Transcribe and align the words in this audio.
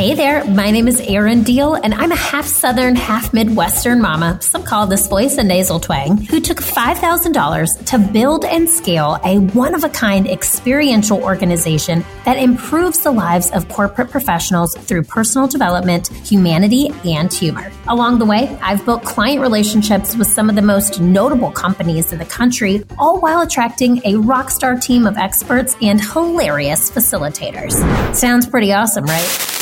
Hey 0.00 0.14
there, 0.14 0.42
my 0.46 0.70
name 0.70 0.88
is 0.88 0.98
Erin 0.98 1.42
Deal, 1.42 1.74
and 1.74 1.92
I'm 1.92 2.10
a 2.10 2.16
half 2.16 2.46
Southern, 2.46 2.96
half 2.96 3.34
Midwestern 3.34 4.00
mama, 4.00 4.38
some 4.40 4.62
call 4.62 4.86
this 4.86 5.06
voice 5.08 5.36
a 5.36 5.42
nasal 5.42 5.78
twang, 5.78 6.16
who 6.16 6.40
took 6.40 6.56
$5,000 6.56 7.84
to 7.84 7.98
build 7.98 8.46
and 8.46 8.66
scale 8.66 9.18
a 9.26 9.40
one 9.40 9.74
of 9.74 9.84
a 9.84 9.90
kind 9.90 10.26
experiential 10.26 11.22
organization 11.22 12.02
that 12.24 12.38
improves 12.38 13.00
the 13.00 13.10
lives 13.10 13.50
of 13.50 13.68
corporate 13.68 14.10
professionals 14.10 14.74
through 14.74 15.02
personal 15.02 15.46
development, 15.46 16.08
humanity, 16.26 16.88
and 17.04 17.30
humor. 17.30 17.70
Along 17.86 18.18
the 18.18 18.24
way, 18.24 18.58
I've 18.62 18.82
built 18.86 19.04
client 19.04 19.42
relationships 19.42 20.16
with 20.16 20.28
some 20.28 20.48
of 20.48 20.56
the 20.56 20.62
most 20.62 20.98
notable 21.02 21.50
companies 21.50 22.10
in 22.10 22.18
the 22.18 22.24
country, 22.24 22.84
all 22.98 23.20
while 23.20 23.42
attracting 23.42 24.00
a 24.06 24.16
rock 24.16 24.48
star 24.48 24.76
team 24.76 25.06
of 25.06 25.18
experts 25.18 25.76
and 25.82 26.00
hilarious 26.00 26.90
facilitators. 26.90 27.74
Sounds 28.14 28.46
pretty 28.46 28.72
awesome, 28.72 29.04
right? 29.04 29.60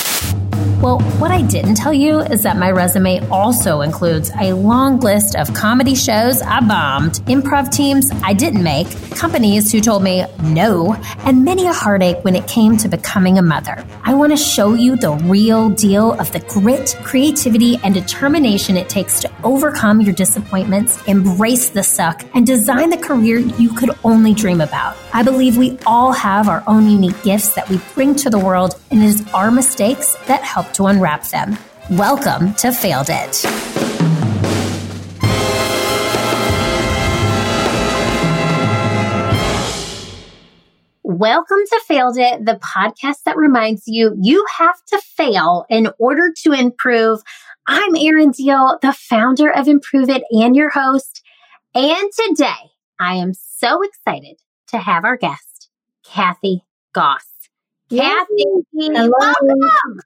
Well, 0.81 1.01
what 1.19 1.33
I 1.33 1.43
didn't 1.43 1.75
tell 1.75 1.93
you 1.93 2.21
is 2.21 2.45
that 2.45 2.57
my 2.57 2.71
resume 2.71 3.19
also 3.31 3.81
includes 3.81 4.31
a 4.41 4.53
long 4.53 5.01
list 5.01 5.35
of 5.35 5.53
comedy 5.53 5.97
shows 5.97 6.41
I 6.41 6.61
bombed, 6.61 7.15
improv 7.27 7.73
teams 7.73 8.13
I 8.23 8.33
didn't 8.33 8.63
make, 8.63 8.89
companies 9.11 9.73
who 9.73 9.81
told 9.81 10.05
me 10.05 10.25
no, 10.41 10.95
and 11.25 11.45
many 11.45 11.67
a 11.67 11.73
heartache 11.73 12.19
when 12.23 12.37
it 12.37 12.47
came 12.47 12.77
to 12.77 12.89
becoming 12.89 13.39
a 13.39 13.43
mother. 13.43 13.85
I 14.05 14.15
want 14.15 14.31
to 14.31 14.37
show 14.37 14.75
you 14.75 14.95
the 14.95 15.15
real 15.15 15.69
deal 15.69 16.13
of 16.13 16.31
the 16.31 16.39
grit, 16.41 16.97
creativity, 17.03 17.81
and 17.83 17.93
determination 17.93 18.77
it 18.77 18.89
takes 18.89 19.19
to 19.23 19.31
overcome 19.43 20.01
your 20.01 20.15
disappointments, 20.15 21.03
embrace 21.09 21.71
the 21.71 21.83
suck, 21.83 22.25
and 22.35 22.47
design 22.47 22.91
the 22.91 22.99
career 22.99 23.39
you 23.39 23.71
could 23.75 23.91
only 24.05 24.33
dream 24.33 24.61
about. 24.61 24.97
I 25.11 25.23
believe 25.23 25.57
we 25.57 25.79
all 25.87 26.13
have 26.13 26.49
our 26.49 26.63
own 26.67 26.89
unique 26.89 27.23
gifts 27.23 27.55
that 27.55 27.69
we 27.71 27.81
bring 27.95 28.15
to 28.17 28.29
the 28.29 28.39
world, 28.39 28.79
and 28.91 29.03
it 29.03 29.07
is 29.07 29.27
our 29.33 29.51
mistakes 29.51 30.15
that 30.27 30.43
help 30.43 30.71
to 30.75 30.85
unwrap 30.85 31.25
them. 31.29 31.57
Welcome 31.91 32.53
to 32.57 32.71
Failed 32.73 33.07
It. 33.09 33.43
Welcome 41.03 41.59
to 41.69 41.81
Failed 41.89 42.19
It, 42.19 42.45
the 42.45 42.61
podcast 42.63 43.23
that 43.25 43.39
reminds 43.39 43.85
you 43.87 44.15
you 44.21 44.45
have 44.59 44.77
to 44.89 45.01
fail 45.17 45.65
in 45.71 45.89
order 45.99 46.35
to 46.45 46.53
improve. 46.53 47.23
I'm 47.67 47.97
Erin 47.97 48.33
Deal, 48.33 48.79
the 48.83 48.93
founder 48.93 49.51
of 49.51 49.69
Improve 49.69 50.11
It 50.11 50.23
and 50.31 50.55
your 50.55 50.69
host. 50.69 51.23
And 51.75 52.11
today 52.13 52.73
I 53.01 53.15
am 53.15 53.33
so 53.33 53.81
excited 53.83 54.37
to 54.69 54.79
have 54.79 55.05
our 55.05 55.17
guest, 55.17 55.69
Kathy 56.05 56.63
Goss. 56.93 57.25
Yay. 57.91 58.01
Kathy, 58.01 58.45
Hello. 58.75 59.11
welcome. 59.19 60.01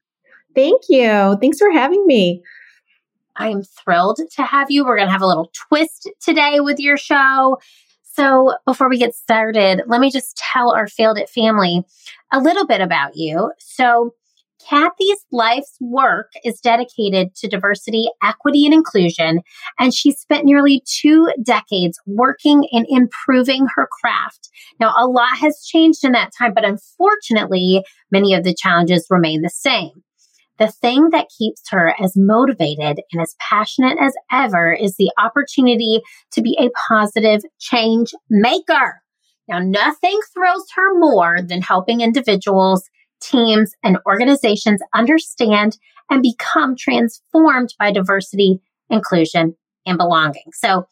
Thank 0.55 0.83
you. 0.89 1.37
Thanks 1.41 1.59
for 1.59 1.71
having 1.71 2.07
me. 2.07 2.43
I 3.37 3.49
am 3.49 3.63
thrilled 3.63 4.21
to 4.37 4.43
have 4.43 4.71
you. 4.71 4.85
We're 4.85 4.97
going 4.97 5.09
to 5.09 5.13
have 5.13 5.23
a 5.23 5.27
little 5.27 5.51
twist 5.69 6.11
today 6.21 6.61
with 6.61 6.79
your 6.79 6.97
show. 6.97 7.59
So, 8.03 8.55
before 8.67 8.91
we 8.91 8.99
get 8.99 9.15
started, 9.15 9.83
let 9.87 10.01
me 10.01 10.11
just 10.11 10.37
tell 10.37 10.73
our 10.75 10.87
Failed 10.87 11.17
It 11.17 11.31
family 11.31 11.83
a 12.31 12.41
little 12.41 12.67
bit 12.67 12.83
about 12.83 13.17
you. 13.17 13.53
So, 13.59 14.15
Kathy's 14.69 15.25
life's 15.31 15.77
work 15.81 16.33
is 16.45 16.61
dedicated 16.61 17.35
to 17.37 17.49
diversity, 17.49 18.09
equity, 18.23 18.65
and 18.65 18.75
inclusion, 18.75 19.41
and 19.79 19.95
she 19.95 20.13
spent 20.13 20.45
nearly 20.45 20.83
two 20.87 21.29
decades 21.43 21.99
working 22.07 22.67
and 22.73 22.87
improving 22.89 23.67
her 23.75 23.89
craft. 24.01 24.49
Now, 24.81 24.95
a 24.97 25.07
lot 25.07 25.37
has 25.39 25.65
changed 25.65 26.05
in 26.05 26.13
that 26.13 26.33
time, 26.37 26.53
but 26.55 26.65
unfortunately, 26.65 27.85
many 28.11 28.35
of 28.35 28.45
the 28.45 28.55
challenges 28.55 29.07
remain 29.11 29.43
the 29.43 29.51
same. 29.51 30.03
The 30.59 30.69
thing 30.69 31.09
that 31.11 31.29
keeps 31.37 31.63
her 31.71 31.95
as 32.01 32.13
motivated 32.15 33.01
and 33.11 33.21
as 33.21 33.35
passionate 33.41 33.99
as 34.01 34.15
ever 34.31 34.73
is 34.73 34.97
the 34.97 35.11
opportunity 35.19 36.01
to 36.33 36.43
be 36.43 36.57
a 36.61 36.71
positive 36.89 37.41
change 37.59 38.13
maker. 38.31 39.03
Now, 39.49 39.59
nothing 39.59 40.19
thrills 40.33 40.67
her 40.77 40.99
more 40.99 41.39
than 41.43 41.63
helping 41.63 42.01
individuals, 42.01 42.89
teams, 43.23 43.73
and 43.83 43.99
organizations 44.07 44.81
understand 44.95 45.79
and 46.11 46.23
become 46.23 46.77
transformed 46.77 47.75
by 47.79 47.93
diversity, 47.93 48.61
inclusion, 48.91 49.57
and 49.87 49.99
belonging. 49.99 50.51
So, 50.53 50.87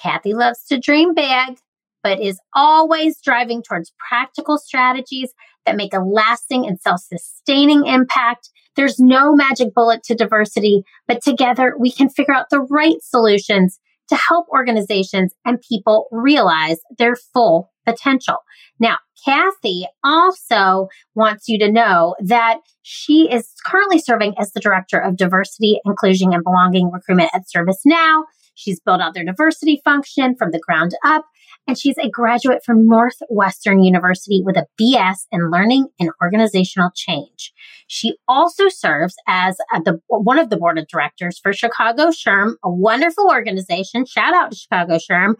Kathy 0.00 0.34
loves 0.34 0.64
to 0.66 0.78
dream 0.78 1.14
big, 1.14 1.58
but 2.02 2.20
is 2.20 2.40
always 2.54 3.20
driving 3.20 3.62
towards 3.62 3.92
practical 4.08 4.58
strategies 4.58 5.32
that 5.66 5.76
make 5.76 5.94
a 5.94 6.00
lasting 6.00 6.66
and 6.66 6.80
self 6.80 7.00
sustaining 7.00 7.86
impact 7.86 8.50
there's 8.76 8.98
no 8.98 9.34
magic 9.34 9.74
bullet 9.74 10.02
to 10.04 10.14
diversity, 10.14 10.84
but 11.06 11.22
together 11.22 11.74
we 11.78 11.90
can 11.92 12.08
figure 12.08 12.34
out 12.34 12.46
the 12.50 12.60
right 12.60 12.96
solutions 13.02 13.78
to 14.08 14.16
help 14.16 14.46
organizations 14.48 15.34
and 15.44 15.60
people 15.60 16.08
realize 16.10 16.78
their 16.98 17.16
full 17.16 17.71
potential. 17.84 18.36
Now, 18.78 18.98
Kathy 19.24 19.86
also 20.02 20.88
wants 21.14 21.48
you 21.48 21.58
to 21.60 21.70
know 21.70 22.14
that 22.20 22.58
she 22.82 23.30
is 23.30 23.52
currently 23.64 23.98
serving 23.98 24.34
as 24.38 24.52
the 24.52 24.60
Director 24.60 24.98
of 24.98 25.16
Diversity, 25.16 25.78
Inclusion, 25.84 26.32
and 26.32 26.42
Belonging 26.42 26.90
Recruitment 26.90 27.30
at 27.32 27.42
ServiceNow. 27.54 28.24
She's 28.54 28.80
built 28.80 29.00
out 29.00 29.14
their 29.14 29.24
diversity 29.24 29.80
function 29.84 30.34
from 30.36 30.50
the 30.50 30.60
ground 30.60 30.92
up 31.04 31.24
and 31.66 31.78
she's 31.78 31.96
a 31.98 32.10
graduate 32.10 32.62
from 32.64 32.86
Northwestern 32.86 33.82
University 33.82 34.42
with 34.44 34.56
a 34.56 34.66
BS 34.80 35.26
in 35.30 35.50
Learning 35.50 35.86
and 36.00 36.10
Organizational 36.20 36.90
Change. 36.94 37.52
She 37.86 38.16
also 38.26 38.68
serves 38.68 39.14
as 39.28 39.56
uh, 39.72 39.80
the, 39.84 40.00
one 40.08 40.38
of 40.38 40.50
the 40.50 40.56
board 40.56 40.78
of 40.78 40.88
directors 40.88 41.38
for 41.38 41.52
Chicago 41.52 42.06
SHRM, 42.06 42.54
a 42.64 42.70
wonderful 42.70 43.28
organization. 43.28 44.06
Shout 44.06 44.34
out 44.34 44.50
to 44.50 44.56
Chicago 44.56 44.96
SHRM 44.96 45.34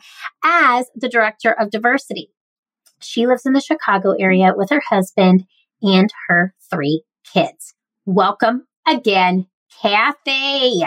as 0.44 0.86
the 0.94 1.08
director 1.08 1.52
of 1.52 1.70
diversity. 1.70 2.30
She 3.04 3.26
lives 3.26 3.46
in 3.46 3.52
the 3.52 3.60
Chicago 3.60 4.12
area 4.18 4.52
with 4.56 4.70
her 4.70 4.82
husband 4.88 5.44
and 5.82 6.10
her 6.28 6.54
three 6.70 7.02
kids. 7.32 7.74
Welcome 8.06 8.66
again, 8.86 9.46
Kathy. 9.80 10.82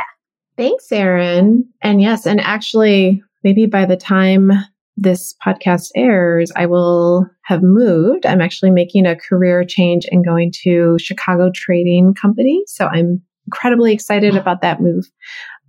Thanks, 0.57 0.91
Erin. 0.91 1.67
And 1.81 2.01
yes, 2.01 2.25
and 2.25 2.39
actually, 2.39 3.21
maybe 3.43 3.65
by 3.65 3.85
the 3.85 3.97
time 3.97 4.51
this 4.97 5.35
podcast 5.45 5.89
airs, 5.95 6.51
I 6.55 6.65
will 6.65 7.27
have 7.43 7.61
moved. 7.61 8.25
I'm 8.25 8.41
actually 8.41 8.71
making 8.71 9.05
a 9.05 9.15
career 9.15 9.65
change 9.65 10.05
and 10.09 10.25
going 10.25 10.53
to 10.63 10.97
Chicago 10.99 11.51
Trading 11.53 12.13
Company. 12.13 12.63
So 12.67 12.87
I'm 12.87 13.21
incredibly 13.47 13.93
excited 13.93 14.35
about 14.35 14.61
that 14.61 14.81
move. 14.81 15.05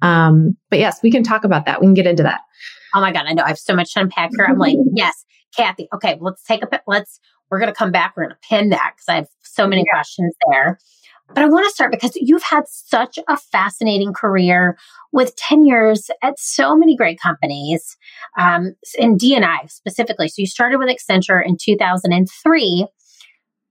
Um, 0.03 0.57
but 0.71 0.79
yes, 0.79 1.01
we 1.03 1.11
can 1.11 1.23
talk 1.23 1.45
about 1.45 1.67
that. 1.67 1.81
We 1.81 1.87
can 1.87 1.95
get 1.95 2.07
into 2.07 2.23
that. 2.23 2.41
Oh 2.95 3.01
my 3.01 3.13
God. 3.13 3.27
I 3.27 3.33
know 3.33 3.43
I 3.43 3.49
have 3.49 3.59
so 3.59 3.75
much 3.75 3.95
to 3.95 4.01
unpack 4.01 4.31
here. 4.37 4.47
I'm 4.47 4.59
like, 4.59 4.77
yes, 4.95 5.25
Kathy. 5.57 5.89
Okay. 5.95 6.19
Let's 6.21 6.43
take 6.45 6.63
a, 6.63 6.81
let's, 6.87 7.21
we're 7.51 7.59
going 7.59 7.73
to 7.73 7.77
come 7.77 7.93
back. 7.93 8.15
We're 8.17 8.25
going 8.25 8.35
to 8.35 8.49
pin 8.49 8.71
that 8.71 8.93
because 8.97 9.09
I 9.09 9.15
have 9.17 9.29
so 9.43 9.67
many 9.67 9.85
yeah. 9.87 9.93
questions 9.93 10.35
there. 10.51 10.79
But 11.35 11.43
I 11.43 11.49
want 11.49 11.67
to 11.67 11.75
start 11.75 11.91
because 11.91 12.13
you've 12.15 12.43
had 12.43 12.69
such 12.69 13.19
a 13.29 13.37
fascinating 13.37 14.13
career 14.13 14.79
with 15.13 15.35
10 15.37 15.67
years 15.67 16.09
at 16.23 16.39
so 16.39 16.77
many 16.77 16.97
great 16.97 17.19
companies, 17.21 17.97
um, 18.39 18.75
in 18.97 19.17
D&I 19.17 19.67
specifically. 19.67 20.29
So 20.29 20.35
you 20.39 20.47
started 20.47 20.79
with 20.79 20.89
Accenture 20.89 21.45
in 21.45 21.57
2003. 21.61 22.87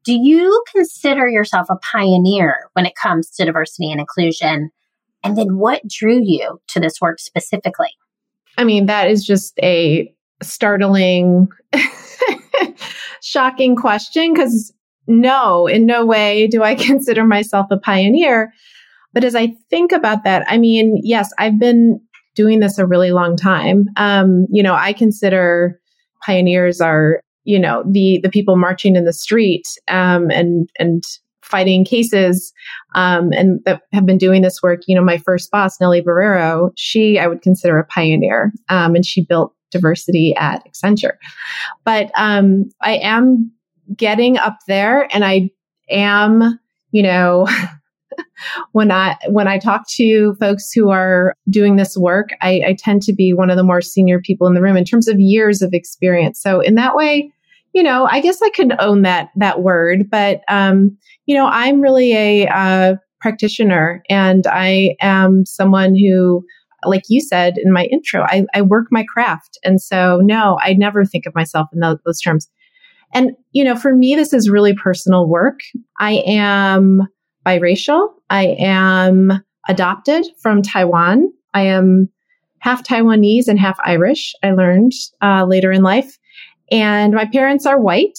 Do 0.03 0.13
you 0.13 0.63
consider 0.75 1.27
yourself 1.27 1.67
a 1.69 1.77
pioneer 1.77 2.69
when 2.73 2.85
it 2.85 2.93
comes 3.01 3.29
to 3.31 3.45
diversity 3.45 3.89
and 3.89 4.01
inclusion? 4.01 4.69
And 5.23 5.37
then 5.37 5.57
what 5.57 5.81
drew 5.87 6.21
you 6.21 6.59
to 6.67 6.79
this 6.79 6.99
work 7.01 7.19
specifically? 7.19 7.89
I 8.57 8.63
mean, 8.63 8.85
that 8.85 9.09
is 9.09 9.25
just 9.25 9.57
a 9.63 10.13
startling, 10.41 11.47
shocking 13.21 13.75
question 13.75 14.33
because 14.33 14.73
no, 15.07 15.67
in 15.67 15.85
no 15.85 16.05
way 16.05 16.47
do 16.47 16.63
I 16.63 16.75
consider 16.75 17.25
myself 17.25 17.67
a 17.71 17.77
pioneer. 17.77 18.53
But 19.13 19.23
as 19.23 19.35
I 19.35 19.55
think 19.69 19.91
about 19.91 20.23
that, 20.25 20.45
I 20.47 20.57
mean, 20.57 20.99
yes, 21.01 21.31
I've 21.39 21.59
been 21.59 22.01
doing 22.35 22.59
this 22.59 22.77
a 22.77 22.85
really 22.85 23.11
long 23.11 23.37
time. 23.37 23.85
Um, 23.95 24.45
you 24.49 24.61
know, 24.61 24.73
I 24.73 24.91
consider 24.93 25.79
pioneers 26.25 26.81
are, 26.81 27.21
you 27.45 27.57
know, 27.57 27.83
the 27.89 28.19
the 28.21 28.29
people 28.29 28.57
marching 28.57 28.95
in 28.95 29.05
the 29.05 29.13
street 29.13 29.65
um, 29.87 30.29
and 30.31 30.69
and 30.79 31.03
fighting 31.43 31.85
cases 31.85 32.51
um, 32.95 33.31
and 33.31 33.59
that 33.65 33.83
have 33.93 34.05
been 34.05 34.17
doing 34.17 34.41
this 34.41 34.61
work. 34.61 34.81
You 34.87 34.95
know, 34.95 35.03
my 35.03 35.17
first 35.17 35.49
boss, 35.51 35.79
Nellie 35.79 36.01
Borrero, 36.01 36.71
she 36.75 37.17
I 37.17 37.27
would 37.27 37.41
consider 37.41 37.77
a 37.77 37.85
pioneer, 37.85 38.51
um, 38.67 38.95
and 38.95 39.05
she 39.05 39.23
built 39.23 39.54
diversity 39.75 40.33
at 40.37 40.63
Accenture. 40.65 41.17
But 41.83 42.11
um, 42.15 42.69
I 42.81 42.97
am 42.97 43.51
getting 43.95 44.37
up 44.37 44.57
there 44.67 45.07
and 45.13 45.25
I 45.25 45.49
am, 45.89 46.59
you 46.91 47.03
know, 47.03 47.47
when 48.71 48.91
I 48.91 49.17
when 49.27 49.47
I 49.47 49.59
talk 49.59 49.87
to 49.95 50.35
folks 50.39 50.71
who 50.71 50.89
are 50.89 51.35
doing 51.49 51.75
this 51.75 51.97
work, 51.97 52.29
I, 52.41 52.61
I, 52.67 52.75
tend 52.77 53.01
to 53.03 53.13
be 53.13 53.33
one 53.33 53.49
of 53.49 53.57
the 53.57 53.63
more 53.63 53.81
senior 53.81 54.19
people 54.21 54.47
in 54.47 54.53
the 54.53 54.61
room 54.61 54.77
in 54.77 54.85
terms 54.85 55.07
of 55.07 55.19
years 55.19 55.61
of 55.61 55.73
experience. 55.73 56.41
So 56.41 56.61
in 56.61 56.75
that 56.75 56.95
way, 56.95 57.31
you 57.73 57.83
know, 57.83 58.07
I 58.09 58.21
guess 58.21 58.41
I 58.41 58.49
could 58.51 58.73
own 58.79 59.01
that 59.01 59.29
that 59.35 59.61
word, 59.61 60.09
but 60.09 60.41
um, 60.47 60.97
you 61.25 61.35
know, 61.35 61.47
I'm 61.47 61.81
really 61.81 62.13
a 62.13 62.47
uh, 62.47 62.95
practitioner, 63.19 64.03
and 64.09 64.45
I 64.47 64.95
am 65.01 65.45
someone 65.45 65.95
who, 65.95 66.45
like 66.85 67.03
you 67.09 67.21
said 67.21 67.57
in 67.57 67.71
my 67.71 67.85
intro, 67.85 68.23
I, 68.23 68.45
I 68.53 68.61
work 68.61 68.87
my 68.91 69.03
craft, 69.03 69.57
and 69.63 69.81
so 69.81 70.21
no, 70.23 70.59
I 70.61 70.73
never 70.73 71.05
think 71.05 71.25
of 71.25 71.35
myself 71.35 71.67
in 71.73 71.79
those, 71.79 71.97
those 72.05 72.21
terms. 72.21 72.49
And 73.13 73.31
you 73.51 73.63
know, 73.63 73.75
for 73.75 73.95
me, 73.95 74.15
this 74.15 74.33
is 74.33 74.49
really 74.49 74.75
personal 74.75 75.27
work. 75.27 75.59
I 75.99 76.23
am 76.25 77.07
biracial. 77.45 78.09
I 78.29 78.55
am 78.59 79.43
adopted 79.67 80.25
from 80.41 80.61
Taiwan. 80.61 81.31
I 81.53 81.61
am 81.61 82.09
half 82.59 82.83
Taiwanese 82.83 83.47
and 83.47 83.59
half 83.59 83.77
Irish. 83.85 84.33
I 84.43 84.51
learned 84.51 84.91
uh, 85.21 85.45
later 85.45 85.71
in 85.71 85.83
life 85.83 86.17
and 86.71 87.13
my 87.13 87.25
parents 87.25 87.65
are 87.65 87.79
white. 87.79 88.17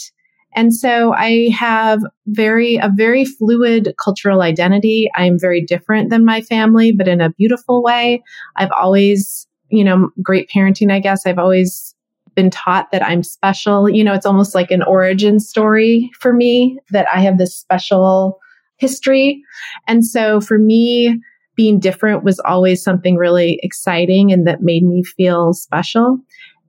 And 0.57 0.75
so 0.75 1.13
I 1.13 1.51
have 1.57 2.01
very, 2.27 2.77
a 2.77 2.91
very 2.93 3.27
fluid 3.27 3.95
cultural 4.03 4.41
identity. 4.41 5.09
I'm 5.15 5.39
very 5.39 5.61
different 5.61 6.09
than 6.09 6.25
my 6.25 6.41
family, 6.41 6.93
but 6.93 7.07
in 7.07 7.21
a 7.21 7.31
beautiful 7.31 7.83
way. 7.83 8.23
I've 8.57 8.73
always, 8.73 9.47
you 9.69 9.85
know, 9.85 10.11
great 10.23 10.49
parenting, 10.49 10.91
I 10.91 10.99
guess. 10.99 11.27
I've 11.27 11.39
always 11.39 11.95
been 12.35 12.51
taught 12.51 12.91
that 12.91 13.05
I'm 13.05 13.23
special. 13.23 13.89
You 13.89 14.03
know, 14.03 14.15
it's 14.15 14.27
almost 14.27 14.55
like 14.55 14.71
an 14.71 14.83
origin 14.83 15.41
story 15.41 16.11
for 16.21 16.33
me 16.33 16.79
that 16.91 17.07
I 17.13 17.21
have 17.21 17.37
this 17.37 17.55
special 17.55 18.39
history. 18.79 19.43
And 19.87 20.07
so 20.07 20.41
for 20.41 20.59
me, 20.59 21.21
being 21.55 21.79
different 21.79 22.25
was 22.25 22.39
always 22.41 22.83
something 22.83 23.17
really 23.17 23.59
exciting 23.63 24.33
and 24.33 24.47
that 24.47 24.63
made 24.63 24.85
me 24.85 25.03
feel 25.03 25.53
special. 25.53 26.19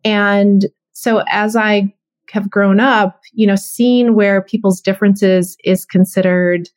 And 0.03 0.65
so 0.93 1.23
as 1.29 1.55
I 1.55 1.93
have 2.31 2.49
grown 2.49 2.79
up, 2.79 3.21
you 3.33 3.47
know, 3.47 3.55
seeing 3.55 4.15
where 4.15 4.41
people's 4.41 4.81
differences 4.81 5.57
is 5.63 5.85
considered 5.85 6.69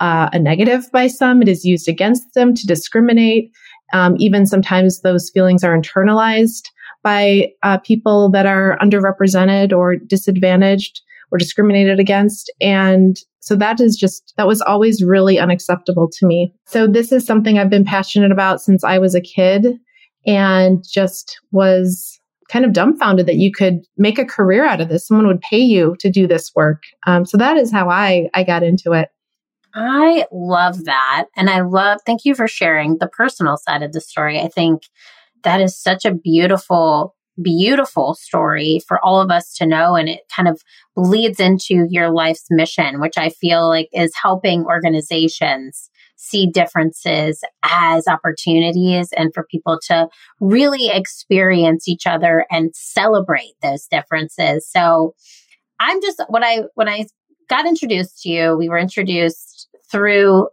uh, 0.00 0.28
a 0.32 0.38
negative 0.38 0.90
by 0.92 1.06
some, 1.06 1.42
it 1.42 1.48
is 1.48 1.64
used 1.64 1.88
against 1.88 2.34
them 2.34 2.54
to 2.54 2.66
discriminate. 2.66 3.50
Um, 3.92 4.16
even 4.18 4.46
sometimes 4.46 5.00
those 5.00 5.30
feelings 5.30 5.64
are 5.64 5.78
internalized 5.78 6.64
by 7.02 7.52
uh, 7.62 7.78
people 7.78 8.30
that 8.32 8.46
are 8.46 8.78
underrepresented 8.82 9.72
or 9.72 9.96
disadvantaged 9.96 11.00
or 11.30 11.38
discriminated 11.38 11.98
against. 11.98 12.52
And 12.60 13.16
so 13.40 13.56
that 13.56 13.80
is 13.80 13.96
just, 13.96 14.34
that 14.36 14.46
was 14.46 14.60
always 14.60 15.02
really 15.02 15.38
unacceptable 15.38 16.10
to 16.18 16.26
me. 16.26 16.52
So 16.66 16.86
this 16.86 17.12
is 17.12 17.24
something 17.24 17.58
I've 17.58 17.70
been 17.70 17.84
passionate 17.84 18.32
about 18.32 18.60
since 18.60 18.84
I 18.84 18.98
was 18.98 19.14
a 19.14 19.20
kid 19.20 19.78
and 20.26 20.84
just 20.88 21.40
was 21.52 22.20
kind 22.50 22.64
of 22.64 22.72
dumbfounded 22.72 23.26
that 23.26 23.36
you 23.36 23.52
could 23.52 23.84
make 23.96 24.18
a 24.18 24.24
career 24.24 24.64
out 24.64 24.80
of 24.80 24.88
this. 24.88 25.06
Someone 25.06 25.26
would 25.26 25.40
pay 25.40 25.58
you 25.58 25.96
to 26.00 26.10
do 26.10 26.26
this 26.26 26.52
work. 26.54 26.82
Um, 27.06 27.24
so 27.24 27.36
that 27.36 27.56
is 27.56 27.72
how 27.72 27.88
I 27.88 28.28
I 28.34 28.44
got 28.44 28.62
into 28.62 28.92
it. 28.92 29.08
I 29.74 30.26
love 30.32 30.84
that, 30.84 31.26
and 31.36 31.50
I 31.50 31.60
love. 31.60 31.98
Thank 32.06 32.24
you 32.24 32.34
for 32.34 32.48
sharing 32.48 32.98
the 32.98 33.08
personal 33.08 33.56
side 33.56 33.82
of 33.82 33.92
the 33.92 34.00
story. 34.00 34.40
I 34.40 34.48
think 34.48 34.84
that 35.44 35.60
is 35.60 35.78
such 35.78 36.04
a 36.04 36.14
beautiful 36.14 37.14
beautiful 37.42 38.14
story 38.14 38.80
for 38.88 38.98
all 39.04 39.20
of 39.20 39.30
us 39.30 39.52
to 39.52 39.66
know 39.66 39.94
and 39.94 40.08
it 40.08 40.20
kind 40.34 40.48
of 40.48 40.62
bleeds 40.94 41.38
into 41.38 41.86
your 41.90 42.10
life's 42.10 42.46
mission 42.48 42.98
which 42.98 43.18
i 43.18 43.28
feel 43.28 43.68
like 43.68 43.90
is 43.92 44.10
helping 44.20 44.64
organizations 44.64 45.90
see 46.16 46.46
differences 46.46 47.42
as 47.62 48.06
opportunities 48.08 49.08
and 49.16 49.32
for 49.34 49.46
people 49.50 49.78
to 49.88 50.08
really 50.40 50.88
experience 50.88 51.88
each 51.88 52.06
other 52.06 52.46
and 52.50 52.74
celebrate 52.74 53.54
those 53.62 53.86
differences. 53.86 54.68
So 54.68 55.14
I'm 55.78 56.00
just 56.00 56.22
when 56.28 56.42
I 56.42 56.62
when 56.74 56.88
I 56.88 57.06
got 57.48 57.66
introduced 57.66 58.22
to 58.22 58.28
you, 58.28 58.56
we 58.56 58.68
were 58.68 58.78
introduced 58.78 59.68
through 59.90 60.48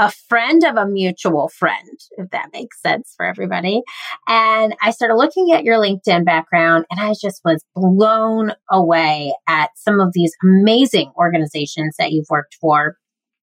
a 0.00 0.10
friend 0.10 0.64
of 0.64 0.76
a 0.76 0.86
mutual 0.86 1.48
friend, 1.48 2.00
if 2.12 2.30
that 2.30 2.48
makes 2.54 2.80
sense 2.80 3.12
for 3.14 3.26
everybody. 3.26 3.82
And 4.26 4.74
I 4.82 4.92
started 4.92 5.16
looking 5.16 5.52
at 5.52 5.62
your 5.62 5.76
LinkedIn 5.76 6.24
background 6.24 6.86
and 6.90 6.98
I 6.98 7.12
just 7.20 7.42
was 7.44 7.62
blown 7.76 8.52
away 8.70 9.34
at 9.46 9.68
some 9.76 10.00
of 10.00 10.14
these 10.14 10.32
amazing 10.42 11.12
organizations 11.18 11.96
that 11.98 12.12
you've 12.12 12.30
worked 12.30 12.56
for. 12.58 12.96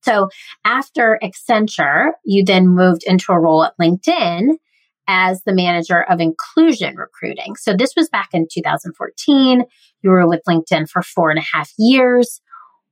So 0.08 0.30
after 0.64 1.20
Accenture, 1.22 2.12
you 2.24 2.46
then 2.46 2.70
moved 2.70 3.04
into 3.06 3.34
a 3.34 3.40
role 3.40 3.66
at 3.66 3.74
LinkedIn 3.82 4.52
as 5.10 5.42
the 5.44 5.54
manager 5.54 6.04
of 6.10 6.22
inclusion 6.22 6.96
recruiting. 6.96 7.56
So 7.58 7.76
this 7.76 7.94
was 7.98 8.08
back 8.10 8.30
in 8.32 8.48
2014. 8.50 9.64
You 10.02 10.10
were 10.10 10.28
with 10.28 10.42
LinkedIn 10.48 10.90
for 10.90 11.02
four 11.02 11.30
and 11.30 11.40
a 11.40 11.46
half 11.54 11.72
years. 11.78 12.40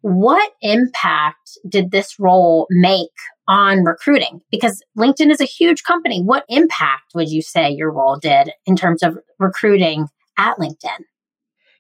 What 0.02 0.52
impact 0.62 1.58
did 1.70 1.92
this 1.92 2.20
role 2.20 2.68
make 2.70 3.08
on 3.48 3.86
recruiting? 3.86 4.42
Because 4.52 4.84
LinkedIn 4.98 5.32
is 5.32 5.40
a 5.40 5.46
huge 5.46 5.84
company. 5.84 6.22
What 6.22 6.44
impact 6.50 7.14
would 7.16 7.30
you 7.30 7.42
say 7.42 7.70
your 7.70 7.92
role 7.92 8.18
did 8.18 8.52
in 8.66 8.76
terms 8.76 9.02
of 9.04 9.18
recruiting 9.40 10.08
at 10.38 10.58
LinkedIn? 10.58 11.00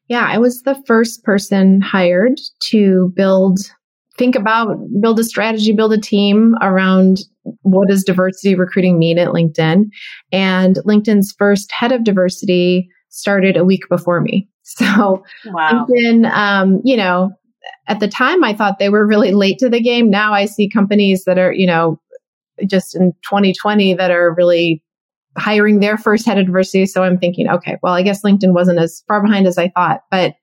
Yeah, 0.07 0.25
I 0.25 0.37
was 0.37 0.61
the 0.61 0.81
first 0.87 1.23
person 1.23 1.81
hired 1.81 2.39
to 2.69 3.11
build 3.15 3.59
think 4.17 4.35
about 4.35 4.77
build 5.01 5.19
a 5.19 5.23
strategy, 5.23 5.71
build 5.71 5.93
a 5.93 5.99
team 5.99 6.55
around 6.61 7.19
what 7.61 7.87
does 7.87 8.03
diversity 8.03 8.55
recruiting 8.55 8.97
mean 8.97 9.19
at 9.19 9.29
LinkedIn. 9.29 9.89
And 10.31 10.75
LinkedIn's 10.77 11.33
first 11.37 11.71
head 11.71 11.91
of 11.91 12.03
diversity 12.03 12.89
started 13.09 13.57
a 13.57 13.65
week 13.65 13.83
before 13.89 14.21
me. 14.21 14.47
So 14.67 15.23
wow. 15.45 15.85
LinkedIn, 15.87 16.27
um, 16.31 16.81
you 16.83 16.97
know, 16.97 17.29
at 17.87 17.99
the 17.99 18.07
time 18.07 18.43
I 18.43 18.51
thought 18.51 18.79
they 18.79 18.89
were 18.89 19.05
really 19.05 19.31
late 19.31 19.59
to 19.59 19.69
the 19.69 19.79
game. 19.79 20.09
Now 20.09 20.33
I 20.33 20.45
see 20.45 20.67
companies 20.67 21.23
that 21.25 21.37
are, 21.37 21.53
you 21.53 21.67
know, 21.67 22.01
just 22.67 22.95
in 22.95 23.13
2020 23.29 23.93
that 23.93 24.09
are 24.09 24.33
really 24.33 24.83
hiring 25.37 25.79
their 25.79 25.97
first 25.97 26.25
head 26.25 26.39
of 26.39 26.47
diversity. 26.47 26.87
So 26.87 27.03
I'm 27.03 27.19
thinking, 27.19 27.47
okay, 27.47 27.77
well, 27.83 27.93
I 27.93 28.01
guess 28.01 28.23
LinkedIn 28.23 28.53
wasn't 28.53 28.79
as 28.79 29.03
far 29.07 29.21
behind 29.21 29.45
as 29.45 29.59
I 29.59 29.69
thought. 29.69 30.01
But, 30.09 30.33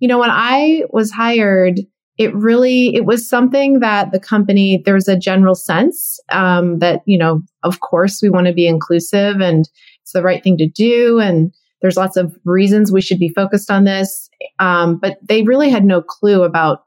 you 0.00 0.06
know, 0.08 0.18
when 0.18 0.30
I 0.30 0.82
was 0.90 1.10
hired, 1.10 1.80
it 2.22 2.34
really 2.34 2.94
it 2.94 3.04
was 3.04 3.28
something 3.28 3.80
that 3.80 4.12
the 4.12 4.20
company 4.20 4.82
there 4.84 4.94
was 4.94 5.08
a 5.08 5.18
general 5.18 5.54
sense 5.54 6.20
um, 6.30 6.78
that 6.78 7.02
you 7.04 7.18
know 7.18 7.42
of 7.62 7.80
course 7.80 8.20
we 8.22 8.30
want 8.30 8.46
to 8.46 8.52
be 8.52 8.66
inclusive 8.66 9.40
and 9.40 9.68
it's 10.02 10.12
the 10.12 10.22
right 10.22 10.42
thing 10.42 10.56
to 10.56 10.68
do 10.68 11.18
and 11.18 11.52
there's 11.80 11.96
lots 11.96 12.16
of 12.16 12.36
reasons 12.44 12.92
we 12.92 13.00
should 13.00 13.18
be 13.18 13.28
focused 13.28 13.70
on 13.70 13.84
this 13.84 14.30
um, 14.58 14.98
but 14.98 15.18
they 15.22 15.42
really 15.42 15.70
had 15.70 15.84
no 15.84 16.00
clue 16.00 16.42
about 16.42 16.84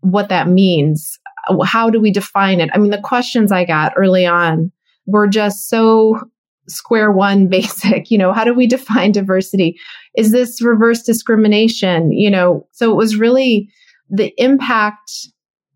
what 0.00 0.28
that 0.28 0.48
means. 0.48 1.18
How 1.64 1.90
do 1.90 2.00
we 2.00 2.10
define 2.10 2.60
it? 2.60 2.70
I 2.72 2.78
mean 2.78 2.90
the 2.90 3.00
questions 3.00 3.52
i 3.52 3.64
got 3.64 3.92
early 3.96 4.26
on 4.26 4.72
were 5.06 5.26
just 5.26 5.68
so 5.68 6.20
square 6.68 7.12
one 7.12 7.46
basic 7.56 8.10
you 8.10 8.18
know 8.18 8.32
how 8.32 8.44
do 8.44 8.52
we 8.52 8.66
define 8.66 9.12
diversity? 9.12 9.78
Is 10.16 10.32
this 10.32 10.60
reverse 10.60 11.02
discrimination? 11.02 12.12
You 12.12 12.30
know 12.30 12.66
so 12.72 12.90
it 12.90 12.96
was 12.96 13.16
really 13.16 13.70
the 14.08 14.32
impact 14.36 15.10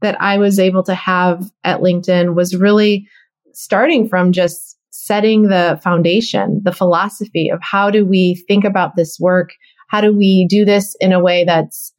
that 0.00 0.20
I 0.20 0.38
was 0.38 0.58
able 0.58 0.82
to 0.84 0.94
have 0.94 1.50
at 1.64 1.80
LinkedIn 1.80 2.34
was 2.34 2.56
really 2.56 3.06
starting 3.52 4.08
from 4.08 4.32
just 4.32 4.78
setting 4.90 5.44
the 5.44 5.80
foundation, 5.82 6.60
the 6.64 6.72
philosophy 6.72 7.48
of 7.48 7.58
how 7.62 7.90
do 7.90 8.04
we 8.04 8.42
think 8.48 8.64
about 8.64 8.96
this 8.96 9.18
work? 9.20 9.50
How 9.88 10.00
do 10.00 10.16
we 10.16 10.46
do 10.48 10.64
this 10.64 10.96
in 11.00 11.12
a 11.12 11.20
way 11.20 11.44
that's 11.44 11.92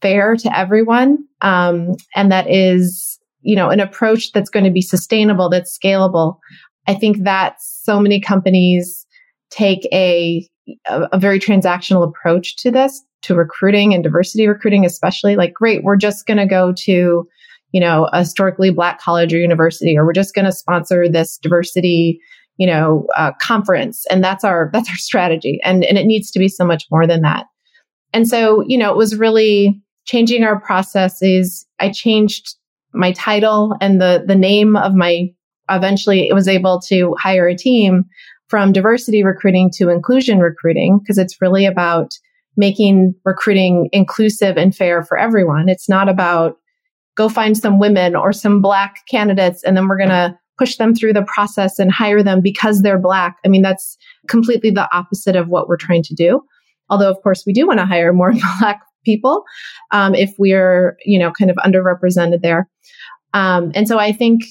fair 0.00 0.36
to 0.36 0.58
everyone? 0.58 1.18
Um, 1.40 1.92
and 2.14 2.32
that 2.32 2.50
is, 2.50 3.18
you 3.42 3.54
know, 3.54 3.70
an 3.70 3.80
approach 3.80 4.32
that's 4.32 4.50
going 4.50 4.64
to 4.64 4.70
be 4.70 4.80
sustainable, 4.80 5.48
that's 5.48 5.78
scalable. 5.78 6.38
I 6.86 6.94
think 6.94 7.24
that 7.24 7.56
so 7.60 8.00
many 8.00 8.20
companies 8.20 9.06
take 9.50 9.86
a, 9.92 10.46
a, 10.86 11.08
a 11.12 11.18
very 11.18 11.38
transactional 11.38 12.06
approach 12.06 12.56
to 12.56 12.70
this 12.70 13.02
to 13.22 13.34
recruiting 13.34 13.94
and 13.94 14.04
diversity 14.04 14.46
recruiting, 14.46 14.84
especially 14.84 15.34
like, 15.36 15.54
great, 15.54 15.82
we're 15.82 15.96
just 15.96 16.26
going 16.26 16.36
to 16.36 16.46
go 16.46 16.72
to, 16.72 17.26
you 17.72 17.80
know, 17.80 18.08
a 18.12 18.18
historically 18.18 18.70
black 18.70 19.00
college 19.00 19.32
or 19.32 19.38
university, 19.38 19.96
or 19.96 20.04
we're 20.04 20.12
just 20.12 20.34
going 20.34 20.44
to 20.44 20.52
sponsor 20.52 21.08
this 21.08 21.38
diversity, 21.38 22.20
you 22.58 22.66
know, 22.66 23.06
uh, 23.16 23.32
conference. 23.40 24.04
And 24.10 24.22
that's 24.22 24.44
our, 24.44 24.70
that's 24.74 24.90
our 24.90 24.96
strategy. 24.96 25.58
And, 25.64 25.84
and 25.84 25.96
it 25.96 26.04
needs 26.04 26.30
to 26.32 26.38
be 26.38 26.48
so 26.48 26.64
much 26.64 26.84
more 26.90 27.06
than 27.06 27.22
that. 27.22 27.46
And 28.12 28.28
so, 28.28 28.62
you 28.66 28.78
know, 28.78 28.90
it 28.90 28.96
was 28.96 29.16
really 29.16 29.80
changing 30.04 30.44
our 30.44 30.60
processes. 30.60 31.66
I 31.80 31.90
changed 31.90 32.56
my 32.92 33.12
title 33.12 33.74
and 33.80 34.00
the, 34.00 34.22
the 34.24 34.36
name 34.36 34.76
of 34.76 34.94
my, 34.94 35.30
eventually 35.70 36.28
it 36.28 36.34
was 36.34 36.46
able 36.46 36.78
to 36.88 37.16
hire 37.18 37.48
a 37.48 37.56
team 37.56 38.04
from 38.48 38.72
diversity 38.72 39.24
recruiting 39.24 39.70
to 39.76 39.88
inclusion 39.88 40.40
recruiting 40.40 40.98
because 40.98 41.18
it's 41.18 41.40
really 41.40 41.66
about 41.66 42.12
making 42.56 43.14
recruiting 43.24 43.88
inclusive 43.92 44.56
and 44.56 44.76
fair 44.76 45.02
for 45.02 45.18
everyone. 45.18 45.68
It's 45.68 45.88
not 45.88 46.08
about 46.08 46.56
go 47.16 47.28
find 47.28 47.56
some 47.56 47.78
women 47.78 48.16
or 48.16 48.32
some 48.32 48.60
black 48.60 48.96
candidates 49.08 49.62
and 49.64 49.76
then 49.76 49.88
we're 49.88 49.98
going 49.98 50.08
to 50.08 50.36
push 50.58 50.76
them 50.76 50.94
through 50.94 51.12
the 51.12 51.26
process 51.26 51.78
and 51.78 51.90
hire 51.90 52.22
them 52.22 52.40
because 52.40 52.82
they're 52.82 52.98
black. 52.98 53.36
I 53.44 53.48
mean, 53.48 53.62
that's 53.62 53.96
completely 54.28 54.70
the 54.70 54.88
opposite 54.96 55.36
of 55.36 55.48
what 55.48 55.68
we're 55.68 55.76
trying 55.76 56.02
to 56.04 56.14
do. 56.14 56.42
Although, 56.90 57.10
of 57.10 57.20
course, 57.22 57.44
we 57.46 57.52
do 57.52 57.66
want 57.66 57.80
to 57.80 57.86
hire 57.86 58.12
more 58.12 58.32
black 58.60 58.82
people 59.04 59.44
um, 59.90 60.14
if 60.14 60.32
we're, 60.38 60.96
you 61.04 61.18
know, 61.18 61.32
kind 61.32 61.50
of 61.50 61.56
underrepresented 61.56 62.40
there. 62.42 62.68
Um, 63.32 63.72
and 63.74 63.88
so 63.88 63.98
I 63.98 64.12
think 64.12 64.42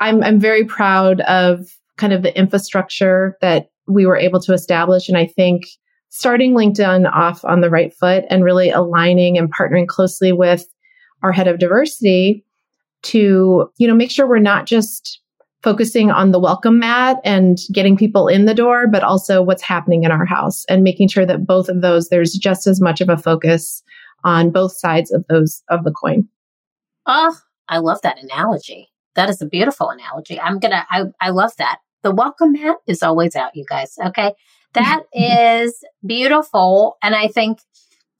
I'm, 0.00 0.22
I'm 0.22 0.40
very 0.40 0.64
proud 0.64 1.20
of 1.22 1.66
kind 1.96 2.12
of 2.12 2.22
the 2.22 2.36
infrastructure 2.36 3.36
that 3.40 3.70
we 3.86 4.06
were 4.06 4.16
able 4.16 4.40
to 4.40 4.52
establish. 4.52 5.08
And 5.08 5.18
I 5.18 5.26
think 5.26 5.64
starting 6.08 6.52
LinkedIn 6.54 7.10
off 7.10 7.44
on 7.44 7.60
the 7.60 7.70
right 7.70 7.92
foot 7.94 8.24
and 8.28 8.44
really 8.44 8.70
aligning 8.70 9.38
and 9.38 9.52
partnering 9.52 9.86
closely 9.86 10.32
with 10.32 10.66
our 11.22 11.32
head 11.32 11.48
of 11.48 11.58
diversity 11.58 12.44
to, 13.02 13.70
you 13.78 13.88
know, 13.88 13.94
make 13.94 14.10
sure 14.10 14.28
we're 14.28 14.38
not 14.38 14.66
just 14.66 15.20
focusing 15.62 16.10
on 16.10 16.32
the 16.32 16.40
welcome 16.40 16.78
mat 16.78 17.18
and 17.24 17.58
getting 17.72 17.96
people 17.96 18.28
in 18.28 18.46
the 18.46 18.54
door, 18.54 18.86
but 18.88 19.04
also 19.04 19.42
what's 19.42 19.62
happening 19.62 20.02
in 20.02 20.10
our 20.10 20.26
house 20.26 20.64
and 20.68 20.82
making 20.82 21.08
sure 21.08 21.24
that 21.24 21.46
both 21.46 21.68
of 21.68 21.80
those, 21.80 22.08
there's 22.08 22.32
just 22.32 22.66
as 22.66 22.80
much 22.80 23.00
of 23.00 23.08
a 23.08 23.16
focus 23.16 23.82
on 24.24 24.50
both 24.50 24.72
sides 24.72 25.10
of 25.12 25.24
those 25.28 25.62
of 25.68 25.84
the 25.84 25.92
coin. 25.92 26.28
Oh, 27.06 27.36
I 27.68 27.78
love 27.78 28.00
that 28.02 28.22
analogy. 28.22 28.91
That 29.14 29.28
is 29.28 29.42
a 29.42 29.46
beautiful 29.46 29.90
analogy. 29.90 30.40
I'm 30.40 30.58
gonna 30.58 30.86
I, 30.90 31.04
I 31.20 31.30
love 31.30 31.52
that. 31.58 31.78
The 32.02 32.14
welcome 32.14 32.52
mat 32.52 32.76
is 32.86 33.02
always 33.02 33.36
out, 33.36 33.54
you 33.54 33.64
guys. 33.68 33.94
Okay. 34.04 34.32
That 34.74 35.02
is 35.12 35.84
beautiful. 36.04 36.96
And 37.02 37.14
I 37.14 37.28
think 37.28 37.58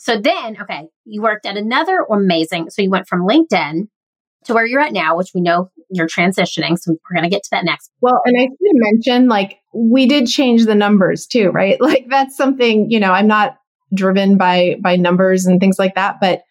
so 0.02 0.20
then, 0.20 0.61
okay, 0.61 0.88
you 1.04 1.22
worked 1.22 1.46
at 1.46 1.56
another 1.56 2.04
amazing. 2.11 2.70
So 2.70 2.82
you 2.82 2.90
went 2.90 3.06
from 3.06 3.22
LinkedIn 3.22 3.87
to 4.46 4.54
where 4.54 4.66
you're 4.66 4.80
at 4.80 4.92
now, 4.92 5.16
which 5.16 5.30
we 5.32 5.40
know 5.40 5.70
you're 5.90 6.08
transitioning. 6.08 6.76
So 6.76 6.90
we're 6.92 7.14
going 7.14 7.22
to 7.22 7.34
get 7.34 7.44
to 7.44 7.50
that 7.52 7.64
next. 7.64 7.90
Well, 8.00 8.20
and 8.25 8.37
I 8.37 8.46
should 8.46 8.56
mention, 8.61 9.28
like, 9.28 9.61
we 9.72 10.06
did 10.06 10.26
change 10.26 10.64
the 10.66 10.75
numbers 10.75 11.26
too, 11.28 11.50
right? 11.50 11.80
Like, 11.80 12.06
that's 12.08 12.37
something, 12.37 12.90
you 12.90 12.99
know, 12.99 13.12
I'm 13.12 13.28
not 13.28 13.58
driven 13.94 14.37
by 14.37 14.76
by 14.80 14.96
numbers 14.96 15.46
and 15.46 15.61
things 15.61 15.78
like 15.78 15.94
that, 15.94 16.16
but 16.20 16.42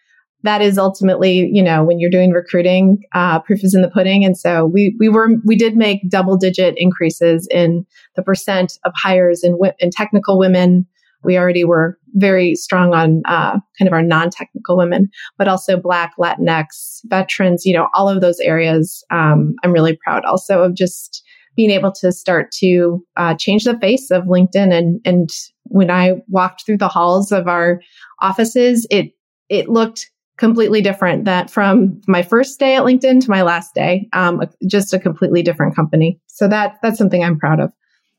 that 0.44 0.62
is 0.62 0.78
ultimately, 0.78 1.50
you 1.52 1.62
know, 1.62 1.84
when 1.84 2.00
you're 2.00 2.10
doing 2.10 2.32
recruiting, 2.32 3.04
uh, 3.14 3.40
proof 3.40 3.64
is 3.64 3.74
in 3.74 3.82
the 3.82 3.90
pudding. 3.90 4.26
And 4.26 4.38
so 4.38 4.66
we 4.66 4.96
we 5.00 5.10
were 5.10 5.30
we 5.46 5.56
did 5.56 5.76
make 5.76 6.10
double 6.10 6.38
digit 6.38 6.76
increases 6.78 7.48
in 7.52 7.86
the 8.16 8.24
percent 8.24 8.78
of 8.86 8.94
hires 8.96 9.44
in 9.44 9.58
in 9.80 9.90
technical 9.92 10.40
women. 10.40 10.88
We 11.24 11.38
already 11.38 11.64
were 11.64 12.00
very 12.16 12.56
strong 12.56 12.94
on 12.94 13.22
uh, 13.26 13.60
kind 13.78 13.88
of 13.88 13.94
our 13.94 14.02
non 14.02 14.30
technical 14.32 14.78
women, 14.78 15.10
but 15.38 15.48
also 15.48 15.78
Black, 15.78 16.14
Latinx, 16.18 17.02
veterans. 17.06 17.66
You 17.66 17.76
know, 17.76 17.90
all 17.94 18.10
of 18.10 18.22
those 18.22 18.40
areas. 18.40 19.04
Um, 19.12 19.56
I'm 19.64 19.72
really 19.72 19.98
proud 20.04 20.26
also 20.26 20.64
of 20.64 20.76
just 20.76 21.24
being 21.56 21.70
able 21.70 21.92
to 21.92 22.12
start 22.12 22.52
to 22.52 23.06
uh, 23.18 23.36
change 23.36 23.66
the 23.66 23.78
face 23.80 24.10
of 24.10 24.24
LinkedIn. 24.24 24.74
And 24.74 25.00
and 25.06 25.30
when 25.66 25.92
I 25.92 26.16
walked 26.28 26.66
through 26.66 26.78
the 26.78 26.88
halls 26.88 27.32
of 27.32 27.48
our 27.48 27.82
offices, 28.22 28.88
it 28.90 29.12
it 29.50 29.70
looked 29.70 30.10
completely 30.42 30.82
different 30.82 31.26
that 31.26 31.52
from 31.52 32.02
my 32.08 32.24
first 32.24 32.60
day 32.60 32.76
at 32.76 32.82
LinkedIn 32.82 33.22
to 33.22 33.30
my 33.30 33.44
last 33.44 33.76
day, 33.76 34.10
um, 34.12 34.42
just 34.68 34.92
a 34.92 34.98
completely 34.98 35.44
different 35.44 35.76
company. 35.76 36.20
So 36.26 36.48
that 36.48 36.80
that's 36.82 36.98
something 36.98 37.24
I'm 37.24 37.38
proud 37.38 37.60
of. 37.60 37.72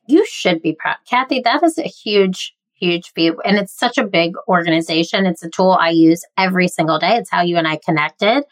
You 0.07 0.25
should 0.31 0.63
be 0.63 0.77
proud, 0.79 0.99
Kathy. 1.05 1.41
That 1.41 1.65
is 1.65 1.79
a 1.79 1.83
huge, 1.83 2.55
huge 2.75 3.13
view, 3.15 3.41
and 3.45 3.59
it's 3.59 3.77
such 3.77 3.99
a 3.99 4.07
big 4.07 4.35
organization. 4.47 5.27
It's 5.27 5.43
a 5.43 5.51
tool 5.51 5.73
I 5.73 5.91
use 5.91 6.25
every 6.39 6.69
single 6.69 7.01
day. 7.01 7.17
It's 7.17 7.29
how 7.29 7.43
you 7.43 7.57
and 7.57 7.67
I 7.67 7.81
connected, 7.85 8.45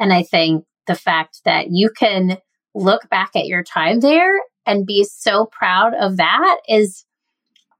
and 0.00 0.12
I 0.12 0.24
think 0.24 0.64
the 0.88 0.96
fact 0.96 1.42
that 1.44 1.66
you 1.70 1.90
can 1.96 2.38
look 2.74 3.08
back 3.08 3.30
at 3.36 3.46
your 3.46 3.62
time 3.62 4.00
there 4.00 4.32
and 4.66 4.84
be 4.84 5.04
so 5.04 5.46
proud 5.46 5.94
of 5.94 6.16
that 6.16 6.56
is 6.68 7.04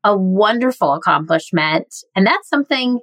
a 0.04 0.16
wonderful 0.16 0.94
accomplishment, 0.94 1.92
and 2.14 2.24
that's 2.24 2.48
something 2.48 3.00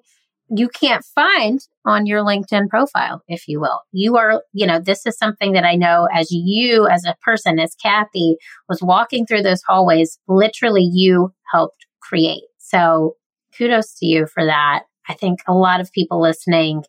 you 0.49 0.69
can't 0.69 1.03
find 1.03 1.59
on 1.85 2.05
your 2.05 2.21
LinkedIn 2.21 2.69
profile, 2.69 3.21
if 3.27 3.47
you 3.47 3.59
will. 3.59 3.81
You 3.91 4.17
are, 4.17 4.43
you 4.53 4.65
know, 4.65 4.79
this 4.79 5.05
is 5.05 5.17
something 5.17 5.53
that 5.53 5.63
I 5.63 5.75
know 5.75 6.07
as 6.13 6.31
you, 6.31 6.87
as 6.87 7.05
a 7.05 7.15
person, 7.23 7.59
as 7.59 7.75
Kathy 7.75 8.37
was 8.67 8.81
walking 8.81 9.25
through 9.25 9.43
those 9.43 9.61
hallways, 9.67 10.19
literally 10.27 10.87
you 10.91 11.31
helped 11.51 11.85
create. 12.01 12.43
So 12.57 13.15
kudos 13.57 13.93
to 13.99 14.05
you 14.05 14.25
for 14.25 14.45
that. 14.45 14.83
I 15.07 15.13
think 15.13 15.39
a 15.47 15.53
lot 15.53 15.81
of 15.81 15.91
people 15.91 16.21
listening, 16.21 16.83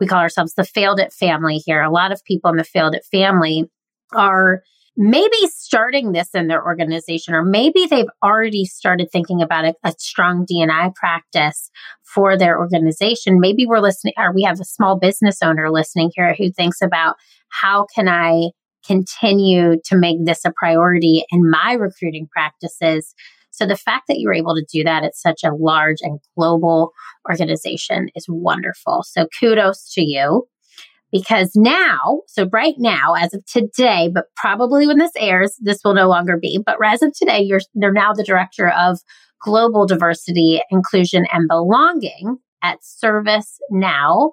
we 0.00 0.06
call 0.06 0.20
ourselves 0.20 0.54
the 0.54 0.64
failed 0.64 1.00
it 1.00 1.12
family 1.12 1.58
here. 1.58 1.82
A 1.82 1.90
lot 1.90 2.12
of 2.12 2.24
people 2.24 2.50
in 2.50 2.56
the 2.56 2.64
failed 2.64 2.94
it 2.94 3.04
family 3.10 3.64
are 4.12 4.62
maybe 4.96 5.36
starting 5.48 6.12
this 6.12 6.30
in 6.34 6.48
their 6.48 6.64
organization, 6.64 7.34
or 7.34 7.44
maybe 7.44 7.86
they've 7.86 8.06
already 8.24 8.64
started 8.64 9.08
thinking 9.10 9.42
about 9.42 9.64
a, 9.64 9.74
a, 9.84 9.92
strong 9.98 10.44
D&I 10.46 10.90
practice 10.94 11.70
for 12.02 12.36
their 12.36 12.58
organization. 12.58 13.40
Maybe 13.40 13.66
we're 13.66 13.80
listening, 13.80 14.14
or 14.16 14.32
we 14.32 14.42
have 14.42 14.60
a 14.60 14.64
small 14.64 14.98
business 14.98 15.38
owner 15.42 15.70
listening 15.70 16.10
here 16.14 16.34
who 16.34 16.50
thinks 16.50 16.80
about 16.80 17.16
how 17.48 17.86
can 17.94 18.08
I 18.08 18.50
continue 18.86 19.76
to 19.84 19.96
make 19.96 20.24
this 20.24 20.44
a 20.44 20.52
priority 20.56 21.24
in 21.30 21.50
my 21.50 21.72
recruiting 21.72 22.28
practices. 22.30 23.14
So 23.50 23.66
the 23.66 23.76
fact 23.76 24.04
that 24.08 24.18
you're 24.18 24.34
able 24.34 24.54
to 24.54 24.66
do 24.70 24.84
that 24.84 25.02
at 25.02 25.16
such 25.16 25.42
a 25.42 25.54
large 25.54 25.98
and 26.02 26.20
global 26.36 26.92
organization 27.28 28.08
is 28.14 28.26
wonderful. 28.28 29.02
So 29.02 29.26
kudos 29.38 29.92
to 29.94 30.02
you 30.02 30.46
because 31.18 31.52
now, 31.54 32.20
so 32.26 32.48
right 32.52 32.74
now, 32.78 33.14
as 33.14 33.32
of 33.34 33.44
today, 33.46 34.10
but 34.12 34.26
probably 34.36 34.86
when 34.86 34.98
this 34.98 35.12
airs, 35.18 35.54
this 35.60 35.80
will 35.84 35.94
no 35.94 36.08
longer 36.08 36.36
be. 36.36 36.60
But 36.64 36.76
as 36.84 37.02
of 37.02 37.12
today, 37.12 37.40
you're 37.40 37.60
they're 37.74 37.92
now 37.92 38.12
the 38.12 38.24
director 38.24 38.68
of 38.68 38.98
global 39.40 39.86
diversity, 39.86 40.60
inclusion, 40.70 41.26
and 41.32 41.48
belonging 41.48 42.38
at 42.62 42.78
Service 42.82 43.58
Now. 43.70 44.32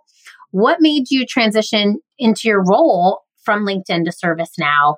What 0.52 0.82
made 0.82 1.10
you 1.10 1.26
transition 1.26 2.00
into 2.18 2.48
your 2.48 2.64
role 2.64 3.22
from 3.44 3.66
LinkedIn 3.66 4.06
to 4.06 4.12
ServiceNow? 4.12 4.96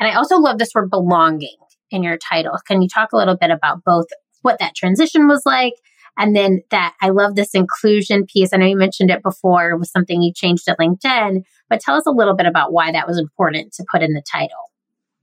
And 0.00 0.08
I 0.08 0.14
also 0.14 0.38
love 0.38 0.58
this 0.58 0.74
word 0.74 0.90
belonging 0.90 1.56
in 1.90 2.02
your 2.02 2.18
title. 2.18 2.58
Can 2.66 2.82
you 2.82 2.88
talk 2.88 3.12
a 3.12 3.16
little 3.16 3.36
bit 3.36 3.50
about 3.50 3.84
both 3.84 4.06
what 4.42 4.58
that 4.58 4.74
transition 4.74 5.28
was 5.28 5.42
like 5.46 5.74
and 6.18 6.34
then 6.34 6.62
that 6.70 6.94
I 7.00 7.10
love 7.10 7.34
this 7.34 7.54
inclusion 7.54 8.26
piece. 8.26 8.52
I 8.52 8.56
know 8.56 8.66
you 8.66 8.76
mentioned 8.76 9.10
it 9.10 9.22
before 9.22 9.76
was 9.76 9.90
something 9.90 10.22
you 10.22 10.32
changed 10.32 10.68
at 10.68 10.78
LinkedIn, 10.78 11.42
but 11.68 11.80
tell 11.80 11.96
us 11.96 12.06
a 12.06 12.12
little 12.12 12.34
bit 12.34 12.46
about 12.46 12.72
why 12.72 12.92
that 12.92 13.06
was 13.06 13.18
important 13.18 13.72
to 13.74 13.84
put 13.90 14.02
in 14.02 14.12
the 14.12 14.22
title. 14.30 14.70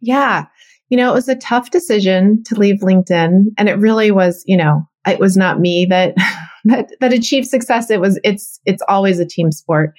Yeah. 0.02 0.46
You 0.90 0.98
know, 0.98 1.12
it 1.12 1.16
was 1.16 1.30
a 1.30 1.36
tough 1.36 1.72
decision 1.72 2.44
to 2.46 2.56
leave 2.56 2.82
LinkedIn 2.82 3.46
and 3.58 3.70
it 3.70 3.78
really 3.78 4.12
was, 4.12 4.44
you 4.46 4.58
know, 4.58 4.88
it 5.08 5.20
was 5.20 5.36
not 5.36 5.60
me 5.60 5.86
that 5.86 6.16
that 6.66 6.90
that 7.00 7.14
achieved 7.14 7.48
success. 7.48 7.90
It 7.90 8.00
was 8.00 8.20
it's 8.24 8.60
it's 8.66 8.84
always 8.88 9.20
a 9.20 9.26
team 9.26 9.52
sport. 9.52 9.94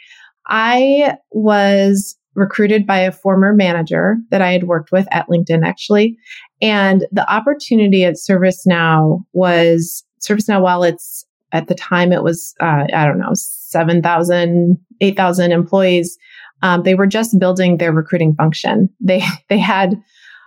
I 0.46 1.16
was 1.30 2.16
recruited 2.34 2.86
by 2.86 2.98
a 2.98 3.12
former 3.12 3.52
manager 3.52 4.16
that 4.30 4.42
I 4.42 4.52
had 4.52 4.64
worked 4.64 4.90
with 4.90 5.06
at 5.10 5.28
LinkedIn 5.28 5.64
actually. 5.64 6.16
And 6.60 7.06
the 7.12 7.30
opportunity 7.32 8.04
at 8.04 8.14
ServiceNow 8.14 9.24
was 9.32 10.04
ServiceNow, 10.26 10.62
while 10.62 10.82
it's 10.82 11.24
at 11.52 11.68
the 11.68 11.74
time 11.74 12.12
it 12.12 12.22
was, 12.22 12.54
uh, 12.60 12.84
I 12.92 13.06
don't 13.06 13.18
know, 13.18 13.32
7,000, 13.34 14.78
8,000 15.00 15.52
employees, 15.52 16.18
um, 16.62 16.82
they 16.82 16.94
were 16.94 17.06
just 17.06 17.38
building 17.38 17.76
their 17.76 17.92
recruiting 17.92 18.34
function. 18.34 18.88
They, 19.00 19.22
they 19.48 19.58
had, 19.58 19.94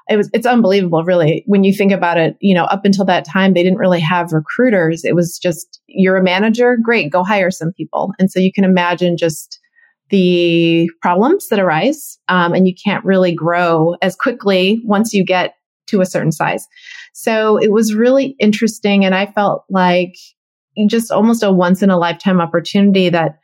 it 0.10 0.18
was, 0.18 0.30
it's 0.34 0.48
unbelievable, 0.48 1.04
really. 1.04 1.44
When 1.48 1.64
you 1.64 1.74
think 1.74 1.92
about 1.92 2.18
it, 2.18 2.36
you 2.40 2.56
know, 2.56 2.66
up 2.66 2.86
until 2.86 3.06
that 3.06 3.26
time, 3.26 3.54
they 3.54 3.64
didn't 3.64 3.80
really 3.80 4.00
have 4.00 4.32
recruiters. 4.32 5.04
It 5.04 5.16
was 5.16 5.38
just, 5.38 5.82
you're 5.88 6.18
a 6.18 6.24
manager, 6.24 6.78
great, 6.82 7.12
go 7.12 7.24
hire 7.24 7.52
some 7.52 7.72
people. 7.74 8.14
And 8.20 8.32
so 8.32 8.40
you 8.40 8.52
can 8.52 8.64
imagine 8.64 9.18
just, 9.18 9.60
the 10.10 10.90
problems 11.02 11.50
that 11.50 11.60
arise 11.60 12.18
um, 12.30 12.54
and 12.54 12.68
you 12.68 12.74
can't 12.82 13.04
really 13.04 13.34
grow 13.34 13.96
as 14.02 14.16
quickly 14.16 14.82
once 14.86 15.14
you 15.14 15.26
get 15.26 15.56
to 15.88 16.02
a 16.02 16.06
certain 16.06 16.32
size 16.32 16.68
so 17.18 17.58
it 17.58 17.72
was 17.72 17.96
really 17.96 18.36
interesting. 18.38 19.04
And 19.04 19.16
I 19.16 19.26
felt 19.26 19.64
like 19.72 20.14
just 20.88 21.12
almost 21.12 21.42
a 21.42 21.52
once 21.52 21.82
in 21.82 21.90
a 21.90 21.98
lifetime 21.98 22.40
opportunity 22.40 23.10
that 23.10 23.40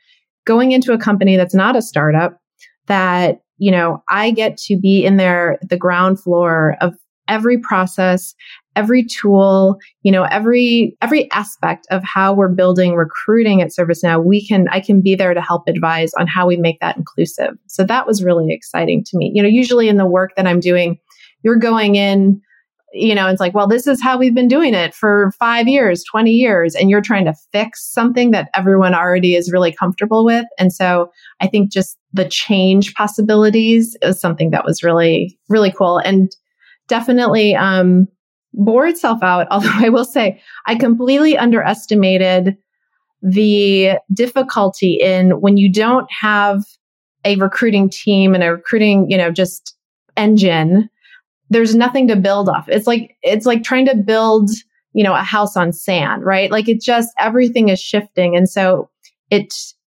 going 0.46 0.70
into 0.70 0.92
a 0.92 0.98
company 0.98 1.36
that's 1.36 1.56
not 1.56 1.74
a 1.74 1.82
startup, 1.82 2.38
that, 2.86 3.40
you 3.58 3.72
know, 3.72 4.00
I 4.08 4.30
get 4.30 4.58
to 4.58 4.78
be 4.78 5.04
in 5.04 5.16
there, 5.16 5.58
the 5.68 5.76
ground 5.76 6.22
floor 6.22 6.76
of 6.80 6.94
every 7.26 7.58
process, 7.58 8.36
every 8.76 9.04
tool, 9.04 9.78
you 10.04 10.12
know, 10.12 10.22
every, 10.22 10.96
every 11.02 11.28
aspect 11.32 11.88
of 11.90 12.04
how 12.04 12.32
we're 12.32 12.54
building 12.54 12.94
recruiting 12.94 13.60
at 13.60 13.72
ServiceNow, 13.76 14.22
we 14.24 14.46
can, 14.46 14.68
I 14.70 14.78
can 14.78 15.00
be 15.00 15.16
there 15.16 15.34
to 15.34 15.40
help 15.40 15.64
advise 15.66 16.14
on 16.14 16.28
how 16.28 16.46
we 16.46 16.56
make 16.56 16.78
that 16.78 16.96
inclusive. 16.96 17.54
So 17.66 17.82
that 17.82 18.06
was 18.06 18.22
really 18.22 18.54
exciting 18.54 19.02
to 19.06 19.18
me. 19.18 19.32
You 19.34 19.42
know, 19.42 19.48
usually 19.48 19.88
in 19.88 19.96
the 19.96 20.06
work 20.06 20.30
that 20.36 20.46
I'm 20.46 20.60
doing, 20.60 21.00
you're 21.44 21.56
going 21.56 21.94
in 21.94 22.40
you 22.94 23.14
know, 23.14 23.26
it's 23.26 23.40
like, 23.40 23.54
well, 23.54 23.66
this 23.66 23.86
is 23.88 24.00
how 24.00 24.16
we've 24.16 24.34
been 24.34 24.48
doing 24.48 24.72
it 24.72 24.94
for 24.94 25.32
five 25.38 25.66
years, 25.66 26.04
20 26.04 26.30
years, 26.30 26.76
and 26.76 26.88
you're 26.88 27.00
trying 27.00 27.24
to 27.24 27.34
fix 27.50 27.84
something 27.84 28.30
that 28.30 28.48
everyone 28.54 28.94
already 28.94 29.34
is 29.34 29.52
really 29.52 29.72
comfortable 29.72 30.24
with. 30.24 30.46
And 30.58 30.72
so 30.72 31.10
I 31.40 31.48
think 31.48 31.72
just 31.72 31.98
the 32.12 32.28
change 32.28 32.94
possibilities 32.94 33.96
is 34.00 34.20
something 34.20 34.50
that 34.52 34.64
was 34.64 34.84
really, 34.84 35.36
really 35.48 35.72
cool 35.72 35.98
and 35.98 36.30
definitely 36.86 37.56
um, 37.56 38.06
bore 38.52 38.86
itself 38.86 39.22
out. 39.22 39.48
Although 39.50 39.74
I 39.74 39.88
will 39.88 40.04
say, 40.04 40.40
I 40.66 40.76
completely 40.76 41.36
underestimated 41.36 42.56
the 43.22 43.98
difficulty 44.12 45.00
in 45.02 45.40
when 45.40 45.56
you 45.56 45.72
don't 45.72 46.06
have 46.20 46.62
a 47.24 47.34
recruiting 47.36 47.90
team 47.90 48.34
and 48.34 48.44
a 48.44 48.52
recruiting, 48.52 49.10
you 49.10 49.16
know, 49.16 49.32
just 49.32 49.74
engine, 50.16 50.90
there's 51.54 51.74
nothing 51.76 52.08
to 52.08 52.16
build 52.16 52.48
off. 52.48 52.68
It's 52.68 52.86
like, 52.86 53.16
it's 53.22 53.46
like 53.46 53.62
trying 53.62 53.86
to 53.86 53.94
build, 53.94 54.50
you 54.92 55.04
know, 55.04 55.14
a 55.14 55.22
house 55.22 55.56
on 55.56 55.72
sand, 55.72 56.24
right? 56.24 56.50
Like 56.50 56.68
it 56.68 56.80
just, 56.82 57.10
everything 57.20 57.68
is 57.68 57.80
shifting. 57.80 58.36
And 58.36 58.48
so 58.48 58.90
it 59.30 59.54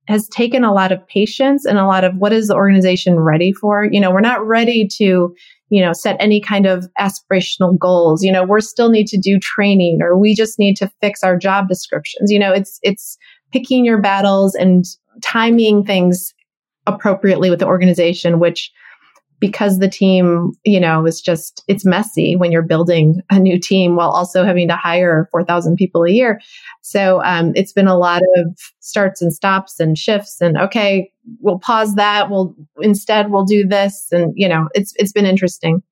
has 0.08 0.30
taken 0.30 0.64
a 0.64 0.72
lot 0.72 0.92
of 0.92 1.06
patience 1.08 1.66
and 1.66 1.80
a 1.80 1.88
lot 1.88 2.04
of 2.04 2.16
what 2.16 2.32
is 2.32 2.48
the 2.48 2.56
organization 2.56 3.20
ready 3.20 3.52
for? 3.52 3.90
You 3.92 4.00
know, 4.00 4.12
we're 4.12 4.22
not 4.22 4.46
ready 4.46 4.88
to, 4.98 5.34
you 5.70 5.82
know, 5.82 5.94
set 5.94 6.16
any 6.20 6.40
kind 6.40 6.68
of 6.68 6.88
aspirational 7.00 7.78
goals. 7.78 8.24
You 8.24 8.32
know, 8.32 8.44
we 8.44 8.62
still 8.62 8.90
need 8.90 9.08
to 9.08 9.18
do 9.18 9.40
training 9.40 9.98
or 10.02 10.16
we 10.16 10.36
just 10.36 10.60
need 10.60 10.78
to 10.78 10.92
fix 11.02 11.24
our 11.24 11.36
job 11.36 11.68
descriptions. 11.68 12.32
You 12.32 12.38
know, 12.38 12.54
it's, 12.54 12.80
it's 12.84 13.18
picking 13.52 13.84
your 13.84 14.00
battles 14.00 14.54
and 14.54 14.86
timing 15.24 15.84
things 15.84 16.36
appropriately 16.86 17.50
with 17.50 17.60
the 17.60 17.66
organization, 17.66 18.40
which 18.40 18.72
because 19.40 19.80
the 19.80 19.90
team, 19.90 20.54
you 20.64 20.80
know, 20.80 21.06
is 21.06 21.22
just, 21.22 21.64
it's 21.68 21.86
messy 21.86 22.36
when 22.36 22.52
you're 22.52 22.62
building 22.62 23.22
a 23.30 23.40
new 23.40 23.60
team 23.60 23.96
while 23.96 24.10
also 24.10 24.44
having 24.44 24.68
to 24.68 24.76
hire 24.76 25.28
4,000 25.32 25.76
people 25.76 26.04
a 26.04 26.12
year. 26.12 26.42
So 26.82 27.22
um, 27.24 27.52
it's 27.56 27.74
been 27.74 27.88
a 27.88 27.98
lot 27.98 28.22
of 28.38 28.58
starts 28.80 29.22
and 29.22 29.34
stops 29.34 29.80
and 29.80 29.98
shifts 29.98 30.42
and 30.42 30.58
okay, 30.58 31.12
we'll 31.40 31.60
pause 31.60 31.96
that. 31.96 32.30
We'll 32.30 32.56
instead 32.80 33.32
we'll 33.32 33.46
do 33.46 33.68
this. 33.68 34.08
And, 34.12 34.34
you 34.36 34.48
know, 34.48 34.70
it's, 34.74 34.94
it's 34.98 35.12
been 35.12 35.26
interesting. 35.26 35.84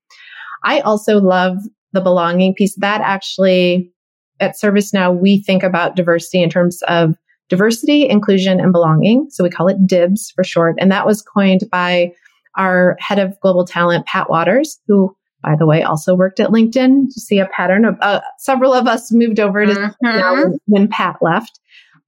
I 0.64 0.80
also 0.80 1.20
love 1.20 1.58
the 1.94 2.02
belonging 2.02 2.56
piece 2.56 2.76
that 2.78 3.02
actually 3.02 3.92
at 4.40 4.56
ServiceNow, 4.56 5.18
we 5.18 5.42
think 5.42 5.64
about 5.64 5.96
diversity 5.96 6.42
in 6.44 6.50
terms 6.50 6.82
of 6.88 7.16
diversity, 7.50 8.08
inclusion, 8.10 8.60
and 8.60 8.72
belonging. 8.72 9.28
So 9.30 9.44
we 9.44 9.50
call 9.50 9.68
it 9.68 9.86
DIBS 9.86 10.32
for 10.36 10.44
short. 10.44 10.76
And 10.80 10.92
that 10.92 11.06
was 11.06 11.22
coined 11.22 11.62
by 11.72 12.12
our 12.58 12.98
head 13.00 13.20
of 13.20 13.40
global 13.42 13.66
talent, 13.66 14.06
Pat 14.06 14.28
Wadors, 14.28 14.78
who, 14.88 15.16
by 15.44 15.56
the 15.58 15.66
way, 15.66 15.84
also 15.84 16.16
worked 16.16 16.40
at 16.40 16.50
LinkedIn. 16.50 17.04
You 17.06 17.12
see 17.12 17.40
a 17.40 17.48
pattern 17.48 17.86
of 17.86 17.96
uh, 18.02 18.22
several 18.40 18.74
of 18.74 18.88
us 18.88 19.12
moved 19.12 19.40
over 19.40 19.66
to 19.66 19.74
mm-hmm. 19.74 20.42
when, 20.42 20.60
when 20.66 20.88
Pat 20.88 21.18
left. 21.22 21.60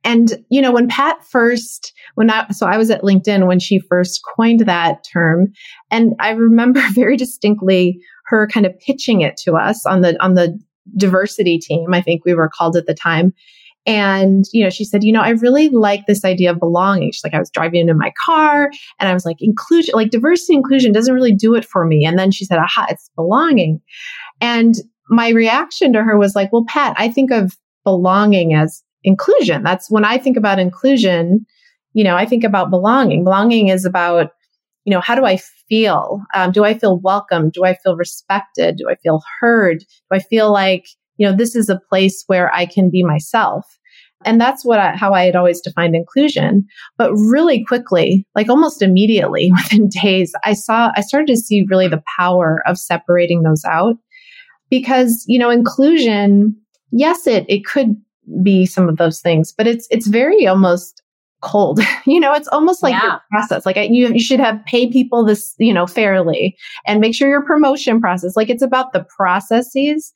And, 0.03 0.43
you 0.49 0.61
know, 0.61 0.71
when 0.71 0.87
Pat 0.87 1.23
first, 1.25 1.93
when 2.15 2.29
I, 2.29 2.47
so 2.49 2.65
I 2.65 2.77
was 2.77 2.89
at 2.89 3.01
LinkedIn 3.01 3.47
when 3.47 3.59
she 3.59 3.79
first 3.79 4.21
coined 4.35 4.61
that 4.61 5.03
term. 5.11 5.47
And 5.91 6.13
I 6.19 6.29
remember 6.31 6.81
very 6.93 7.17
distinctly 7.17 7.99
her 8.27 8.47
kind 8.47 8.65
of 8.65 8.77
pitching 8.79 9.21
it 9.21 9.37
to 9.43 9.55
us 9.55 9.85
on 9.85 10.01
the, 10.01 10.21
on 10.23 10.35
the 10.35 10.57
diversity 10.95 11.59
team. 11.59 11.93
I 11.93 12.01
think 12.01 12.23
we 12.23 12.33
were 12.33 12.49
called 12.49 12.77
at 12.77 12.85
the 12.85 12.93
time. 12.93 13.33
And, 13.87 14.43
you 14.51 14.63
know, 14.63 14.69
she 14.69 14.83
said, 14.83 15.05
you 15.05 15.13
know, 15.13 15.21
I 15.21 15.29
really 15.29 15.69
like 15.69 16.05
this 16.05 16.25
idea 16.25 16.51
of 16.51 16.59
belonging. 16.59 17.11
She's 17.13 17.23
like, 17.23 17.33
I 17.33 17.39
was 17.39 17.49
driving 17.49 17.87
in 17.87 17.97
my 17.97 18.11
car 18.25 18.69
and 18.99 19.07
I 19.07 19.13
was 19.13 19.25
like, 19.25 19.37
inclusion, 19.39 19.93
like 19.95 20.09
diversity 20.09 20.55
inclusion 20.55 20.91
doesn't 20.91 21.13
really 21.13 21.33
do 21.33 21.55
it 21.55 21.63
for 21.63 21.85
me. 21.85 22.05
And 22.05 22.19
then 22.19 22.29
she 22.31 22.43
said, 22.43 22.57
aha, 22.57 22.87
it's 22.89 23.09
belonging. 23.15 23.79
And 24.41 24.75
my 25.09 25.29
reaction 25.29 25.93
to 25.93 26.03
her 26.03 26.17
was 26.17 26.35
like, 26.35 26.51
well, 26.51 26.65
Pat, 26.67 26.95
I 26.99 27.09
think 27.09 27.31
of 27.31 27.55
belonging 27.85 28.53
as 28.53 28.83
inclusion. 29.05 29.63
That's 29.63 29.89
when 29.89 30.03
I 30.03 30.17
think 30.17 30.35
about 30.35 30.59
inclusion, 30.59 31.45
you 31.93 32.03
know, 32.03 32.17
I 32.17 32.25
think 32.25 32.43
about 32.43 32.69
belonging. 32.69 33.23
Belonging 33.23 33.69
is 33.69 33.85
about, 33.85 34.31
you 34.83 34.91
know, 34.91 34.99
how 34.99 35.15
do 35.15 35.23
I 35.23 35.37
feel? 35.69 36.21
Um, 36.35 36.51
do 36.51 36.65
I 36.65 36.77
feel 36.77 36.99
welcome? 36.99 37.51
Do 37.51 37.63
I 37.63 37.75
feel 37.75 37.95
respected? 37.95 38.75
Do 38.77 38.89
I 38.89 38.95
feel 38.95 39.21
heard? 39.39 39.79
Do 39.79 39.85
I 40.11 40.19
feel 40.19 40.51
like, 40.51 40.87
you 41.17 41.27
know, 41.27 41.35
this 41.35 41.55
is 41.55 41.69
a 41.69 41.79
place 41.89 42.23
where 42.27 42.53
I 42.53 42.65
can 42.65 42.89
be 42.89 43.03
myself. 43.03 43.65
And 44.25 44.41
that's 44.41 44.65
what 44.65 44.79
I, 44.79 44.95
how 44.95 45.13
I 45.13 45.25
had 45.25 45.35
always 45.35 45.61
defined 45.61 45.95
inclusion. 45.95 46.65
But 46.97 47.11
really 47.13 47.63
quickly, 47.63 48.25
like 48.35 48.49
almost 48.49 48.81
immediately 48.81 49.51
within 49.63 49.89
days, 49.89 50.33
I 50.43 50.53
saw, 50.53 50.91
I 50.95 51.01
started 51.01 51.27
to 51.27 51.37
see 51.37 51.65
really 51.69 51.87
the 51.87 52.03
power 52.17 52.61
of 52.65 52.77
separating 52.77 53.43
those 53.43 53.63
out 53.65 53.95
because, 54.69 55.23
you 55.27 55.39
know, 55.39 55.49
inclusion, 55.49 56.55
yes, 56.91 57.27
it, 57.27 57.45
it 57.47 57.65
could 57.65 57.95
be 58.43 58.65
some 58.65 58.89
of 58.89 58.97
those 58.97 59.21
things, 59.21 59.53
but 59.55 59.67
it's, 59.67 59.87
it's 59.89 60.07
very 60.07 60.47
almost 60.47 61.01
cold. 61.41 61.79
you 62.05 62.19
know, 62.19 62.33
it's 62.33 62.47
almost 62.47 62.81
like 62.81 62.93
yeah. 62.93 63.03
your 63.03 63.21
process. 63.31 63.65
Like 63.65 63.77
you, 63.77 64.09
you 64.09 64.19
should 64.19 64.39
have 64.39 64.59
pay 64.65 64.91
people 64.91 65.23
this, 65.23 65.53
you 65.59 65.73
know, 65.73 65.85
fairly 65.85 66.57
and 66.85 66.99
make 66.99 67.13
sure 67.13 67.29
your 67.29 67.45
promotion 67.45 68.01
process, 68.01 68.35
like 68.35 68.49
it's 68.49 68.63
about 68.63 68.93
the 68.93 69.05
processes 69.15 70.11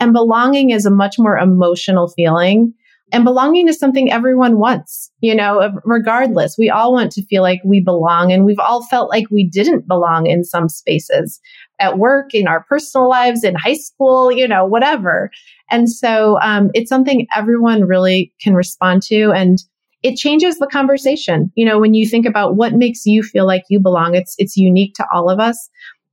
and 0.00 0.12
belonging 0.12 0.70
is 0.70 0.86
a 0.86 0.90
much 0.90 1.18
more 1.18 1.38
emotional 1.38 2.08
feeling. 2.08 2.74
And 3.12 3.24
belonging 3.24 3.68
is 3.68 3.78
something 3.78 4.10
everyone 4.10 4.58
wants, 4.58 5.10
you 5.20 5.34
know, 5.34 5.70
regardless. 5.84 6.56
We 6.56 6.70
all 6.70 6.94
want 6.94 7.12
to 7.12 7.26
feel 7.26 7.42
like 7.42 7.60
we 7.62 7.80
belong 7.80 8.32
and 8.32 8.46
we've 8.46 8.58
all 8.58 8.84
felt 8.84 9.10
like 9.10 9.26
we 9.30 9.46
didn't 9.46 9.86
belong 9.86 10.26
in 10.26 10.44
some 10.44 10.70
spaces 10.70 11.38
at 11.78 11.98
work, 11.98 12.34
in 12.34 12.48
our 12.48 12.64
personal 12.64 13.10
lives, 13.10 13.44
in 13.44 13.54
high 13.54 13.74
school, 13.74 14.32
you 14.32 14.48
know, 14.48 14.64
whatever. 14.64 15.30
And 15.70 15.90
so 15.90 16.38
um, 16.40 16.70
it's 16.72 16.88
something 16.88 17.26
everyone 17.36 17.84
really 17.84 18.32
can 18.40 18.54
respond 18.54 19.02
to. 19.04 19.30
And 19.32 19.58
it 20.02 20.16
changes 20.16 20.58
the 20.58 20.66
conversation. 20.66 21.52
You 21.54 21.66
know, 21.66 21.78
when 21.78 21.92
you 21.92 22.08
think 22.08 22.24
about 22.24 22.56
what 22.56 22.72
makes 22.72 23.04
you 23.04 23.22
feel 23.22 23.46
like 23.46 23.64
you 23.68 23.78
belong, 23.78 24.14
it's, 24.14 24.34
it's 24.38 24.56
unique 24.56 24.94
to 24.94 25.06
all 25.12 25.28
of 25.28 25.38
us. 25.38 25.68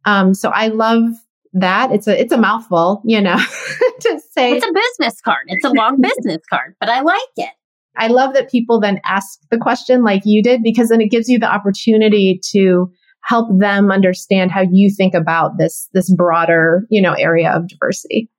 Um, 0.06 0.34
so 0.34 0.50
I 0.50 0.68
love 0.68 1.04
that. 1.54 1.92
It's 1.92 2.08
a 2.08 2.20
it's 2.20 2.34
a 2.34 2.38
mouthful 2.38 3.02
you 3.06 3.22
know 3.22 3.38
to 4.02 4.22
say 4.32 4.54
it's 4.54 4.66
a 4.66 4.74
business 4.74 5.22
card. 5.22 5.46
It's 5.48 5.66
a 5.66 5.70
long 5.70 6.02
business 6.02 6.42
card 6.50 6.76
but 6.80 6.90
i 6.90 7.02
like 7.02 7.20
it. 7.38 7.50
I 7.98 8.08
love 8.08 8.34
that 8.34 8.50
people 8.50 8.80
then 8.80 9.02
ask 9.06 9.40
the 9.50 9.58
question 9.58 10.04
like 10.04 10.22
you 10.24 10.42
did 10.42 10.64
because 10.64 10.90
then 10.90 11.02
it 11.02 11.12
gives 11.12 11.28
you 11.28 11.40
the 11.40 11.52
opportunity 11.52 12.40
to 12.52 12.90
help 13.22 13.50
them 13.60 13.92
understand 13.92 14.52
how 14.52 14.62
you 14.62 14.90
think 14.96 15.14
about 15.14 15.58
this 15.58 15.90
this 15.94 16.14
broader 16.14 16.86
you 16.90 17.02
know 17.02 17.14
area 17.14 17.52
of 17.52 17.68
diversity. 17.68 18.30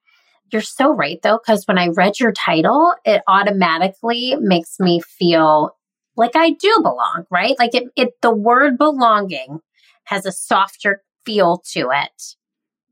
You're 0.52 0.62
so 0.62 0.92
right 0.92 1.20
though 1.22 1.38
because 1.44 1.64
when 1.66 1.78
i 1.78 1.88
read 1.88 2.18
your 2.18 2.32
title 2.32 2.94
it 3.04 3.22
automatically 3.28 4.36
makes 4.40 4.80
me 4.80 5.00
feel 5.00 5.76
like 6.16 6.36
i 6.36 6.50
do 6.50 6.74
belong 6.82 7.24
right? 7.30 7.56
Like 7.58 7.74
it, 7.74 7.84
it 7.96 8.10
the 8.22 8.34
word 8.34 8.78
belonging 8.78 9.60
has 10.04 10.26
a 10.26 10.32
softer 10.32 11.02
feel 11.24 11.62
to 11.72 11.90
it 11.92 12.34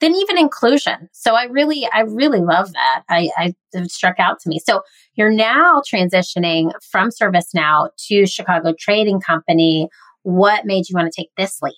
than 0.00 0.14
even 0.14 0.38
inclusion. 0.38 1.08
So 1.12 1.34
I 1.34 1.44
really, 1.44 1.88
I 1.92 2.00
really 2.00 2.40
love 2.40 2.72
that. 2.72 3.02
I, 3.08 3.30
I 3.36 3.54
it 3.72 3.90
struck 3.90 4.18
out 4.18 4.40
to 4.40 4.48
me. 4.48 4.58
So 4.58 4.82
you're 5.14 5.32
now 5.32 5.82
transitioning 5.92 6.72
from 6.82 7.10
ServiceNow 7.10 7.90
to 8.06 8.26
Chicago 8.26 8.74
Trading 8.78 9.20
Company. 9.20 9.88
What 10.22 10.66
made 10.66 10.88
you 10.88 10.94
want 10.94 11.12
to 11.12 11.20
take 11.20 11.30
this 11.36 11.60
leap? 11.62 11.74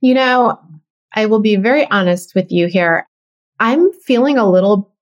You 0.00 0.14
know, 0.14 0.60
I 1.14 1.26
will 1.26 1.40
be 1.40 1.56
very 1.56 1.88
honest 1.90 2.34
with 2.34 2.50
you 2.50 2.66
here. 2.66 3.08
I'm 3.60 3.92
feeling 3.92 4.38
a 4.38 4.48
little 4.48 4.92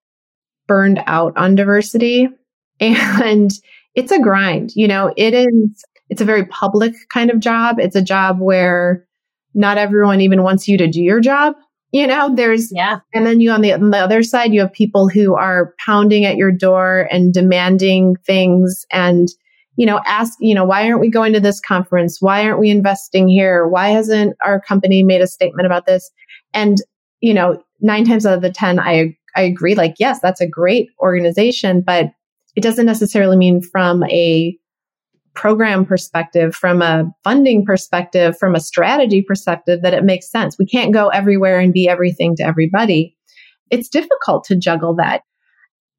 burned 0.66 1.02
out 1.06 1.36
on 1.36 1.54
diversity 1.54 2.28
and 2.80 3.50
it's 3.94 4.12
a 4.12 4.20
grind. 4.20 4.72
You 4.74 4.88
know, 4.88 5.12
it 5.16 5.34
is, 5.34 5.84
it's 6.08 6.20
a 6.20 6.26
very 6.26 6.46
public 6.46 6.94
kind 7.08 7.30
of 7.30 7.40
job. 7.40 7.78
It's 7.78 7.96
a 7.96 8.02
job 8.02 8.40
where 8.40 9.06
not 9.54 9.78
everyone 9.78 10.20
even 10.20 10.42
wants 10.42 10.68
you 10.68 10.78
to 10.78 10.86
do 10.86 11.02
your 11.02 11.20
job. 11.20 11.54
You 11.92 12.06
know, 12.06 12.32
there's, 12.34 12.70
yeah. 12.72 13.00
And 13.12 13.26
then 13.26 13.40
you 13.40 13.50
on 13.50 13.62
the, 13.62 13.72
on 13.72 13.90
the 13.90 13.98
other 13.98 14.22
side, 14.22 14.52
you 14.52 14.60
have 14.60 14.72
people 14.72 15.08
who 15.08 15.34
are 15.34 15.74
pounding 15.84 16.24
at 16.24 16.36
your 16.36 16.52
door 16.52 17.08
and 17.10 17.34
demanding 17.34 18.14
things 18.24 18.86
and, 18.92 19.28
you 19.76 19.86
know, 19.86 20.00
ask, 20.06 20.34
you 20.40 20.54
know, 20.54 20.64
why 20.64 20.86
aren't 20.88 21.00
we 21.00 21.10
going 21.10 21.32
to 21.32 21.40
this 21.40 21.60
conference? 21.60 22.18
Why 22.20 22.44
aren't 22.44 22.60
we 22.60 22.70
investing 22.70 23.26
here? 23.26 23.66
Why 23.66 23.88
hasn't 23.88 24.36
our 24.44 24.60
company 24.60 25.02
made 25.02 25.20
a 25.20 25.26
statement 25.26 25.66
about 25.66 25.86
this? 25.86 26.10
And, 26.54 26.78
you 27.20 27.34
know, 27.34 27.60
nine 27.80 28.04
times 28.04 28.24
out 28.24 28.34
of 28.34 28.42
the 28.42 28.52
10, 28.52 28.78
I, 28.78 29.16
I 29.34 29.42
agree. 29.42 29.74
Like, 29.74 29.94
yes, 29.98 30.20
that's 30.20 30.40
a 30.40 30.46
great 30.46 30.90
organization, 31.00 31.80
but 31.80 32.12
it 32.54 32.62
doesn't 32.62 32.86
necessarily 32.86 33.36
mean 33.36 33.62
from 33.62 34.04
a 34.04 34.56
program 35.34 35.84
perspective, 35.84 36.54
from 36.54 36.82
a 36.82 37.04
funding 37.24 37.64
perspective, 37.64 38.36
from 38.38 38.54
a 38.54 38.60
strategy 38.60 39.22
perspective, 39.22 39.82
that 39.82 39.94
it 39.94 40.04
makes 40.04 40.30
sense. 40.30 40.56
We 40.58 40.66
can't 40.66 40.92
go 40.92 41.08
everywhere 41.08 41.60
and 41.60 41.72
be 41.72 41.88
everything 41.88 42.36
to 42.36 42.42
everybody. 42.42 43.16
It's 43.70 43.88
difficult 43.88 44.44
to 44.44 44.56
juggle 44.56 44.94
that. 44.96 45.22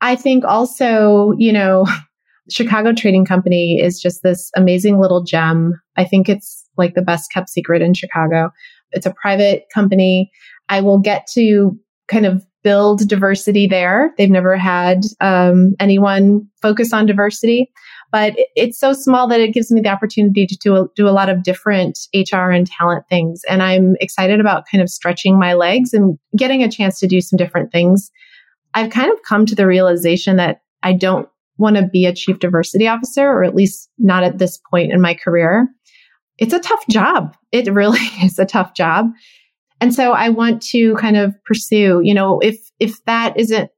I 0.01 0.15
think 0.15 0.43
also, 0.43 1.33
you 1.37 1.53
know, 1.53 1.85
Chicago 2.49 2.91
Trading 2.91 3.23
Company 3.23 3.79
is 3.81 4.01
just 4.01 4.23
this 4.23 4.51
amazing 4.55 4.99
little 4.99 5.23
gem. 5.23 5.79
I 5.95 6.03
think 6.03 6.27
it's 6.27 6.67
like 6.77 6.95
the 6.95 7.01
best 7.01 7.31
kept 7.31 7.49
secret 7.49 7.81
in 7.81 7.93
Chicago. 7.93 8.51
It's 8.91 9.05
a 9.05 9.13
private 9.21 9.65
company. 9.73 10.31
I 10.67 10.81
will 10.81 10.99
get 10.99 11.27
to 11.33 11.77
kind 12.07 12.25
of 12.25 12.43
build 12.63 13.07
diversity 13.07 13.67
there. 13.67 14.13
They've 14.17 14.29
never 14.29 14.57
had 14.57 15.01
um, 15.21 15.75
anyone 15.79 16.47
focus 16.61 16.93
on 16.93 17.05
diversity 17.05 17.71
but 18.11 18.35
it's 18.55 18.79
so 18.79 18.93
small 18.93 19.27
that 19.27 19.39
it 19.39 19.53
gives 19.53 19.71
me 19.71 19.81
the 19.81 19.89
opportunity 19.89 20.45
to 20.45 20.57
do 20.57 20.75
a, 20.75 20.85
do 20.95 21.07
a 21.07 21.11
lot 21.11 21.29
of 21.29 21.43
different 21.43 21.97
HR 22.13 22.51
and 22.51 22.67
talent 22.67 23.05
things. 23.07 23.41
And 23.47 23.63
I'm 23.63 23.95
excited 24.01 24.39
about 24.39 24.65
kind 24.69 24.81
of 24.81 24.89
stretching 24.89 25.39
my 25.39 25.53
legs 25.53 25.93
and 25.93 26.19
getting 26.37 26.61
a 26.61 26.69
chance 26.69 26.99
to 26.99 27.07
do 27.07 27.21
some 27.21 27.37
different 27.37 27.71
things. 27.71 28.11
I've 28.73 28.91
kind 28.91 29.11
of 29.11 29.19
come 29.23 29.45
to 29.45 29.55
the 29.55 29.67
realization 29.67 30.37
that 30.37 30.61
I 30.83 30.93
don't 30.93 31.27
want 31.57 31.77
to 31.77 31.87
be 31.87 32.05
a 32.05 32.13
chief 32.13 32.39
diversity 32.39 32.87
officer, 32.87 33.27
or 33.27 33.43
at 33.43 33.55
least 33.55 33.89
not 33.97 34.23
at 34.23 34.39
this 34.39 34.59
point 34.69 34.91
in 34.91 34.99
my 34.99 35.13
career. 35.13 35.67
It's 36.37 36.53
a 36.53 36.59
tough 36.59 36.83
job. 36.89 37.35
It 37.51 37.71
really 37.73 37.99
is 38.23 38.39
a 38.39 38.45
tough 38.45 38.73
job. 38.73 39.07
And 39.79 39.95
so 39.95 40.11
I 40.11 40.29
want 40.29 40.61
to 40.63 40.95
kind 40.95 41.17
of 41.17 41.33
pursue, 41.43 42.01
you 42.03 42.13
know, 42.13 42.39
if, 42.39 42.57
if 42.79 43.03
that 43.05 43.39
isn't 43.39 43.71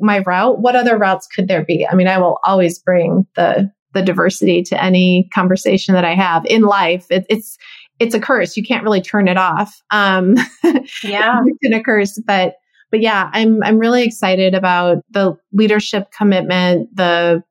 my 0.00 0.20
route, 0.20 0.60
what 0.60 0.76
other 0.76 0.96
routes 0.96 1.26
could 1.26 1.48
there 1.48 1.64
be? 1.64 1.86
I 1.86 1.94
mean, 1.94 2.08
I 2.08 2.18
will 2.18 2.38
always 2.44 2.78
bring 2.78 3.26
the, 3.36 3.70
the 3.94 4.02
diversity 4.02 4.62
to 4.64 4.82
any 4.82 5.28
conversation 5.32 5.94
that 5.94 6.04
I 6.04 6.14
have 6.14 6.44
in 6.46 6.62
life. 6.62 7.06
It, 7.10 7.26
it's, 7.28 7.58
it's 7.98 8.14
a 8.14 8.20
curse. 8.20 8.56
You 8.56 8.62
can't 8.62 8.84
really 8.84 9.02
turn 9.02 9.28
it 9.28 9.36
off. 9.36 9.80
Um, 9.90 10.36
yeah, 11.04 11.40
it's 11.44 11.74
a 11.74 11.82
curse, 11.82 12.20
but, 12.26 12.54
but 12.90 13.00
yeah, 13.00 13.30
I'm, 13.32 13.62
I'm 13.62 13.78
really 13.78 14.02
excited 14.02 14.54
about 14.54 15.04
the 15.10 15.36
leadership 15.52 16.10
commitment, 16.16 16.94
the 16.96 17.42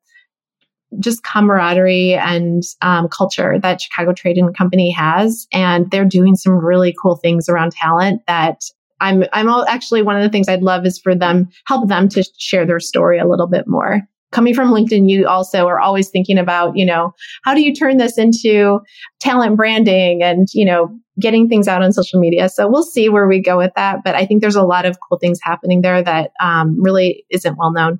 just 0.97 1.23
camaraderie 1.23 2.15
and 2.15 2.63
um, 2.81 3.07
culture 3.09 3.59
that 3.59 3.81
Chicago 3.81 4.11
Trading 4.11 4.51
Company 4.53 4.91
has, 4.91 5.47
and 5.53 5.89
they're 5.91 6.05
doing 6.05 6.35
some 6.35 6.53
really 6.53 6.95
cool 6.99 7.15
things 7.15 7.47
around 7.47 7.73
talent 7.73 8.23
that 8.27 8.61
I'm 9.01 9.25
I'm 9.33 9.49
all, 9.49 9.65
actually 9.67 10.01
one 10.01 10.15
of 10.15 10.23
the 10.23 10.29
things 10.29 10.47
I'd 10.47 10.61
love 10.61 10.85
is 10.85 10.99
for 10.99 11.15
them 11.15 11.49
help 11.65 11.87
them 11.87 12.09
to 12.09 12.23
share 12.37 12.65
their 12.65 12.79
story 12.79 13.19
a 13.19 13.27
little 13.27 13.47
bit 13.47 13.67
more. 13.67 14.01
Coming 14.31 14.53
from 14.53 14.71
LinkedIn, 14.71 15.09
you 15.09 15.27
also 15.27 15.65
are 15.65 15.79
always 15.79 16.09
thinking 16.09 16.37
about, 16.37 16.77
you 16.77 16.85
know, 16.85 17.15
how 17.43 17.55
do 17.55 17.61
you 17.61 17.73
turn 17.73 17.97
this 17.97 18.17
into 18.17 18.79
talent 19.19 19.57
branding 19.57 20.21
and, 20.21 20.47
you 20.53 20.63
know, 20.63 20.95
getting 21.19 21.49
things 21.49 21.67
out 21.67 21.81
on 21.81 21.91
social 21.91 22.19
media. 22.19 22.47
So 22.47 22.67
we'll 22.67 22.83
see 22.83 23.09
where 23.09 23.27
we 23.27 23.41
go 23.41 23.57
with 23.57 23.71
that. 23.75 24.03
But 24.05 24.13
I 24.13 24.27
think 24.27 24.41
there's 24.41 24.55
a 24.55 24.61
lot 24.61 24.85
of 24.85 24.97
cool 25.07 25.17
things 25.17 25.39
happening 25.41 25.81
there 25.81 26.03
that 26.03 26.31
um, 26.39 26.79
really 26.79 27.25
isn't 27.31 27.57
well 27.57 27.73
known. 27.73 27.99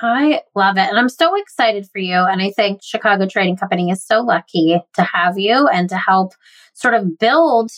I 0.00 0.42
love 0.54 0.76
it. 0.76 0.88
And 0.88 0.98
I'm 0.98 1.08
so 1.08 1.34
excited 1.36 1.86
for 1.90 1.98
you. 1.98 2.16
And 2.16 2.42
I 2.42 2.50
think 2.50 2.80
Chicago 2.82 3.26
Trading 3.26 3.56
Company 3.56 3.90
is 3.90 4.04
so 4.04 4.20
lucky 4.20 4.78
to 4.94 5.02
have 5.02 5.38
you 5.38 5.68
and 5.68 5.88
to 5.88 5.96
help 5.96 6.32
sort 6.74 6.94
of 6.94 7.18
build 7.18 7.70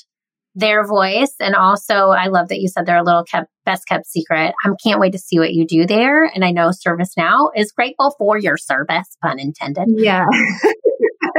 their 0.59 0.85
voice. 0.85 1.35
And 1.38 1.55
also, 1.55 2.11
I 2.11 2.27
love 2.27 2.49
that 2.49 2.59
you 2.59 2.66
said 2.66 2.85
they're 2.85 2.97
a 2.97 3.05
little 3.05 3.23
kept, 3.23 3.49
best 3.64 3.87
kept 3.87 4.07
secret. 4.07 4.55
I 4.64 4.71
can't 4.85 4.99
wait 4.99 5.12
to 5.12 5.18
see 5.18 5.38
what 5.38 5.53
you 5.53 5.64
do 5.64 5.87
there. 5.87 6.25
And 6.25 6.44
I 6.44 6.51
know 6.51 6.71
ServiceNow 6.71 7.51
is 7.57 7.71
grateful 7.71 8.14
for 8.18 8.37
your 8.37 8.57
service, 8.57 9.16
pun 9.23 9.38
intended. 9.38 9.87
Yeah. 9.88 10.27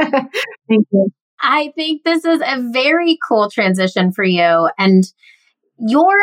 Thank 0.00 0.86
you. 0.90 1.10
I 1.42 1.70
think 1.74 2.02
this 2.04 2.24
is 2.24 2.40
a 2.40 2.70
very 2.72 3.18
cool 3.26 3.50
transition 3.50 4.10
for 4.10 4.24
you. 4.24 4.70
And 4.78 5.04
your 5.78 6.14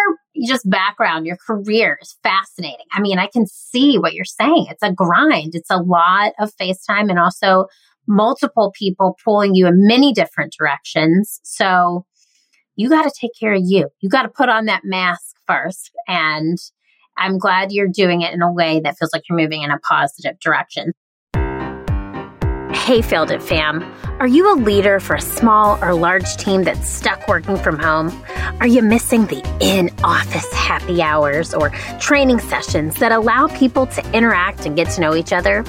just 0.47 0.67
background, 0.67 1.27
your 1.27 1.37
career 1.37 1.99
is 2.01 2.17
fascinating. 2.23 2.85
I 2.91 2.99
mean, 2.99 3.19
I 3.19 3.27
can 3.27 3.45
see 3.45 3.97
what 3.97 4.13
you're 4.13 4.25
saying. 4.25 4.67
It's 4.69 4.83
a 4.83 4.91
grind. 4.91 5.53
It's 5.53 5.71
a 5.71 5.81
lot 5.81 6.33
of 6.39 6.51
FaceTime 6.59 7.09
and 7.09 7.19
also 7.19 7.65
multiple 8.07 8.73
people 8.77 9.17
pulling 9.23 9.53
you 9.53 9.67
in 9.67 9.85
many 9.85 10.13
different 10.13 10.55
directions. 10.57 11.39
So 11.43 12.05
you 12.77 12.89
got 12.89 13.03
to 13.03 13.11
take 13.19 13.31
care 13.37 13.53
of 13.53 13.63
you. 13.65 13.89
You 13.99 14.07
got 14.09 14.23
to 14.23 14.29
put 14.29 14.47
on 14.47 14.65
that 14.65 14.85
mask 14.85 15.35
first. 15.45 15.91
And 16.07 16.57
I'm 17.17 17.39
glad 17.39 17.71
you're 17.71 17.87
doing 17.87 18.21
it 18.21 18.33
in 18.33 18.41
a 18.41 18.51
way 18.51 18.79
that 18.79 18.97
feels 18.97 19.11
like 19.11 19.23
you're 19.27 19.37
moving 19.37 19.63
in 19.63 19.71
a 19.71 19.79
positive 19.79 20.39
direction. 20.39 20.93
Hey, 22.87 23.01
Failed 23.01 23.31
It 23.31 23.43
fam. 23.43 23.83
Are 24.21 24.27
you 24.27 24.49
a 24.49 24.55
leader 24.55 25.01
for 25.01 25.17
a 25.17 25.21
small 25.21 25.77
or 25.83 25.93
large 25.93 26.37
team 26.37 26.63
that's 26.63 26.87
stuck 26.87 27.27
working 27.27 27.57
from 27.57 27.77
home? 27.77 28.23
Are 28.61 28.65
you 28.65 28.81
missing 28.81 29.25
the 29.25 29.43
in 29.59 29.89
office 30.05 30.49
happy 30.53 31.01
hours 31.01 31.53
or 31.53 31.71
training 31.99 32.39
sessions 32.39 32.95
that 33.01 33.11
allow 33.11 33.47
people 33.47 33.87
to 33.87 34.11
interact 34.13 34.65
and 34.65 34.77
get 34.77 34.89
to 34.91 35.01
know 35.01 35.15
each 35.15 35.33
other? 35.33 35.65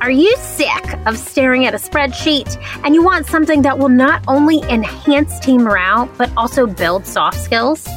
Are 0.00 0.12
you 0.12 0.32
sick 0.36 0.96
of 1.06 1.18
staring 1.18 1.66
at 1.66 1.74
a 1.74 1.76
spreadsheet 1.76 2.56
and 2.84 2.94
you 2.94 3.02
want 3.02 3.26
something 3.26 3.62
that 3.62 3.76
will 3.76 3.88
not 3.88 4.22
only 4.28 4.60
enhance 4.70 5.40
team 5.40 5.64
morale 5.64 6.08
but 6.18 6.30
also 6.36 6.68
build 6.68 7.04
soft 7.04 7.40
skills? 7.40 7.88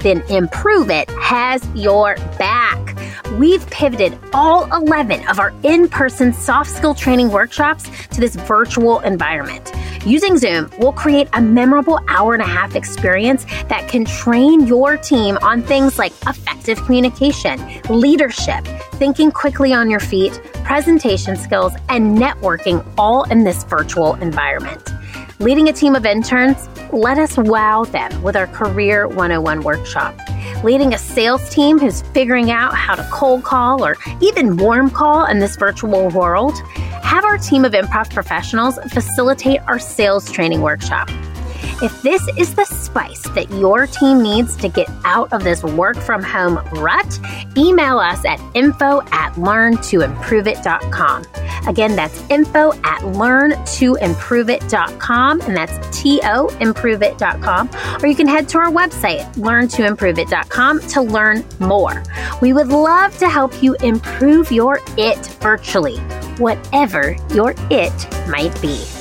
Then 0.00 0.22
Improve 0.28 0.90
It 0.90 1.08
has 1.10 1.66
your 1.74 2.16
back. 2.38 2.96
We've 3.38 3.64
pivoted 3.70 4.18
all 4.32 4.64
11 4.74 5.28
of 5.28 5.38
our 5.38 5.52
in 5.62 5.88
person 5.88 6.32
soft 6.32 6.70
skill 6.70 6.94
training 6.94 7.30
workshops 7.30 7.88
to 8.08 8.20
this 8.20 8.34
virtual 8.34 9.00
environment. 9.00 9.72
Using 10.04 10.38
Zoom, 10.38 10.70
we'll 10.78 10.92
create 10.92 11.28
a 11.34 11.42
memorable 11.42 12.00
hour 12.08 12.32
and 12.32 12.42
a 12.42 12.46
half 12.46 12.74
experience 12.74 13.44
that 13.68 13.86
can 13.88 14.04
train 14.04 14.66
your 14.66 14.96
team 14.96 15.38
on 15.42 15.62
things 15.62 15.98
like 15.98 16.12
effective 16.26 16.82
communication, 16.84 17.60
leadership, 17.90 18.64
thinking 18.94 19.30
quickly 19.30 19.72
on 19.74 19.90
your 19.90 20.00
feet, 20.00 20.40
presentation 20.64 21.36
skills, 21.36 21.74
and 21.88 22.16
networking 22.16 22.84
all 22.96 23.24
in 23.24 23.44
this 23.44 23.62
virtual 23.64 24.14
environment. 24.16 24.90
Leading 25.40 25.70
a 25.70 25.72
team 25.72 25.94
of 25.94 26.04
interns, 26.04 26.68
let 26.92 27.16
us 27.16 27.38
wow 27.38 27.84
them 27.84 28.22
with 28.22 28.36
our 28.36 28.46
Career 28.48 29.08
101 29.08 29.62
workshop. 29.62 30.14
Leading 30.62 30.92
a 30.92 30.98
sales 30.98 31.48
team 31.48 31.78
who's 31.78 32.02
figuring 32.12 32.50
out 32.50 32.74
how 32.74 32.94
to 32.94 33.02
cold 33.10 33.42
call 33.42 33.82
or 33.82 33.96
even 34.20 34.58
warm 34.58 34.90
call 34.90 35.24
in 35.24 35.38
this 35.38 35.56
virtual 35.56 36.10
world, 36.10 36.58
have 37.02 37.24
our 37.24 37.38
team 37.38 37.64
of 37.64 37.72
improv 37.72 38.12
professionals 38.12 38.78
facilitate 38.90 39.62
our 39.62 39.78
sales 39.78 40.30
training 40.30 40.60
workshop. 40.60 41.08
If 41.82 42.02
this 42.02 42.26
is 42.36 42.54
the 42.54 42.64
spice 42.64 43.22
that 43.30 43.50
your 43.50 43.86
team 43.86 44.22
needs 44.22 44.54
to 44.56 44.68
get 44.68 44.90
out 45.04 45.32
of 45.32 45.42
this 45.44 45.62
work 45.62 45.96
from 45.96 46.22
home 46.22 46.56
rut, 46.72 47.18
email 47.56 47.98
us 47.98 48.22
at 48.24 48.40
info 48.54 49.00
at 49.12 49.32
learntoimproveit.com. 49.34 51.24
Again, 51.66 51.96
that's 51.96 52.22
info 52.30 52.72
at 52.84 53.00
learntoimproveit.com, 53.02 55.40
and 55.42 55.56
that's 55.56 55.98
T-O 55.98 56.48
improveit.com. 56.60 57.70
Or 58.02 58.06
you 58.06 58.14
can 58.14 58.26
head 58.26 58.48
to 58.50 58.58
our 58.58 58.70
website, 58.70 59.32
learntoimproveit.com, 59.34 60.80
to 60.80 61.00
learn 61.02 61.44
more. 61.58 62.02
We 62.40 62.52
would 62.52 62.68
love 62.68 63.18
to 63.18 63.28
help 63.28 63.60
you 63.62 63.74
improve 63.76 64.52
your 64.52 64.80
it 64.96 65.26
virtually, 65.40 65.98
whatever 66.38 67.16
your 67.32 67.54
it 67.70 68.28
might 68.28 68.60
be. 68.60 68.99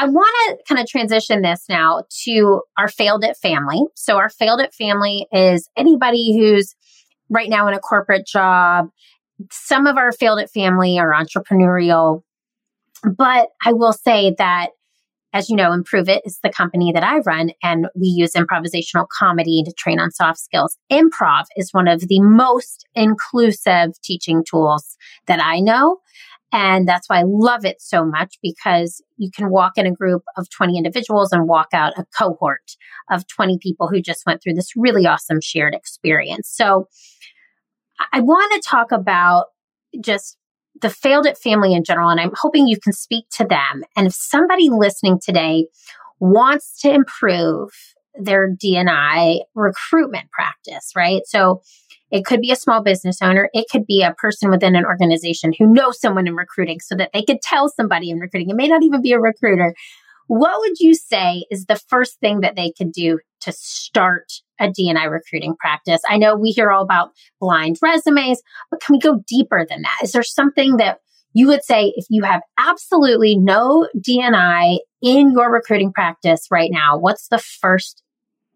I 0.00 0.06
want 0.06 0.30
to 0.48 0.64
kind 0.66 0.80
of 0.80 0.88
transition 0.88 1.42
this 1.42 1.66
now 1.68 2.04
to 2.24 2.62
our 2.78 2.88
failed 2.88 3.22
it 3.22 3.36
family. 3.36 3.82
So, 3.94 4.16
our 4.16 4.30
failed 4.30 4.60
it 4.60 4.72
family 4.72 5.26
is 5.30 5.68
anybody 5.76 6.38
who's 6.38 6.74
right 7.28 7.50
now 7.50 7.68
in 7.68 7.74
a 7.74 7.78
corporate 7.78 8.26
job. 8.26 8.88
Some 9.52 9.86
of 9.86 9.98
our 9.98 10.10
failed 10.10 10.40
it 10.40 10.50
family 10.50 10.98
are 10.98 11.12
entrepreneurial. 11.12 12.22
But 13.04 13.48
I 13.62 13.74
will 13.74 13.92
say 13.92 14.34
that, 14.38 14.68
as 15.34 15.50
you 15.50 15.56
know, 15.56 15.70
Improve 15.72 16.08
It 16.08 16.22
is 16.24 16.38
the 16.42 16.50
company 16.50 16.92
that 16.92 17.04
I 17.04 17.18
run, 17.18 17.50
and 17.62 17.86
we 17.94 18.08
use 18.08 18.32
improvisational 18.32 19.06
comedy 19.06 19.62
to 19.66 19.72
train 19.74 20.00
on 20.00 20.10
soft 20.10 20.38
skills. 20.38 20.78
Improv 20.90 21.44
is 21.56 21.74
one 21.74 21.88
of 21.88 22.08
the 22.08 22.20
most 22.20 22.86
inclusive 22.94 24.00
teaching 24.02 24.44
tools 24.48 24.96
that 25.26 25.44
I 25.44 25.60
know. 25.60 25.98
And 26.52 26.88
that's 26.88 27.08
why 27.08 27.20
I 27.20 27.24
love 27.24 27.64
it 27.64 27.80
so 27.80 28.04
much 28.04 28.36
because 28.42 29.02
you 29.16 29.30
can 29.34 29.50
walk 29.50 29.72
in 29.76 29.86
a 29.86 29.92
group 29.92 30.22
of 30.36 30.50
20 30.50 30.76
individuals 30.76 31.32
and 31.32 31.46
walk 31.46 31.68
out 31.72 31.96
a 31.96 32.04
cohort 32.18 32.76
of 33.10 33.26
20 33.28 33.58
people 33.62 33.88
who 33.88 34.00
just 34.00 34.26
went 34.26 34.42
through 34.42 34.54
this 34.54 34.72
really 34.76 35.06
awesome 35.06 35.40
shared 35.40 35.74
experience. 35.74 36.50
So 36.52 36.88
I 38.12 38.20
want 38.20 38.52
to 38.54 38.68
talk 38.68 38.92
about 38.92 39.46
just 40.02 40.36
the 40.80 40.90
failed 40.90 41.26
it 41.26 41.36
family 41.36 41.74
in 41.74 41.84
general, 41.84 42.08
and 42.08 42.20
I'm 42.20 42.32
hoping 42.34 42.66
you 42.66 42.78
can 42.80 42.92
speak 42.92 43.26
to 43.36 43.44
them. 43.44 43.84
And 43.96 44.06
if 44.06 44.14
somebody 44.14 44.68
listening 44.70 45.18
today 45.22 45.66
wants 46.20 46.80
to 46.80 46.92
improve 46.92 47.70
their 48.14 48.48
D&I 48.48 49.40
recruitment 49.54 50.30
practice, 50.30 50.92
right? 50.96 51.22
So 51.26 51.62
it 52.10 52.24
could 52.24 52.40
be 52.40 52.50
a 52.50 52.56
small 52.56 52.82
business 52.82 53.22
owner. 53.22 53.48
It 53.54 53.66
could 53.70 53.86
be 53.86 54.02
a 54.02 54.14
person 54.14 54.50
within 54.50 54.74
an 54.74 54.84
organization 54.84 55.52
who 55.58 55.66
knows 55.66 56.00
someone 56.00 56.26
in 56.26 56.34
recruiting 56.34 56.80
so 56.80 56.96
that 56.96 57.10
they 57.14 57.22
could 57.22 57.40
tell 57.40 57.68
somebody 57.68 58.10
in 58.10 58.18
recruiting. 58.18 58.50
It 58.50 58.56
may 58.56 58.68
not 58.68 58.82
even 58.82 59.00
be 59.00 59.12
a 59.12 59.20
recruiter. 59.20 59.74
What 60.26 60.60
would 60.60 60.78
you 60.78 60.94
say 60.94 61.44
is 61.50 61.66
the 61.66 61.80
first 61.88 62.20
thing 62.20 62.40
that 62.40 62.56
they 62.56 62.72
could 62.76 62.92
do 62.92 63.18
to 63.40 63.52
start 63.52 64.32
a 64.60 64.70
D&I 64.70 65.04
recruiting 65.04 65.56
practice? 65.58 66.00
I 66.08 66.18
know 66.18 66.36
we 66.36 66.50
hear 66.50 66.70
all 66.70 66.82
about 66.82 67.10
blind 67.40 67.78
resumes, 67.82 68.40
but 68.70 68.80
can 68.80 68.94
we 68.94 69.00
go 69.00 69.24
deeper 69.26 69.66
than 69.68 69.82
that? 69.82 69.98
Is 70.02 70.12
there 70.12 70.22
something 70.22 70.76
that 70.76 70.98
you 71.32 71.46
would 71.48 71.64
say 71.64 71.92
if 71.96 72.06
you 72.08 72.24
have 72.24 72.42
absolutely 72.58 73.36
no 73.36 73.88
D&I 74.00 74.78
in 75.02 75.32
your 75.32 75.52
recruiting 75.52 75.92
practice 75.92 76.46
right 76.50 76.70
now, 76.72 76.98
what's 76.98 77.28
the 77.28 77.38
first 77.38 78.02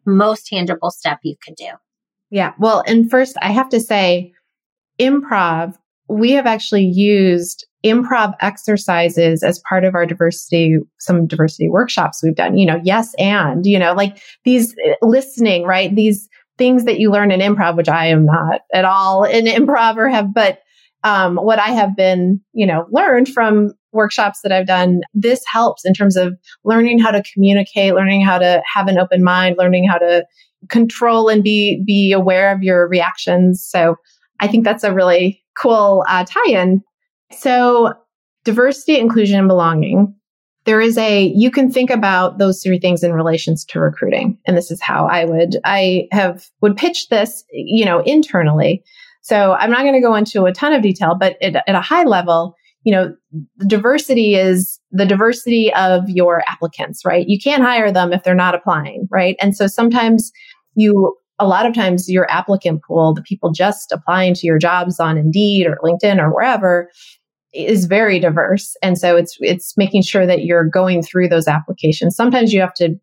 most 0.05 0.47
tangible 0.47 0.91
step 0.91 1.19
you 1.23 1.37
could 1.45 1.57
do? 1.57 1.71
Yeah. 2.31 2.53
Well, 2.59 2.83
and 2.87 3.11
first 3.11 3.37
I 3.41 3.53
have 3.53 3.69
to 3.71 3.81
say, 3.81 4.33
improv, 4.99 5.77
we 6.09 6.33
have 6.33 6.47
actually 6.47 6.85
used 6.85 7.67
improv 7.85 8.35
exercises 8.41 9.43
as 9.43 9.61
part 9.69 9.85
of 9.85 9.95
our 9.95 10.07
diversity, 10.07 10.79
some 10.99 11.27
diversity 11.27 11.69
workshops 11.69 12.23
we've 12.23 12.35
done, 12.35 12.57
you 12.57 12.67
know, 12.67 12.81
yes, 12.83 13.15
and, 13.19 13.67
you 13.67 13.79
know, 13.79 13.93
like 13.93 14.19
these 14.45 14.75
uh, 14.87 15.07
listening, 15.07 15.65
right? 15.65 15.95
These, 15.95 16.29
things 16.57 16.85
that 16.85 17.01
you 17.01 17.11
learn 17.11 17.31
in 17.31 17.41
improv, 17.41 17.77
which 17.77 17.89
I 17.89 18.07
am 18.07 18.27
not 18.27 18.63
at 18.73 18.85
all 18.85 19.25
in 19.25 19.45
improv 19.47 19.97
or 19.97 20.09
have, 20.09 20.33
but 20.33 20.61
um, 21.05 21.37
what 21.37 21.59
I 21.59 21.69
have 21.69 21.95
been, 21.95 22.41
you 22.53 22.67
know, 22.67 22.87
learned 22.91 23.29
from 23.29 23.73
workshops 23.93 24.41
that 24.43 24.51
I've 24.51 24.67
done, 24.67 25.03
this 25.13 25.45
helps 25.47 25.85
in 25.85 25.95
terms 25.95 26.17
of 26.17 26.37
learning 26.65 26.99
how 26.99 27.11
to 27.11 27.23
communicate, 27.33 27.95
learning 27.95 28.25
how 28.25 28.39
to 28.39 28.63
have 28.75 28.89
an 28.89 28.99
open 28.99 29.23
mind, 29.23 29.57
learning 29.59 29.87
how 29.87 29.99
to 29.99 30.27
control 30.69 31.29
and 31.29 31.43
be 31.43 31.83
be 31.87 32.13
aware 32.13 32.51
of 32.51 32.63
your 32.63 32.89
reactions. 32.89 33.65
So 33.65 33.97
I 34.41 34.49
think 34.49 34.65
that's 34.65 34.83
a 34.83 34.95
really 34.95 35.43
cool 35.57 36.05
uh, 36.09 36.25
tie-in. 36.25 36.83
So 37.31 37.93
diversity, 38.45 38.99
inclusion, 38.99 39.39
and 39.39 39.49
belonging. 39.49 40.15
There 40.65 40.81
is 40.81 40.97
a 40.97 41.27
you 41.37 41.51
can 41.51 41.71
think 41.71 41.91
about 41.91 42.39
those 42.39 42.63
three 42.63 42.79
things 42.79 43.05
in 43.05 43.13
relations 43.13 43.65
to 43.67 43.81
recruiting, 43.81 44.39
and 44.47 44.57
this 44.57 44.71
is 44.71 44.81
how 44.81 45.07
I 45.07 45.27
would 45.27 45.59
I 45.65 46.09
have 46.13 46.47
would 46.63 46.79
pitch 46.79 47.11
this, 47.11 47.45
you 47.53 47.85
know, 47.85 48.01
internally. 48.01 48.83
So 49.25 49.55
I'm 49.55 49.71
not 49.71 49.81
going 49.81 49.95
to 49.95 50.03
go 50.03 50.15
into 50.15 50.45
a 50.45 50.53
ton 50.53 50.75
of 50.75 50.83
detail, 50.83 51.17
but 51.19 51.43
at, 51.43 51.57
at 51.57 51.75
a 51.75 51.81
high 51.81 52.05
level, 52.05 52.55
you 52.83 52.93
know, 52.93 53.17
diversity 53.67 54.35
is 54.35 54.79
the 54.91 55.07
diversity 55.07 55.73
of 55.73 56.11
your 56.11 56.43
applicants, 56.47 57.07
right? 57.07 57.27
You 57.27 57.39
can't 57.43 57.63
hire 57.63 57.91
them 57.91 58.13
if 58.13 58.23
they're 58.23 58.35
not 58.35 58.55
applying, 58.55 59.09
right? 59.11 59.37
And 59.41 59.57
so 59.57 59.67
sometimes 59.67 60.31
you, 60.75 61.17
a 61.39 61.47
lot 61.47 61.65
of 61.65 61.73
times 61.73 62.11
your 62.11 62.31
applicant 62.31 62.83
pool, 62.87 63.15
the 63.15 63.23
people 63.23 63.51
just 63.51 63.93
applying 63.93 64.35
to 64.35 64.47
your 64.47 64.59
jobs 64.59 65.01
on 65.01 65.17
Indeed 65.17 65.67
or 65.67 65.79
LinkedIn 65.83 66.19
or 66.19 66.29
wherever 66.29 66.91
is 67.55 67.87
very 67.87 68.19
diverse. 68.21 68.77
And 68.83 68.99
so 68.99 69.17
it's, 69.17 69.39
it's 69.41 69.75
making 69.79 70.03
sure 70.03 70.27
that 70.27 70.45
you're 70.45 70.69
going 70.69 71.03
through 71.03 71.29
those 71.29 71.49
applications. 71.49 72.15
Sometimes 72.15 72.53
you 72.53 72.61
have 72.61 72.75
to 72.75 72.97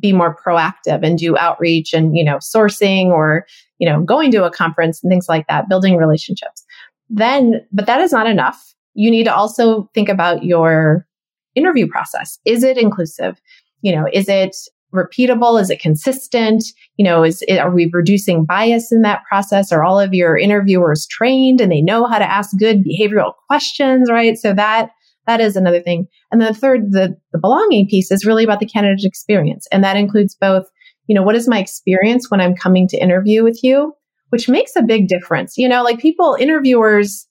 be 0.00 0.12
more 0.12 0.36
proactive 0.36 1.02
and 1.02 1.18
do 1.18 1.36
outreach 1.36 1.92
and, 1.92 2.16
you 2.16 2.24
know, 2.24 2.36
sourcing 2.36 3.06
or, 3.06 3.46
you 3.78 3.88
know, 3.88 4.02
going 4.02 4.30
to 4.32 4.44
a 4.44 4.50
conference 4.50 5.02
and 5.02 5.10
things 5.10 5.26
like 5.28 5.46
that, 5.48 5.68
building 5.68 5.96
relationships. 5.96 6.64
Then, 7.10 7.66
but 7.72 7.86
that 7.86 8.00
is 8.00 8.12
not 8.12 8.26
enough 8.26 8.74
you 8.94 9.10
need 9.10 9.24
to 9.24 9.34
also 9.34 9.90
think 9.92 10.08
about 10.08 10.44
your 10.44 11.06
interview 11.54 11.86
process. 11.86 12.38
Is 12.44 12.62
it 12.62 12.78
inclusive? 12.78 13.40
You 13.82 13.94
know, 13.94 14.08
is 14.12 14.28
it 14.28 14.56
repeatable? 14.94 15.60
Is 15.60 15.70
it 15.70 15.80
consistent? 15.80 16.64
You 16.96 17.04
know, 17.04 17.24
is 17.24 17.42
it, 17.48 17.58
are 17.58 17.70
we 17.70 17.90
reducing 17.92 18.44
bias 18.44 18.92
in 18.92 19.02
that 19.02 19.24
process? 19.28 19.72
Are 19.72 19.84
all 19.84 19.98
of 19.98 20.14
your 20.14 20.38
interviewers 20.38 21.06
trained 21.06 21.60
and 21.60 21.70
they 21.70 21.82
know 21.82 22.06
how 22.06 22.18
to 22.18 22.30
ask 22.30 22.56
good 22.56 22.84
behavioral 22.84 23.32
questions, 23.48 24.08
right? 24.10 24.38
So 24.38 24.54
that 24.54 24.90
that 25.26 25.40
is 25.40 25.56
another 25.56 25.80
thing. 25.80 26.06
And 26.30 26.40
the 26.40 26.54
third, 26.54 26.92
the, 26.92 27.16
the 27.32 27.38
belonging 27.38 27.88
piece 27.88 28.10
is 28.10 28.24
really 28.24 28.44
about 28.44 28.60
the 28.60 28.66
candidate 28.66 29.04
experience. 29.04 29.66
And 29.72 29.82
that 29.84 29.96
includes 29.96 30.34
both, 30.34 30.64
you 31.06 31.14
know, 31.14 31.22
what 31.22 31.36
is 31.36 31.48
my 31.48 31.58
experience 31.58 32.30
when 32.30 32.40
I'm 32.40 32.54
coming 32.54 32.88
to 32.88 32.98
interview 32.98 33.42
with 33.42 33.60
you, 33.62 33.94
which 34.30 34.48
makes 34.48 34.76
a 34.76 34.82
big 34.82 35.08
difference. 35.08 35.56
You 35.56 35.68
know, 35.68 35.82
like 35.82 35.98
people, 35.98 36.36
interviewers, 36.38 37.26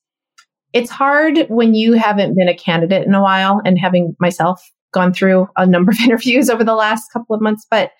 it's 0.73 0.89
hard 0.89 1.45
when 1.49 1.75
you 1.75 1.93
haven't 1.93 2.35
been 2.35 2.49
a 2.49 2.55
candidate 2.55 3.05
in 3.05 3.13
a 3.13 3.21
while 3.21 3.61
and 3.63 3.77
having 3.77 4.15
myself 4.19 4.61
gone 4.91 5.13
through 5.13 5.47
a 5.57 5.65
number 5.65 5.91
of 5.91 5.99
interviews 6.03 6.49
over 6.49 6.63
the 6.63 6.75
last 6.75 7.11
couple 7.11 7.35
of 7.35 7.41
months, 7.41 7.65
but 7.69 7.91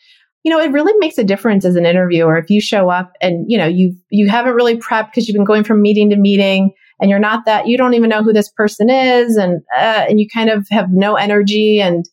you 0.43 0.51
know, 0.51 0.60
it 0.60 0.73
really 0.73 0.91
makes 0.99 1.17
a 1.17 1.23
difference 1.23 1.63
as 1.63 1.77
an 1.77 1.86
interviewer 1.86 2.38
if 2.38 2.49
you 2.49 2.60
show 2.60 2.89
up 2.89 3.13
and, 3.21 3.45
you 3.47 3.58
know, 3.58 3.65
you 3.65 3.95
you 4.10 4.29
haven't 4.29 4.56
really 4.56 4.75
prepped 4.75 5.12
because 5.12 5.27
you've 5.27 5.36
been 5.36 5.45
going 5.45 5.63
from 5.63 5.82
meeting 5.82 6.10
to 6.10 6.17
meeting 6.17 6.73
and 7.04 7.10
you're 7.10 7.20
not 7.20 7.44
that 7.44 7.68
you 7.68 7.78
don't 7.78 7.96
even 7.96 8.10
know 8.10 8.24
who 8.24 8.32
this 8.32 8.50
person 8.50 8.89
is 8.89 9.36
and 9.36 9.62
uh, 9.76 10.06
and 10.08 10.22
you 10.22 10.28
kind 10.34 10.50
of 10.50 10.66
have 10.72 10.88
no 10.89 11.16
energy 11.16 11.82
and 11.82 12.06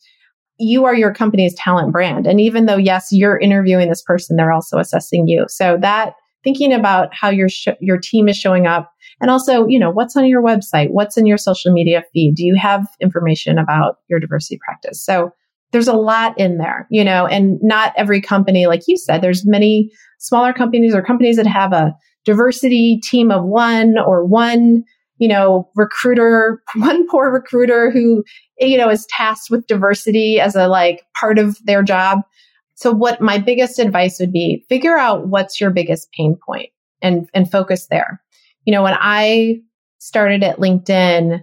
you 0.58 0.84
are 0.84 0.96
your 0.96 1.14
company's 1.14 1.54
talent 1.54 1.92
brand. 1.92 2.26
And 2.26 2.40
even 2.40 2.66
though 2.66 2.76
yes, 2.76 3.06
you're 3.12 3.38
interviewing 3.38 3.88
this 3.88 4.02
person, 4.02 4.36
they're 4.36 4.52
also 4.52 4.78
assessing 4.78 5.28
you. 5.28 5.46
So 5.48 5.78
that 5.80 6.14
thinking 6.42 6.72
about 6.72 7.14
how 7.14 7.30
your 7.30 7.48
sh- 7.48 7.68
your 7.80 7.98
team 7.98 8.28
is 8.28 8.36
showing 8.36 8.66
up 8.66 8.90
and 9.20 9.30
also, 9.30 9.64
you 9.68 9.78
know, 9.78 9.90
what's 9.90 10.16
on 10.16 10.26
your 10.26 10.42
website? 10.42 10.90
What's 10.90 11.16
in 11.16 11.24
your 11.24 11.38
social 11.38 11.72
media 11.72 12.02
feed? 12.12 12.34
Do 12.34 12.44
you 12.44 12.56
have 12.56 12.84
information 13.00 13.58
about 13.58 13.98
your 14.08 14.18
diversity 14.18 14.58
practice? 14.66 15.04
So 15.04 15.30
there's 15.70 15.86
a 15.86 15.92
lot 15.92 16.36
in 16.36 16.58
there, 16.58 16.88
you 16.90 17.04
know, 17.04 17.26
and 17.26 17.60
not 17.62 17.92
every 17.96 18.20
company, 18.20 18.66
like 18.66 18.82
you 18.88 18.96
said, 18.96 19.22
there's 19.22 19.46
many 19.46 19.88
smaller 20.18 20.52
companies 20.52 20.96
or 20.96 21.02
companies 21.02 21.36
that 21.36 21.46
have 21.46 21.72
a 21.72 21.94
diversity 22.24 23.00
team 23.02 23.30
of 23.30 23.44
one 23.44 23.98
or 23.98 24.24
one, 24.24 24.84
you 25.18 25.28
know, 25.28 25.68
recruiter, 25.76 26.62
one 26.74 27.06
poor 27.08 27.30
recruiter 27.30 27.90
who, 27.90 28.24
you 28.58 28.76
know, 28.76 28.90
is 28.90 29.06
tasked 29.10 29.50
with 29.50 29.66
diversity 29.66 30.40
as 30.40 30.56
a 30.56 30.68
like 30.68 31.04
part 31.18 31.38
of 31.38 31.58
their 31.64 31.82
job. 31.82 32.20
So 32.74 32.92
what 32.92 33.20
my 33.20 33.38
biggest 33.38 33.78
advice 33.78 34.18
would 34.20 34.32
be 34.32 34.64
figure 34.68 34.96
out 34.96 35.28
what's 35.28 35.60
your 35.60 35.70
biggest 35.70 36.10
pain 36.12 36.36
point 36.46 36.70
and, 37.02 37.28
and 37.34 37.50
focus 37.50 37.86
there 37.90 38.20
you 38.64 38.72
know, 38.72 38.82
when 38.82 38.96
I 38.98 39.60
started 39.98 40.42
at 40.42 40.58
LinkedIn, 40.58 41.42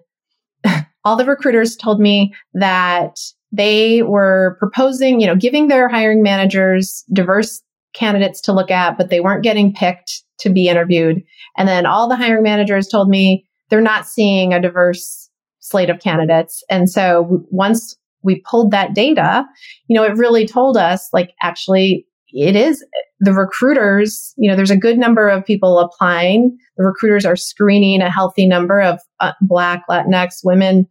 all 1.04 1.16
the 1.16 1.26
recruiters 1.26 1.76
told 1.76 2.00
me 2.00 2.34
that 2.54 3.20
they 3.52 4.02
were 4.04 4.56
proposing, 4.60 5.20
you 5.20 5.28
know, 5.28 5.36
giving 5.36 5.68
their 5.68 5.88
hiring 5.88 6.22
managers 6.22 7.04
diverse 7.12 7.62
candidates 7.94 8.42
to 8.42 8.54
look 8.54 8.70
at, 8.70 8.98
but 8.98 9.10
they 9.10 9.20
weren't 9.20 9.44
getting 9.44 9.74
picked 9.74 10.24
to 10.39 10.50
be 10.50 10.67
interviewed. 10.67 11.23
And 11.58 11.67
then 11.67 11.86
all 11.86 12.08
the 12.08 12.15
hiring 12.15 12.43
managers 12.43 12.88
told 12.88 13.10
me 13.10 13.45
they're 13.69 13.82
not 13.82 14.08
seeing 14.08 14.54
a 14.54 14.62
diverse 14.62 15.30
slate 15.60 15.89
of 15.89 16.00
candidates. 16.00 16.63
And 16.69 16.89
so 16.89 17.45
once 17.50 17.95
we 18.23 18.41
pulled 18.50 18.71
that 18.71 18.93
data, 18.93 19.45
you 19.88 19.95
know, 19.95 20.04
it 20.04 20.17
really 20.17 20.47
told 20.47 20.78
us 20.78 21.10
like 21.13 21.34
actually 21.41 22.06
it 22.30 22.56
is 22.56 22.86
the 23.19 23.34
recruiters, 23.34 24.34
you 24.38 24.50
know, 24.50 24.56
there's 24.56 24.71
a 24.71 24.78
good 24.78 24.97
number 24.97 25.28
of 25.28 25.45
people 25.45 25.80
applying. 25.80 26.58
The 26.78 26.84
recruiters 26.84 27.26
are 27.26 27.36
screening 27.36 28.02
a 28.02 28.12
healthy 28.12 28.45
number 28.45 28.82
of 28.82 29.00
uh, 29.19 29.32
Black, 29.41 29.84
Latinx 29.89 30.41
women. 30.43 30.88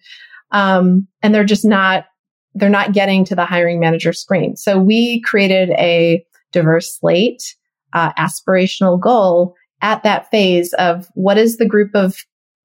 Um, 0.50 1.06
and 1.22 1.35
they're 1.35 1.44
just 1.44 1.64
not, 1.64 2.06
they're 2.54 2.68
not 2.70 2.92
getting 2.92 3.24
to 3.26 3.35
the 3.35 3.44
hiring 3.44 3.78
manager 3.80 4.12
screen. 4.12 4.56
So 4.56 4.78
we 4.78 5.20
created 5.20 5.70
a 5.70 6.24
diverse 6.52 6.98
slate, 6.98 7.54
uh, 7.96 8.12
aspirational 8.18 9.00
goal 9.00 9.54
at 9.80 10.02
that 10.02 10.30
phase 10.30 10.74
of 10.74 11.09
what 11.14 11.38
is 11.38 11.56
the 11.56 11.66
group 11.66 11.90
of 11.94 12.14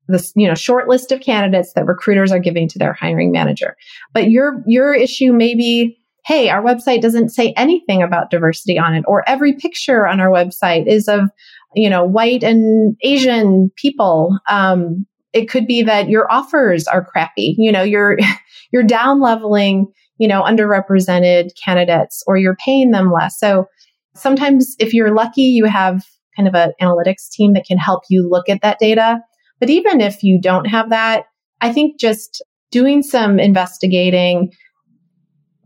this, 0.10 0.34
you 0.36 0.46
know, 0.46 0.56
short 0.56 0.90
list 0.90 1.14
of 1.14 1.22
candidates 1.22 1.72
that 1.74 1.86
recruiters 1.86 2.34
are 2.34 2.40
giving 2.40 2.68
to 2.68 2.78
their 2.78 2.92
hiring 2.92 3.32
manager. 3.32 3.78
But 4.14 4.30
your, 4.30 4.62
your 4.68 4.94
issue 4.94 5.32
may 5.32 5.56
be, 5.56 5.98
hey, 6.26 6.50
our 6.50 6.62
website 6.62 7.02
doesn't 7.02 7.30
say 7.30 7.54
anything 7.56 8.04
about 8.04 8.30
diversity 8.30 8.78
on 8.78 8.94
it, 8.94 9.06
or 9.08 9.28
every 9.28 9.54
picture 9.54 10.06
on 10.06 10.20
our 10.20 10.30
website 10.30 10.86
is 10.86 11.08
of, 11.08 11.30
you 11.76 11.90
know, 11.90 12.04
white 12.04 12.44
and 12.44 12.98
Asian 13.02 13.72
people. 13.78 14.38
Um, 14.50 15.06
it 15.32 15.50
could 15.50 15.66
be 15.66 15.82
that 15.84 16.10
your 16.10 16.30
offers 16.30 16.88
are 16.88 17.06
crappy. 17.06 17.56
You 17.58 17.72
know, 17.72 17.84
you're, 17.84 18.18
you're 18.74 18.84
down 18.84 19.22
leveling, 19.22 19.88
you 20.18 20.28
know, 20.28 20.44
underrepresented 20.44 21.52
candidates 21.64 22.22
or 22.28 22.36
you're 22.36 22.58
paying 22.58 22.92
them 22.92 23.14
less. 23.14 23.40
So 23.40 23.68
sometimes 24.16 24.76
if 24.80 24.94
you're 24.94 25.14
lucky, 25.14 25.44
you 25.44 25.66
have 25.66 26.04
kind 26.36 26.48
of 26.48 26.56
an 26.56 26.74
analytics 26.82 27.30
team 27.30 27.54
that 27.54 27.66
can 27.66 27.78
help 27.78 28.04
you 28.10 28.28
look 28.30 28.50
at 28.50 28.62
that 28.62 28.80
data. 28.80 29.20
But 29.60 29.70
even 29.70 30.02
if 30.02 30.24
you 30.24 30.40
don't 30.42 30.66
have 30.66 30.90
that, 30.90 31.26
I 31.62 31.72
think 31.72 32.00
just 32.00 32.44
doing 32.72 33.04
some 33.04 33.40
investigating, 33.40 34.52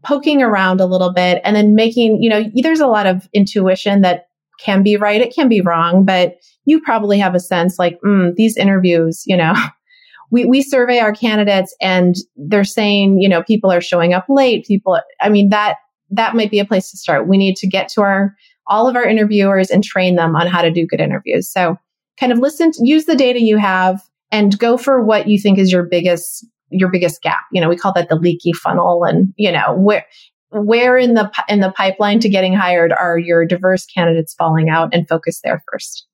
poking 0.04 0.42
around 0.42 0.82
a 0.82 0.86
little 0.86 1.14
bit 1.14 1.42
and 1.44 1.56
then 1.56 1.76
making, 1.76 2.22
you 2.22 2.30
know, 2.30 2.44
there's 2.56 2.80
a 2.80 2.88
lot 2.88 3.08
of 3.08 3.28
intuition 3.34 4.02
that 4.02 4.26
can 4.60 4.84
be 4.84 4.98
right. 4.98 5.22
It 5.22 5.34
can 5.34 5.50
be 5.50 5.62
wrong, 5.62 6.06
but 6.06 6.36
you 6.66 6.82
probably 6.82 7.20
have 7.20 7.36
a 7.36 7.40
sense 7.40 7.78
like, 7.80 8.00
mm, 8.06 8.34
these 8.36 8.58
interviews, 8.58 9.24
you 9.26 9.38
know, 9.38 9.54
we, 10.32 10.46
we 10.46 10.62
survey 10.62 11.00
our 11.00 11.14
candidates 11.14 11.76
and 11.82 12.16
they're 12.36 12.64
saying, 12.64 13.20
you 13.20 13.30
know, 13.30 13.44
people 13.44 13.72
are 13.72 13.82
showing 13.82 14.14
up 14.14 14.26
late. 14.28 14.66
People, 14.66 15.00
I 15.22 15.30
mean, 15.30 15.50
that, 15.50 15.78
that 16.12 16.36
might 16.36 16.52
be 16.52 16.60
a 16.60 16.66
place 16.66 16.92
to 16.92 16.98
start. 16.98 17.28
We 17.28 17.38
need 17.38 17.56
to 17.58 17.68
get 17.68 17.90
to 17.90 18.02
our, 18.02 18.36
all 18.68 18.88
of 18.88 18.96
our 18.96 19.06
interviewers 19.06 19.70
and 19.70 19.84
train 19.84 20.16
them 20.16 20.36
on 20.36 20.48
how 20.48 20.62
to 20.62 20.72
do 20.72 20.88
good 20.88 21.02
interviews. 21.02 21.52
So 21.52 21.78
kind 22.20 22.32
of 22.32 22.40
listen, 22.40 22.72
to, 22.72 22.80
use 22.82 23.06
the 23.06 23.16
data 23.16 23.42
you 23.42 23.58
have 23.58 24.02
and 24.32 24.58
go 24.58 24.78
for 24.78 25.04
what 25.04 25.28
you 25.28 25.40
think 25.40 25.58
is 25.60 25.72
your 25.72 25.84
biggest 25.84 26.46
your 26.72 26.90
biggest 26.90 27.22
gap. 27.22 27.42
You 27.52 27.62
know, 27.62 27.70
we 27.70 27.78
call 27.78 27.94
that 27.94 28.10
the 28.10 28.16
leaky 28.16 28.52
funnel 28.52 29.04
and, 29.04 29.34
you 29.38 29.52
know, 29.52 29.76
where 29.76 30.06
where 30.50 30.98
in 30.98 31.14
the 31.14 31.32
in 31.48 31.60
the 31.60 31.72
pipeline 31.72 32.20
to 32.22 32.30
getting 32.30 32.54
hired 32.54 32.92
are 32.92 33.18
your 33.18 33.46
diverse 33.46 33.86
candidates 33.86 34.34
falling 34.34 34.70
out 34.70 34.94
and 34.94 35.08
focus 35.08 35.42
there 35.44 35.64
first. 35.72 36.08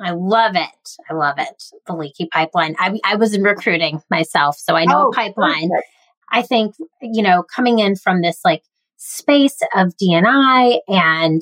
I 0.00 0.12
love 0.12 0.54
it. 0.54 0.96
I 1.10 1.14
love 1.14 1.38
it. 1.38 1.64
The 1.86 1.94
leaky 1.94 2.28
pipeline. 2.32 2.76
I, 2.78 2.98
I 3.04 3.16
was 3.16 3.34
in 3.34 3.42
recruiting 3.42 4.00
myself, 4.10 4.56
so 4.56 4.76
I 4.76 4.84
know 4.84 5.08
oh, 5.08 5.12
pipeline. 5.12 5.68
Perfect. 5.68 5.88
I 6.30 6.42
think, 6.42 6.74
you 7.00 7.22
know, 7.22 7.42
coming 7.42 7.78
in 7.80 7.96
from 7.96 8.20
this 8.20 8.40
like 8.44 8.62
space 8.98 9.58
of 9.74 9.96
D&I 9.96 10.80
and 10.88 11.40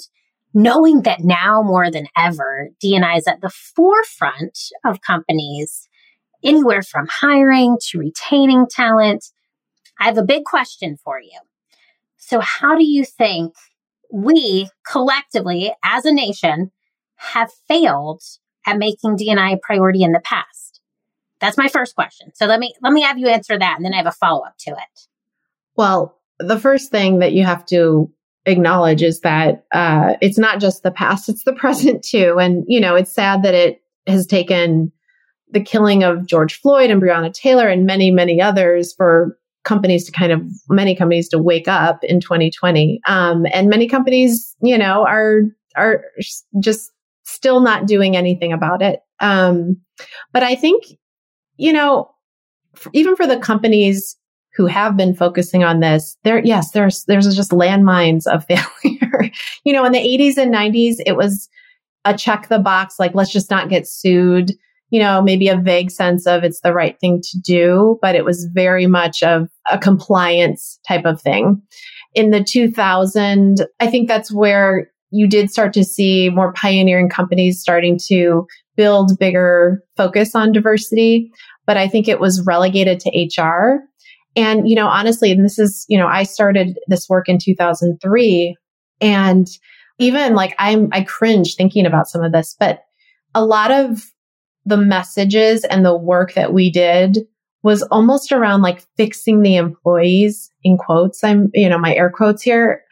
knowing 0.55 1.03
that 1.03 1.25
now 1.25 1.63
more 1.63 1.91
than 1.91 2.07
ever, 2.17 2.69
D&I 2.81 3.17
is 3.17 3.27
at 3.27 3.41
the 3.41 3.51
forefront 3.51 4.59
of 4.85 5.01
companies 5.01 5.89
anywhere 6.45 6.83
from 6.83 7.09
hiring 7.11 7.77
to 7.89 7.99
retaining 7.99 8.67
talent. 8.71 9.25
I 9.99 10.05
have 10.05 10.19
a 10.19 10.23
big 10.23 10.45
question 10.45 10.97
for 11.03 11.21
you. 11.21 11.39
So, 12.17 12.41
how 12.41 12.77
do 12.77 12.85
you 12.85 13.05
think 13.05 13.55
we 14.13 14.69
collectively 14.91 15.73
as 15.85 16.05
a 16.05 16.13
nation 16.13 16.71
have 17.17 17.51
failed 17.67 18.23
at 18.67 18.79
making 18.79 19.17
D&I 19.17 19.51
a 19.51 19.59
priority 19.59 20.03
in 20.03 20.13
the 20.13 20.21
past? 20.21 20.81
That's 21.41 21.59
my 21.59 21.69
first 21.69 21.95
question. 21.95 22.33
So 22.35 22.47
let 22.47 22.59
me 22.59 22.75
let 22.83 22.93
me 22.93 23.03
have 23.03 23.19
you 23.19 23.29
answer 23.29 23.59
that 23.59 23.75
and 23.77 23.85
then 23.85 23.93
I 23.93 23.99
have 23.99 24.07
a 24.07 24.13
follow-up 24.13 24.55
to 24.61 24.71
it. 24.71 25.09
Well, 25.77 26.16
the 26.39 26.59
first 26.59 26.91
thing 26.91 27.19
that 27.19 27.33
you 27.33 27.45
have 27.45 27.65
to 27.67 28.11
acknowledge 28.45 29.03
is 29.03 29.21
that 29.21 29.65
uh, 29.73 30.15
it's 30.21 30.39
not 30.39 30.61
just 30.61 30.83
the 30.83 30.91
past, 30.91 31.29
it's 31.29 31.45
the 31.45 31.53
present 31.55 32.03
too. 32.03 32.39
And, 32.39 32.65
you 32.67 32.81
know, 32.81 32.95
it's 32.95 33.13
sad 33.13 33.43
that 33.43 33.55
it 33.55 33.81
has 34.07 34.27
taken 34.27 34.93
the 35.51 35.61
killing 35.61 36.03
of 36.03 36.27
George 36.27 36.61
Floyd 36.61 36.91
and 36.91 37.01
Breonna 37.01 37.33
Taylor 37.33 37.69
and 37.69 37.87
many, 37.87 38.11
many 38.11 38.41
others 38.41 38.93
for 38.93 39.37
companies 39.67 40.05
to 40.05 40.13
kind 40.13 40.33
of 40.33 40.41
many 40.69 40.95
companies 40.95 41.29
to 41.29 41.39
wake 41.39 41.67
up 41.69 42.03
in 42.05 42.21
2020 42.21 43.01
um, 43.09 43.45
and 43.53 43.69
many 43.69 43.89
companies 43.89 44.55
you 44.63 44.79
know 44.79 45.05
are 45.05 45.43
are 45.75 46.05
just 46.61 46.93
still 47.25 47.61
not 47.61 47.87
doing 47.87 48.17
anything 48.17 48.53
about 48.53 48.81
it 48.81 49.01
um, 49.19 49.77
but 50.33 50.45
i 50.45 50.55
think 50.55 50.85
you 51.57 51.73
know 51.73 52.09
even 52.93 53.17
for 53.17 53.27
the 53.27 53.39
companies 53.39 54.17
who 54.57 54.67
have 54.67 54.97
been 54.97 55.15
focusing 55.15 55.65
on 55.65 55.81
this 55.81 56.17
there 56.25 56.45
yes 56.45 56.71
there's 56.73 57.05
there's 57.05 57.35
just 57.35 57.51
landmines 57.51 58.27
of 58.27 58.45
failure 58.49 59.31
you 59.65 59.73
know 59.73 59.85
in 59.85 59.93
the 59.93 59.99
80s 59.99 60.37
and 60.37 60.55
90s 60.55 60.97
it 61.05 61.17
was 61.17 61.49
a 62.05 62.17
check 62.17 62.49
the 62.49 62.59
box 62.59 62.97
like 62.99 63.15
let's 63.15 63.33
just 63.33 63.51
not 63.51 63.69
get 63.69 63.87
sued 63.87 64.53
you 64.91 65.01
know, 65.01 65.21
maybe 65.21 65.49
a 65.49 65.57
vague 65.57 65.91
sense 65.91 66.27
of 66.27 66.45
it's 66.45 66.61
the 66.61 66.73
right 66.73 66.99
thing 67.01 67.21
to 67.21 67.41
do, 67.41 67.99
but 68.01 68.15
it 68.15 68.25
was 68.25 68.49
very 68.53 68.87
much 68.87 69.23
of 69.23 69.49
a 69.71 69.79
compliance 69.79 70.79
type 70.87 71.05
of 71.05 71.21
thing. 71.21 71.61
In 72.15 72.31
the 72.31 72.43
2000, 72.43 73.67
I 73.81 73.89
think 73.89 74.09
that's 74.09 74.33
where 74.33 74.91
you 75.11 75.29
did 75.29 75.51
start 75.51 75.73
to 75.75 75.85
see 75.85 76.31
more 76.31 76.53
pioneering 76.53 77.09
companies 77.09 77.61
starting 77.61 77.99
to 78.09 78.47
build 78.77 79.19
bigger 79.19 79.83
focus 79.97 80.35
on 80.35 80.53
diversity. 80.53 81.31
But 81.67 81.77
I 81.77 81.89
think 81.89 82.07
it 82.07 82.21
was 82.21 82.45
relegated 82.47 83.01
to 83.01 83.43
HR. 83.43 83.83
And, 84.37 84.69
you 84.69 84.77
know, 84.77 84.87
honestly, 84.87 85.33
and 85.33 85.45
this 85.45 85.59
is, 85.59 85.87
you 85.89 85.99
know, 85.99 86.07
I 86.07 86.23
started 86.23 86.79
this 86.89 87.09
work 87.09 87.29
in 87.29 87.39
2003 87.39 88.55
and 89.01 89.47
even 89.99 90.35
like 90.35 90.55
I'm, 90.59 90.91
I 90.93 91.03
cringe 91.03 91.55
thinking 91.57 91.87
about 91.87 92.07
some 92.07 92.23
of 92.23 92.33
this, 92.33 92.55
but 92.59 92.81
a 93.35 93.45
lot 93.45 93.71
of 93.71 94.05
the 94.67 94.77
messages 94.77 95.65
and 95.65 95.85
the 95.85 95.97
work 95.97 96.35
that 96.35 96.53
we 96.53 96.71
did 96.71 97.19
was 97.63 97.83
almost 97.85 98.31
around 98.31 98.63
like 98.63 98.85
fixing 98.97 99.43
the 99.43 99.57
employees 99.57 100.51
in 100.63 100.77
quotes. 100.77 101.25
I'm, 101.25 101.51
you 101.55 101.69
know, 101.69 101.79
my 101.79 101.95
air 101.95 102.11
quotes 102.15 102.43
here. 102.43 102.83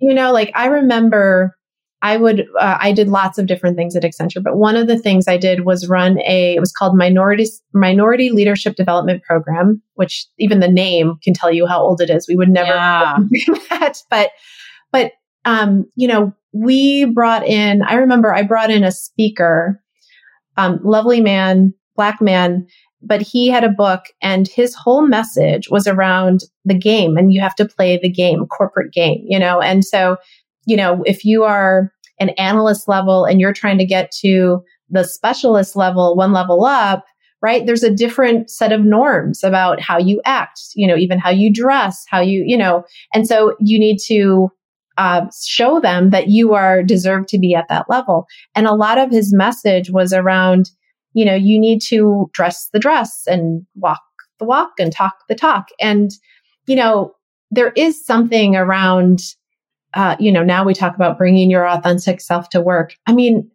You 0.00 0.14
know, 0.14 0.32
like 0.32 0.50
I 0.54 0.66
remember 0.66 1.56
I 2.02 2.16
would, 2.16 2.46
uh, 2.58 2.78
I 2.80 2.92
did 2.92 3.08
lots 3.08 3.38
of 3.38 3.46
different 3.46 3.76
things 3.76 3.94
at 3.94 4.02
Accenture, 4.02 4.42
but 4.42 4.56
one 4.56 4.76
of 4.76 4.86
the 4.86 4.98
things 4.98 5.28
I 5.28 5.36
did 5.36 5.66
was 5.66 5.88
run 5.88 6.18
a, 6.20 6.54
it 6.54 6.60
was 6.60 6.72
called 6.72 6.96
Minority, 6.96 7.46
Minority 7.74 8.30
Leadership 8.30 8.74
Development 8.76 9.22
Program, 9.22 9.82
which 9.94 10.26
even 10.38 10.60
the 10.60 10.68
name 10.68 11.16
can 11.22 11.34
tell 11.34 11.52
you 11.52 11.66
how 11.66 11.80
old 11.80 12.00
it 12.00 12.08
is. 12.08 12.26
We 12.26 12.36
would 12.36 12.48
never 12.48 12.70
yeah. 12.70 13.18
that, 13.70 13.98
but, 14.08 14.30
but, 14.92 15.12
um, 15.44 15.84
you 15.94 16.08
know, 16.08 16.32
we 16.52 17.04
brought 17.04 17.46
in, 17.46 17.82
I 17.82 17.94
remember 17.94 18.34
I 18.34 18.42
brought 18.42 18.70
in 18.70 18.82
a 18.82 18.92
speaker 18.92 19.80
um, 20.56 20.80
lovely 20.82 21.20
man, 21.20 21.74
black 21.96 22.20
man, 22.20 22.66
but 23.02 23.22
he 23.22 23.48
had 23.48 23.64
a 23.64 23.70
book 23.70 24.04
and 24.20 24.46
his 24.46 24.74
whole 24.74 25.06
message 25.06 25.70
was 25.70 25.86
around 25.86 26.40
the 26.64 26.78
game 26.78 27.16
and 27.16 27.32
you 27.32 27.40
have 27.40 27.54
to 27.56 27.66
play 27.66 27.98
the 27.98 28.10
game, 28.10 28.46
corporate 28.46 28.92
game, 28.92 29.22
you 29.26 29.38
know? 29.38 29.60
And 29.60 29.84
so, 29.84 30.18
you 30.70 30.76
know, 30.76 31.02
if 31.04 31.24
you 31.24 31.42
are 31.42 31.92
an 32.20 32.28
analyst 32.30 32.86
level 32.86 33.24
and 33.24 33.40
you're 33.40 33.52
trying 33.52 33.78
to 33.78 33.84
get 33.84 34.12
to 34.20 34.62
the 34.88 35.02
specialist 35.02 35.74
level, 35.74 36.14
one 36.14 36.32
level 36.32 36.64
up, 36.64 37.04
right? 37.42 37.66
There's 37.66 37.82
a 37.82 37.92
different 37.92 38.50
set 38.50 38.70
of 38.70 38.82
norms 38.82 39.42
about 39.42 39.80
how 39.80 39.98
you 39.98 40.20
act, 40.24 40.60
you 40.76 40.86
know, 40.86 40.96
even 40.96 41.18
how 41.18 41.30
you 41.30 41.52
dress, 41.52 42.04
how 42.08 42.20
you, 42.20 42.44
you 42.46 42.56
know, 42.56 42.84
and 43.12 43.26
so 43.26 43.56
you 43.58 43.80
need 43.80 43.98
to 44.06 44.48
uh, 44.96 45.26
show 45.44 45.80
them 45.80 46.10
that 46.10 46.28
you 46.28 46.54
are 46.54 46.84
deserved 46.84 47.26
to 47.30 47.38
be 47.38 47.52
at 47.52 47.66
that 47.68 47.86
level. 47.88 48.26
And 48.54 48.68
a 48.68 48.74
lot 48.74 48.96
of 48.96 49.10
his 49.10 49.34
message 49.34 49.90
was 49.90 50.12
around, 50.12 50.70
you 51.14 51.24
know, 51.24 51.34
you 51.34 51.58
need 51.58 51.82
to 51.88 52.30
dress 52.32 52.68
the 52.72 52.78
dress 52.78 53.24
and 53.26 53.66
walk 53.74 54.02
the 54.38 54.44
walk 54.44 54.74
and 54.78 54.92
talk 54.92 55.14
the 55.28 55.34
talk. 55.34 55.66
And, 55.80 56.12
you 56.66 56.76
know, 56.76 57.16
there 57.50 57.72
is 57.74 58.06
something 58.06 58.54
around, 58.54 59.20
uh, 59.94 60.16
you 60.18 60.30
know, 60.30 60.42
now 60.42 60.64
we 60.64 60.74
talk 60.74 60.94
about 60.94 61.18
bringing 61.18 61.50
your 61.50 61.68
authentic 61.68 62.20
self 62.20 62.48
to 62.50 62.60
work. 62.60 62.96
I 63.06 63.12
mean, 63.12 63.50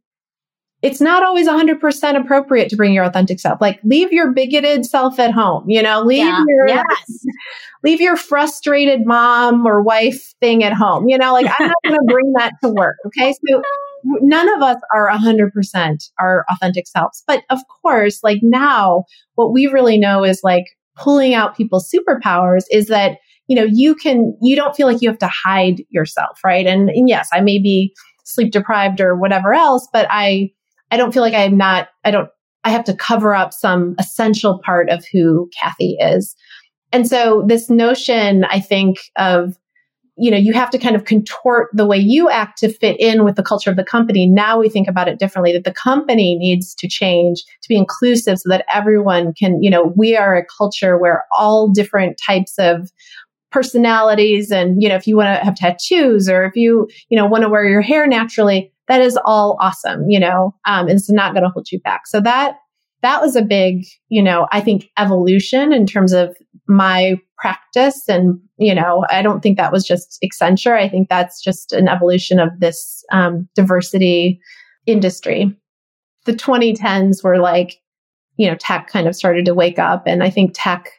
it's 0.81 1.01
not 1.01 1.23
always 1.23 1.47
100% 1.47 2.21
appropriate 2.21 2.69
to 2.69 2.75
bring 2.75 2.93
your 2.93 3.05
authentic 3.05 3.39
self. 3.39 3.59
Like 3.59 3.79
leave 3.83 4.11
your 4.11 4.31
bigoted 4.33 4.85
self 4.85 5.17
at 5.19 5.31
home, 5.31 5.67
you 5.67 5.81
know, 5.81 6.03
leave 6.03 6.19
yeah, 6.19 6.43
your 6.47 6.67
yes. 6.67 7.25
leave 7.83 8.01
your 8.01 8.15
frustrated 8.15 9.05
mom 9.05 9.65
or 9.65 9.81
wife 9.81 10.33
thing 10.41 10.63
at 10.63 10.73
home. 10.73 11.07
You 11.07 11.17
know, 11.17 11.33
like 11.33 11.47
I'm 11.59 11.67
not 11.67 11.75
going 11.83 11.99
to 12.07 12.13
bring 12.13 12.33
that 12.33 12.53
to 12.63 12.69
work, 12.69 12.97
okay? 13.07 13.33
So 13.49 13.61
none 14.03 14.53
of 14.53 14.61
us 14.61 14.77
are 14.93 15.09
100% 15.09 16.09
our 16.19 16.45
authentic 16.51 16.87
selves. 16.87 17.23
But 17.25 17.43
of 17.49 17.59
course, 17.81 18.19
like 18.23 18.39
now 18.43 19.05
what 19.35 19.53
we 19.53 19.67
really 19.67 19.97
know 19.97 20.23
is 20.23 20.41
like 20.43 20.65
pulling 20.95 21.33
out 21.33 21.57
people's 21.57 21.91
superpowers 21.91 22.63
is 22.71 22.87
that 22.87 23.17
you 23.47 23.55
know, 23.55 23.67
you 23.69 23.95
can 23.95 24.37
you 24.41 24.55
don't 24.55 24.75
feel 24.75 24.87
like 24.87 25.01
you 25.01 25.09
have 25.09 25.19
to 25.19 25.29
hide 25.29 25.83
yourself, 25.89 26.39
right? 26.43 26.65
And, 26.65 26.89
and 26.89 27.07
yes, 27.07 27.29
I 27.31 27.41
may 27.41 27.59
be 27.59 27.93
sleep 28.23 28.51
deprived 28.51 28.99
or 28.99 29.15
whatever 29.15 29.53
else, 29.53 29.87
but 29.93 30.07
I 30.09 30.51
I 30.91 30.97
don't 30.97 31.13
feel 31.13 31.23
like 31.23 31.33
I'm 31.33 31.57
not, 31.57 31.89
I 32.03 32.11
don't, 32.11 32.29
I 32.63 32.69
have 32.69 32.85
to 32.85 32.95
cover 32.95 33.35
up 33.35 33.53
some 33.53 33.95
essential 33.99 34.61
part 34.63 34.89
of 34.89 35.03
who 35.11 35.49
Kathy 35.59 35.97
is. 35.99 36.35
And 36.91 37.07
so 37.07 37.43
this 37.47 37.69
notion, 37.69 38.45
I 38.45 38.59
think 38.59 38.97
of, 39.17 39.57
you 40.17 40.31
know, 40.31 40.37
you 40.37 40.53
have 40.53 40.69
to 40.69 40.77
kind 40.77 40.95
of 40.95 41.03
contort 41.03 41.69
the 41.73 41.85
way 41.85 41.97
you 41.97 42.29
act 42.29 42.59
to 42.59 42.71
fit 42.71 42.97
in 42.99 43.25
with 43.25 43.35
the 43.35 43.43
culture 43.43 43.69
of 43.69 43.75
the 43.75 43.83
company. 43.83 44.27
Now 44.27 44.57
we 44.59 44.69
think 44.69 44.87
about 44.87 45.09
it 45.09 45.19
differently 45.19 45.51
that 45.53 45.65
the 45.65 45.73
company 45.73 46.37
needs 46.37 46.73
to 46.75 46.87
change 46.87 47.43
to 47.61 47.67
be 47.67 47.75
inclusive 47.75 48.39
so 48.39 48.49
that 48.49 48.65
everyone 48.73 49.33
can, 49.33 49.61
you 49.61 49.69
know, 49.69 49.91
we 49.95 50.15
are 50.15 50.37
a 50.37 50.45
culture 50.57 50.97
where 50.97 51.25
all 51.37 51.69
different 51.69 52.17
types 52.25 52.53
of 52.57 52.89
personalities 53.55 54.51
and, 54.51 54.83
you 54.83 54.89
know, 54.89 54.95
if 54.95 55.07
you 55.07 55.15
want 55.15 55.27
to 55.27 55.45
have 55.45 55.55
tattoos 55.55 56.27
or 56.27 56.43
if 56.43 56.57
you, 56.57 56.89
you 57.07 57.17
know, 57.17 57.25
want 57.25 57.41
to 57.41 57.47
wear 57.47 57.63
your 57.63 57.81
hair 57.81 58.05
naturally, 58.05 58.69
that 58.89 58.99
is 58.99 59.17
all 59.23 59.57
awesome, 59.61 60.09
you 60.09 60.19
know, 60.19 60.53
um, 60.65 60.89
it's 60.89 61.09
not 61.09 61.33
going 61.33 61.43
to 61.43 61.49
hold 61.49 61.71
you 61.71 61.79
back. 61.79 62.05
So 62.05 62.19
that, 62.19 62.57
that 63.01 63.21
was 63.21 63.37
a 63.37 63.41
big, 63.41 63.85
you 64.09 64.21
know, 64.21 64.45
I 64.51 64.59
think 64.59 64.89
evolution 64.97 65.71
in 65.71 65.87
terms 65.87 66.11
of 66.11 66.35
my 66.67 67.15
practice. 67.37 68.09
And, 68.09 68.41
you 68.57 68.75
know, 68.75 69.05
I 69.09 69.21
don't 69.21 69.41
think 69.41 69.55
that 69.57 69.71
was 69.71 69.85
just 69.85 70.21
Accenture. 70.21 70.77
I 70.77 70.89
think 70.89 71.07
that's 71.07 71.41
just 71.41 71.71
an 71.71 71.87
evolution 71.87 72.41
of 72.41 72.49
this 72.59 73.05
um, 73.13 73.47
diversity 73.55 74.37
industry. 74.85 75.55
The 76.25 76.33
2010s 76.33 77.23
were 77.23 77.39
like, 77.39 77.77
you 78.35 78.49
know, 78.49 78.55
tech 78.55 78.87
kind 78.87 79.07
of 79.07 79.15
started 79.15 79.45
to 79.45 79.53
wake 79.53 79.79
up. 79.79 80.03
And 80.07 80.23
I 80.23 80.29
think 80.29 80.51
tech 80.53 80.89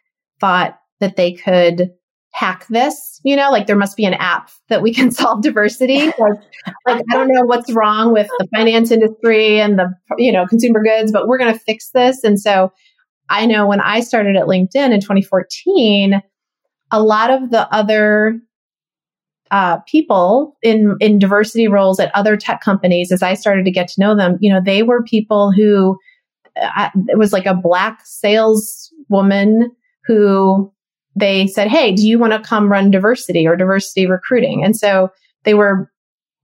thought 0.41 0.79
that 1.01 1.17
they 1.17 1.33
could 1.33 1.91
hack 2.37 2.67
this, 2.69 3.19
you 3.25 3.35
know, 3.35 3.51
like 3.51 3.67
there 3.67 3.77
must 3.77 3.97
be 3.97 4.05
an 4.05 4.13
app 4.13 4.51
that 4.69 4.83
we 4.83 4.93
can 4.93 5.11
solve 5.11 5.41
diversity. 5.41 6.05
like, 6.05 6.41
like 6.87 7.03
I 7.11 7.13
don't 7.13 7.29
know 7.29 7.47
what's 7.47 7.73
wrong 7.73 8.13
with 8.13 8.29
the 8.39 8.47
finance 8.55 8.91
industry 8.91 9.59
and 9.59 9.79
the, 9.79 9.89
you 10.19 10.31
know, 10.31 10.47
consumer 10.47 10.83
goods, 10.83 11.11
but 11.11 11.27
we're 11.27 11.39
going 11.39 11.53
to 11.53 11.59
fix 11.59 11.91
this. 11.95 12.23
And 12.25 12.39
so 12.39 12.73
I 13.31 13.47
know 13.47 13.67
when 13.67 13.81
I 13.81 14.01
started 14.01 14.37
at 14.37 14.47
LinkedIn 14.47 14.93
in 14.93 15.01
2014, 15.01 16.21
a 16.93 17.03
lot 17.03 17.31
of 17.31 17.51
the 17.51 17.67
other 17.75 18.39
uh, 19.51 19.79
people 19.89 20.57
in 20.63 20.97
in 21.01 21.19
diversity 21.19 21.69
roles 21.69 21.99
at 21.99 22.15
other 22.15 22.37
tech 22.37 22.61
companies, 22.61 23.13
as 23.13 23.23
I 23.23 23.33
started 23.35 23.65
to 23.65 23.71
get 23.71 23.89
to 23.89 24.01
know 24.01 24.15
them, 24.15 24.37
you 24.41 24.53
know, 24.53 24.61
they 24.63 24.83
were 24.83 25.03
people 25.03 25.53
who 25.53 25.97
uh, 26.61 26.91
it 27.09 27.17
was 27.17 27.33
like 27.33 27.47
a 27.47 27.55
black 27.55 28.01
saleswoman 28.05 29.71
who 30.05 30.73
they 31.17 31.47
said, 31.47 31.69
Hey, 31.69 31.93
do 31.93 32.07
you 32.07 32.19
want 32.19 32.33
to 32.35 32.49
come 32.49 32.71
run 32.71 32.91
diversity 32.91 33.47
or 33.47 33.57
diversity 33.57 34.07
recruiting? 34.07 34.63
And 34.63 34.77
so 34.77 35.11
they 35.45 35.55
were 35.55 35.91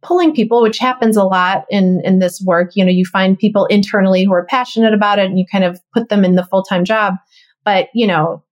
pulling 0.03 0.35
people, 0.35 0.63
which 0.63 0.79
happens 0.79 1.17
a 1.17 1.23
lot 1.23 1.65
in, 1.71 2.01
in 2.05 2.19
this 2.19 2.43
work. 2.45 2.73
You 2.75 2.85
know, 2.85 2.91
you 2.91 3.05
find 3.05 3.39
people 3.39 3.67
internally 3.67 4.25
who 4.25 4.33
are 4.33 4.47
passionate 4.47 4.95
about 4.95 5.19
it 5.19 5.27
and 5.27 5.39
you 5.39 5.45
kind 5.51 5.63
of 5.63 5.79
put 5.95 6.09
them 6.09 6.25
in 6.25 6.35
the 6.35 6.45
full 6.45 6.63
time 6.65 6.85
job. 6.85 7.15
But, 7.65 7.89
you 7.95 8.07
know, 8.07 8.43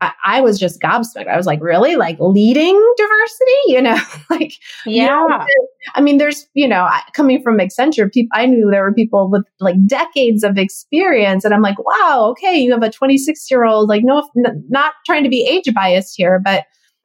I, 0.00 0.12
I, 0.24 0.40
was 0.40 0.58
just 0.58 0.80
gobsmacked. 0.80 1.28
I 1.28 1.36
was 1.36 1.46
like, 1.46 1.60
really? 1.60 1.96
Like 1.96 2.16
leading 2.20 2.94
diversity? 2.96 3.50
You 3.66 3.82
know, 3.82 3.98
like, 4.30 4.54
yeah. 4.86 5.02
You 5.02 5.28
know, 5.28 5.46
I 5.94 6.00
mean, 6.00 6.18
there's, 6.18 6.46
you 6.54 6.66
know, 6.66 6.88
coming 7.14 7.42
from 7.42 7.58
Accenture, 7.58 8.10
people, 8.12 8.30
I 8.32 8.46
knew 8.46 8.68
there 8.70 8.82
were 8.82 8.92
people 8.92 9.30
with 9.30 9.44
like 9.60 9.76
decades 9.86 10.42
of 10.42 10.58
experience. 10.58 11.44
And 11.44 11.54
I'm 11.54 11.62
like, 11.62 11.78
wow, 11.78 12.26
okay, 12.32 12.58
you 12.58 12.72
have 12.72 12.82
a 12.82 12.90
26 12.90 13.50
year 13.50 13.64
old, 13.64 13.88
like, 13.88 14.02
no, 14.04 14.28
n- 14.36 14.64
not 14.68 14.94
trying 15.06 15.24
to 15.24 15.30
be 15.30 15.46
age 15.46 15.72
biased 15.74 16.14
here, 16.16 16.40
but 16.42 16.64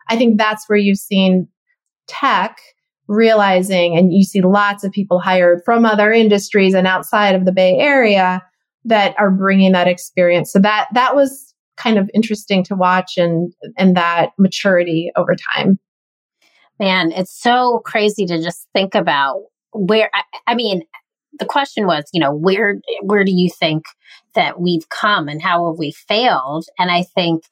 I 0.10 0.18
think 0.18 0.38
that's 0.38 0.68
where 0.68 0.78
you've 0.78 0.98
seen 0.98 1.48
tech 2.08 2.60
realizing, 3.08 3.98
and 3.98 4.14
you 4.14 4.24
see 4.24 4.41
lots 4.41 4.84
of 4.84 4.91
people 4.91 5.20
hired 5.20 5.62
from 5.64 5.86
other 5.86 6.12
industries 6.12 6.74
and 6.74 6.88
outside 6.88 7.36
of 7.36 7.46
the 7.46 7.52
Bay 7.52 7.78
Area 7.78 8.43
that 8.84 9.16
are 9.20 9.32
bringing 9.32 9.72
that 9.74 9.88
experience. 9.88 10.52
So 10.52 10.60
that, 10.60 10.88
that 10.93 11.16
was 11.16 11.55
kind 11.78 11.97
of 11.97 12.09
interesting 12.13 12.63
to 12.65 12.76
watch 12.76 13.17
and, 13.17 13.53
and 13.78 13.95
that 13.97 14.32
maturity 14.38 15.11
over 15.15 15.36
time. 15.55 15.80
Man, 16.80 17.11
it's 17.11 17.38
so 17.38 17.82
crazy 17.86 18.26
to 18.26 18.41
just 18.41 18.67
think 18.73 18.95
about 18.95 19.43
where, 19.73 20.09
I, 20.13 20.23
I 20.47 20.55
mean, 20.55 20.84
the 21.39 21.45
question 21.45 21.86
was, 21.86 22.05
you 22.13 22.19
know, 22.19 22.34
where, 22.34 22.80
where 23.01 23.23
do 23.23 23.32
you 23.32 23.49
think 23.49 23.86
that 24.36 24.59
we've 24.59 24.88
come 24.89 25.28
and 25.28 25.41
how 25.41 25.69
have 25.69 25.78
we 25.78 25.91
failed? 25.91 26.65
And 26.78 26.91
I 26.91 27.03
think 27.03 27.43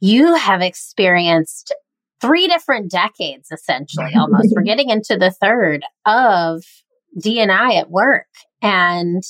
you 0.00 0.34
have 0.34 0.62
experienced 0.62 1.74
three 2.20 2.48
different 2.48 2.90
decades, 2.90 3.50
essentially, 3.50 4.14
almost. 4.14 4.52
We're 4.56 4.62
getting 4.62 4.90
into 4.90 5.16
the 5.16 5.30
third 5.30 5.84
of 6.06 6.62
D&I 7.18 7.74
at 7.74 7.90
work. 7.90 8.26
And 8.62 9.22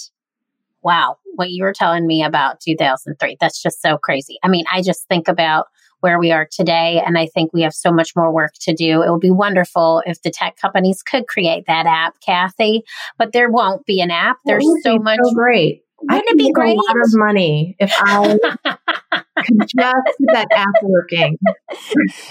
wow, 0.83 1.17
what 1.35 1.51
you 1.51 1.65
were 1.65 1.73
telling 1.73 2.07
me 2.07 2.23
about 2.25 2.61
2003, 2.61 3.37
that's 3.41 3.63
just 3.63 3.81
so 3.83 3.99
crazy. 3.99 4.39
I 4.43 4.49
mean, 4.49 4.65
I 4.73 4.83
just 4.83 5.07
think 5.09 5.29
about 5.29 5.67
where 6.01 6.19
we 6.19 6.33
are 6.33 6.49
today, 6.51 7.03
and 7.05 7.19
I 7.19 7.27
think 7.27 7.53
we 7.53 7.63
have 7.63 7.75
so 7.75 7.93
much 7.93 8.17
more 8.17 8.33
work 8.33 8.53
to 8.63 8.75
do. 8.75 9.03
It 9.03 9.11
would 9.11 9.21
be 9.21 9.31
wonderful 9.31 10.03
if 10.07 10.23
the 10.23 10.31
tech 10.31 10.57
companies 10.57 11.03
could 11.03 11.27
create 11.27 11.65
that 11.67 11.87
app, 11.87 12.15
Kathy, 12.25 12.83
but 13.19 13.33
there 13.33 13.51
won't 13.51 13.85
be 13.85 14.01
an 14.01 14.11
app. 14.11 14.39
There's 14.47 14.67
so 14.83 14.97
much. 14.99 15.19
So 15.23 15.35
great. 15.35 15.83
Wouldn't 16.03 16.25
it 16.29 16.39
be 16.39 16.51
great? 16.53 16.77
A 16.77 16.81
lot 16.81 16.97
of 17.05 17.11
money 17.13 17.77
if 17.79 17.93
I 17.99 18.39
could 19.45 19.59
just 19.61 19.75
get 19.77 19.95
that 20.33 20.47
app 20.53 20.83
working. 20.83 21.37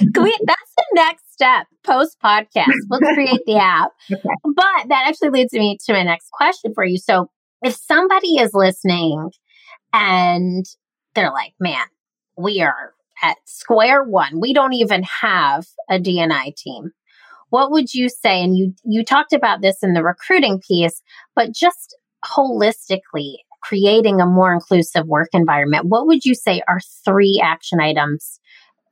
we, 0.02 0.36
that's 0.46 0.74
the 0.78 0.86
next 0.94 1.32
step 1.32 1.68
post 1.84 2.18
podcast. 2.24 2.74
Let's 2.90 3.14
create 3.14 3.42
the 3.46 3.58
app. 3.58 3.92
Okay. 4.12 4.30
But 4.44 4.90
that 4.90 5.06
actually 5.08 5.30
leads 5.30 5.54
me 5.54 5.78
to 5.86 5.94
my 5.94 6.04
next 6.04 6.32
question 6.32 6.74
for 6.74 6.84
you. 6.84 6.98
So, 6.98 7.30
if 7.62 7.76
somebody 7.76 8.38
is 8.38 8.54
listening 8.54 9.32
and 9.94 10.66
they're 11.16 11.32
like, 11.32 11.54
"Man, 11.60 11.86
we 12.38 12.62
are 12.62 12.94
at 13.22 13.38
square 13.46 14.04
one. 14.04 14.40
We 14.40 14.54
don't 14.54 14.74
even 14.74 15.04
have 15.04 15.68
a 15.90 16.00
D&I 16.00 16.54
team." 16.58 16.92
What 17.50 17.72
would 17.72 17.94
you 17.94 18.10
say? 18.10 18.44
And 18.44 18.58
you 18.58 18.74
you 18.84 19.04
talked 19.04 19.34
about 19.34 19.62
this 19.62 19.84
in 19.84 19.94
the 19.94 20.04
recruiting 20.04 20.62
piece, 20.68 21.02
but 21.36 21.52
just 21.54 21.96
holistically 22.24 23.36
creating 23.62 24.22
a 24.22 24.26
more 24.26 24.54
inclusive 24.54 25.06
work 25.06 25.30
environment, 25.34 25.86
what 25.86 26.08
would 26.08 26.26
you 26.26 26.34
say 26.34 26.62
are 26.68 26.80
three 27.06 27.42
action 27.44 27.80
items 27.80 28.40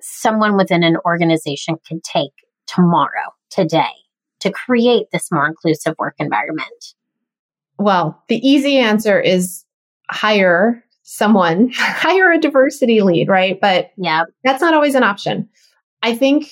someone 0.02 0.58
within 0.58 0.84
an 0.84 0.98
organization 1.06 1.76
could 1.88 2.04
take 2.04 2.34
tomorrow, 2.66 3.34
today, 3.50 3.94
to 4.40 4.52
create 4.52 5.08
this 5.12 5.32
more 5.32 5.48
inclusive 5.48 5.96
work 5.98 6.16
environment? 6.20 6.94
Well, 7.78 8.24
the 8.28 8.38
easy 8.38 8.78
answer 8.78 9.20
is 9.20 9.64
hire 10.10 10.84
someone, 11.04 11.72
hire 11.74 12.32
a 12.32 12.40
diversity 12.40 13.02
lead, 13.02 13.30
right? 13.30 13.60
But 13.60 13.92
yeah, 13.98 14.24
that's 14.44 14.62
not 14.62 14.74
always 14.74 14.96
an 14.96 15.04
option. 15.04 15.50
I 16.04 16.16
think 16.16 16.52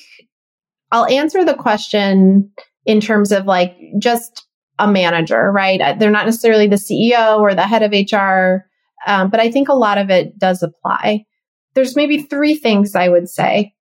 I'll 0.92 1.06
answer 1.06 1.44
the 1.44 1.56
question 1.56 2.52
in 2.86 3.02
terms 3.02 3.32
of 3.32 3.46
like 3.46 3.76
just 4.00 4.46
a 4.80 4.88
manager, 4.88 5.52
right? 5.52 5.82
Uh, 5.82 5.94
they're 5.94 6.12
not 6.12 6.26
necessarily 6.26 6.68
the 6.68 6.76
CEO 6.76 7.40
or 7.40 7.56
the 7.56 7.68
head 7.68 7.84
of 7.84 7.92
HR, 7.92 8.66
um, 9.08 9.30
but 9.30 9.40
I 9.40 9.50
think 9.52 9.70
a 9.70 9.76
lot 9.76 9.98
of 9.98 10.10
it 10.10 10.38
does 10.38 10.62
apply. 10.62 11.26
There's 11.74 11.96
maybe 11.96 12.22
three 12.22 12.56
things 12.56 12.96
I 12.96 13.10
would 13.10 13.30
say. 13.30 13.74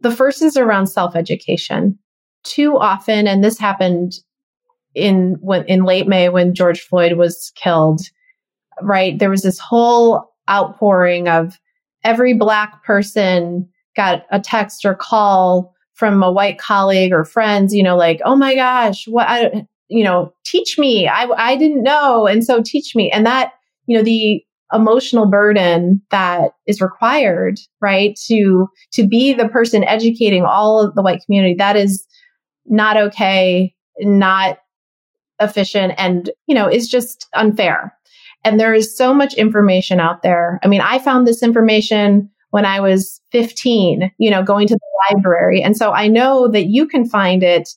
The 0.00 0.10
first 0.10 0.42
is 0.42 0.56
around 0.56 0.88
self 0.88 1.16
education. 1.16 1.98
Too 2.42 2.76
often, 2.76 3.26
and 3.26 3.42
this 3.42 3.58
happened 3.58 4.12
in 4.94 5.36
when 5.40 5.64
in 5.66 5.84
late 5.84 6.06
May 6.06 6.28
when 6.28 6.54
George 6.54 6.80
Floyd 6.80 7.14
was 7.14 7.52
killed, 7.56 8.00
right? 8.80 9.18
There 9.18 9.30
was 9.30 9.42
this 9.42 9.58
whole 9.58 10.32
outpouring 10.48 11.28
of 11.28 11.58
every 12.02 12.34
black 12.34 12.84
person 12.84 13.68
got 13.96 14.26
a 14.30 14.40
text 14.40 14.84
or 14.84 14.94
call 14.94 15.74
from 15.94 16.22
a 16.22 16.32
white 16.32 16.58
colleague 16.58 17.12
or 17.12 17.24
friends, 17.24 17.72
you 17.72 17.82
know, 17.82 17.96
like, 17.96 18.20
oh 18.24 18.36
my 18.36 18.54
gosh, 18.54 19.06
what 19.06 19.26
I, 19.28 19.66
you 19.88 20.02
know, 20.02 20.32
teach 20.44 20.78
me. 20.78 21.06
I, 21.06 21.26
I 21.36 21.56
didn't 21.56 21.82
know. 21.82 22.26
And 22.26 22.44
so 22.44 22.62
teach 22.62 22.96
me. 22.96 23.10
And 23.10 23.24
that, 23.26 23.52
you 23.86 23.96
know, 23.96 24.02
the 24.02 24.42
emotional 24.72 25.26
burden 25.26 26.02
that 26.10 26.52
is 26.66 26.80
required, 26.80 27.60
right? 27.80 28.18
To, 28.26 28.66
to 28.92 29.06
be 29.06 29.32
the 29.32 29.48
person 29.48 29.84
educating 29.84 30.44
all 30.44 30.80
of 30.80 30.94
the 30.94 31.02
white 31.02 31.22
community, 31.24 31.54
that 31.58 31.76
is 31.76 32.04
not 32.66 32.96
okay, 32.96 33.72
not 34.00 34.58
efficient 35.40 35.94
and, 35.98 36.30
you 36.46 36.54
know, 36.54 36.68
is 36.68 36.88
just 36.88 37.26
unfair. 37.34 37.96
And 38.44 38.60
there 38.60 38.74
is 38.74 38.96
so 38.96 39.14
much 39.14 39.34
information 39.34 40.00
out 40.00 40.22
there. 40.22 40.60
I 40.62 40.68
mean, 40.68 40.82
I 40.82 40.98
found 40.98 41.26
this 41.26 41.42
information 41.42 42.30
when 42.50 42.66
I 42.66 42.78
was 42.80 43.20
15, 43.32 44.12
you 44.18 44.30
know, 44.30 44.42
going 44.42 44.68
to 44.68 44.74
the 44.74 45.14
library. 45.16 45.62
And 45.62 45.76
so 45.76 45.92
I 45.92 46.06
know 46.06 46.48
that 46.48 46.66
you 46.66 46.86
can 46.86 47.08
find 47.08 47.42
it 47.42 47.68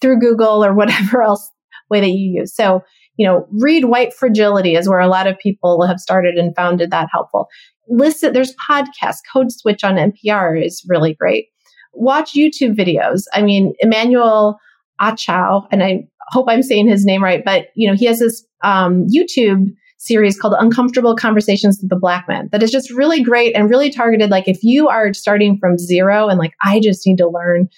through 0.00 0.18
Google 0.18 0.64
or 0.64 0.74
whatever 0.74 1.22
else 1.28 1.50
way 1.90 2.00
that 2.00 2.10
you 2.10 2.40
use. 2.40 2.54
So, 2.54 2.82
you 3.16 3.26
know, 3.26 3.46
read 3.52 3.84
White 3.84 4.12
Fragility 4.12 4.74
is 4.74 4.88
where 4.88 4.98
a 4.98 5.08
lot 5.08 5.26
of 5.26 5.38
people 5.38 5.86
have 5.86 6.00
started 6.00 6.34
and 6.34 6.56
founded 6.56 6.90
that 6.90 7.08
helpful. 7.12 7.48
Listen, 7.88 8.32
there's 8.32 8.54
podcasts. 8.68 9.18
Code 9.32 9.52
Switch 9.52 9.84
on 9.84 9.96
NPR 9.96 10.64
is 10.64 10.84
really 10.88 11.14
great. 11.14 11.46
Watch 11.92 12.32
YouTube 12.32 12.74
videos. 12.74 13.24
I 13.34 13.42
mean, 13.42 13.74
Emmanuel 13.78 14.58
Acho, 15.00 15.66
and 15.70 15.82
I 15.82 16.08
hope 16.28 16.46
I'm 16.48 16.62
saying 16.62 16.88
his 16.88 17.04
name 17.04 17.22
right, 17.22 17.44
but 17.44 17.66
you 17.74 17.88
know, 17.88 17.96
he 17.96 18.06
has 18.06 18.18
this 18.18 18.44
um, 18.62 19.06
YouTube 19.06 19.68
series 19.98 20.38
called 20.38 20.54
Uncomfortable 20.58 21.16
Conversations 21.16 21.78
with 21.80 21.88
the 21.88 21.96
Black 21.96 22.26
Man 22.28 22.48
that 22.52 22.62
is 22.62 22.70
just 22.70 22.90
really 22.90 23.22
great 23.22 23.56
and 23.56 23.70
really 23.70 23.90
targeted. 23.90 24.30
Like 24.30 24.48
if 24.48 24.62
you 24.62 24.88
are 24.88 25.14
starting 25.14 25.58
from 25.58 25.78
zero 25.78 26.28
and 26.28 26.38
like, 26.38 26.52
I 26.62 26.80
just 26.80 27.06
need 27.06 27.18
to 27.18 27.28
learn, 27.28 27.68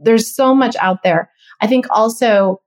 there's 0.00 0.34
so 0.34 0.54
much 0.54 0.76
out 0.80 1.02
there. 1.02 1.30
I 1.60 1.66
think 1.66 1.86
also 1.90 2.60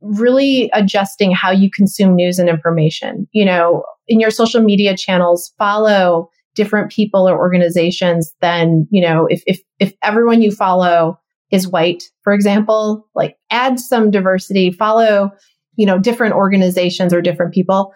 really 0.00 0.70
adjusting 0.72 1.32
how 1.32 1.50
you 1.50 1.70
consume 1.70 2.14
news 2.14 2.38
and 2.38 2.48
information. 2.48 3.26
You 3.32 3.44
know, 3.44 3.84
in 4.08 4.20
your 4.20 4.30
social 4.30 4.62
media 4.62 4.96
channels, 4.96 5.52
follow 5.58 6.28
different 6.54 6.90
people 6.90 7.28
or 7.28 7.38
organizations 7.38 8.34
than, 8.40 8.86
you 8.90 9.00
know, 9.00 9.26
if, 9.30 9.42
if, 9.46 9.60
if 9.78 9.94
everyone 10.02 10.42
you 10.42 10.50
follow 10.50 11.18
is 11.52 11.68
white, 11.68 12.02
for 12.24 12.32
example, 12.32 13.06
like 13.14 13.36
add 13.50 13.78
some 13.78 14.10
diversity, 14.10 14.72
follow, 14.72 15.30
you 15.76 15.86
know, 15.86 15.98
different 15.98 16.34
organizations 16.34 17.12
or 17.14 17.20
different 17.20 17.54
people. 17.54 17.94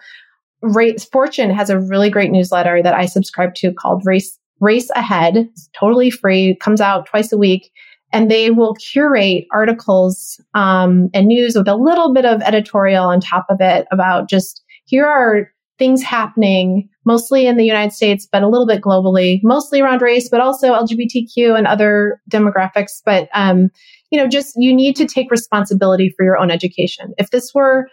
Race 0.61 1.05
Fortune 1.05 1.49
has 1.49 1.69
a 1.69 1.79
really 1.79 2.09
great 2.09 2.31
newsletter 2.31 2.81
that 2.81 2.93
I 2.93 3.05
subscribe 3.05 3.55
to 3.55 3.73
called 3.73 4.03
Race 4.05 4.39
Race 4.59 4.89
Ahead. 4.95 5.37
It's 5.37 5.69
totally 5.79 6.09
free, 6.09 6.55
comes 6.55 6.81
out 6.81 7.05
twice 7.05 7.31
a 7.31 7.37
week 7.37 7.71
and 8.13 8.31
they 8.31 8.49
will 8.51 8.73
curate 8.75 9.45
articles 9.51 10.39
um, 10.53 11.09
and 11.13 11.27
news 11.27 11.55
with 11.55 11.67
a 11.67 11.75
little 11.75 12.13
bit 12.13 12.25
of 12.25 12.41
editorial 12.41 13.05
on 13.05 13.19
top 13.19 13.45
of 13.49 13.57
it 13.59 13.85
about 13.91 14.29
just 14.29 14.63
here 14.85 15.05
are 15.05 15.51
things 15.77 16.01
happening 16.01 16.89
mostly 17.05 17.47
in 17.47 17.57
the 17.57 17.65
United 17.65 17.93
States, 17.93 18.27
but 18.29 18.43
a 18.43 18.47
little 18.47 18.67
bit 18.67 18.81
globally, 18.81 19.39
mostly 19.43 19.81
around 19.81 20.01
race, 20.01 20.29
but 20.29 20.41
also 20.41 20.73
LGBTQ 20.73 21.57
and 21.57 21.67
other 21.67 22.21
demographics. 22.29 23.01
But, 23.05 23.29
um, 23.33 23.69
you 24.11 24.19
know, 24.19 24.27
just 24.27 24.55
you 24.57 24.75
need 24.75 24.95
to 24.97 25.05
take 25.05 25.31
responsibility 25.31 26.13
for 26.15 26.25
your 26.25 26.37
own 26.37 26.51
education. 26.51 27.13
If 27.17 27.29
this 27.29 27.53
were 27.53 27.87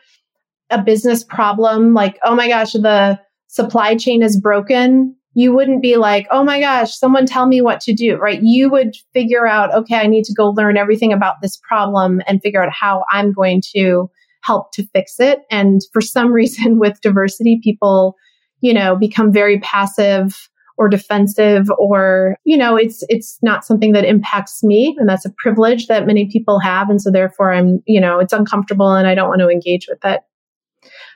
a 0.70 0.82
business 0.82 1.22
problem, 1.22 1.94
like, 1.94 2.18
oh 2.24 2.34
my 2.34 2.48
gosh, 2.48 2.72
the 2.72 3.20
supply 3.48 3.96
chain 3.96 4.22
is 4.22 4.40
broken, 4.40 5.14
you 5.34 5.52
wouldn't 5.52 5.82
be 5.82 5.96
like, 5.96 6.26
oh 6.30 6.44
my 6.44 6.60
gosh, 6.60 6.96
someone 6.96 7.26
tell 7.26 7.46
me 7.46 7.60
what 7.60 7.80
to 7.80 7.92
do, 7.92 8.16
right? 8.16 8.40
You 8.42 8.70
would 8.70 8.94
figure 9.12 9.46
out, 9.46 9.74
okay, 9.74 9.96
I 9.96 10.06
need 10.06 10.24
to 10.24 10.34
go 10.34 10.50
learn 10.50 10.76
everything 10.76 11.12
about 11.12 11.36
this 11.42 11.58
problem 11.68 12.20
and 12.26 12.40
figure 12.40 12.62
out 12.62 12.72
how 12.72 13.04
I'm 13.10 13.32
going 13.32 13.62
to 13.74 14.08
help 14.44 14.72
to 14.72 14.86
fix 14.88 15.18
it. 15.18 15.40
And 15.50 15.80
for 15.92 16.00
some 16.00 16.32
reason 16.32 16.78
with 16.78 17.00
diversity, 17.00 17.60
people, 17.62 18.16
you 18.60 18.72
know, 18.72 18.96
become 18.96 19.32
very 19.32 19.60
passive 19.60 20.48
or 20.76 20.88
defensive 20.88 21.70
or, 21.78 22.36
you 22.44 22.56
know, 22.56 22.76
it's, 22.76 23.04
it's 23.08 23.38
not 23.42 23.64
something 23.64 23.92
that 23.92 24.04
impacts 24.04 24.64
me. 24.64 24.96
And 24.98 25.08
that's 25.08 25.24
a 25.24 25.32
privilege 25.38 25.86
that 25.86 26.06
many 26.06 26.28
people 26.28 26.58
have. 26.58 26.90
And 26.90 27.00
so 27.00 27.12
therefore 27.12 27.52
I'm, 27.52 27.80
you 27.86 28.00
know, 28.00 28.18
it's 28.18 28.32
uncomfortable 28.32 28.92
and 28.92 29.06
I 29.06 29.14
don't 29.14 29.28
want 29.28 29.40
to 29.40 29.48
engage 29.48 29.86
with 29.88 30.04
it. 30.04 30.20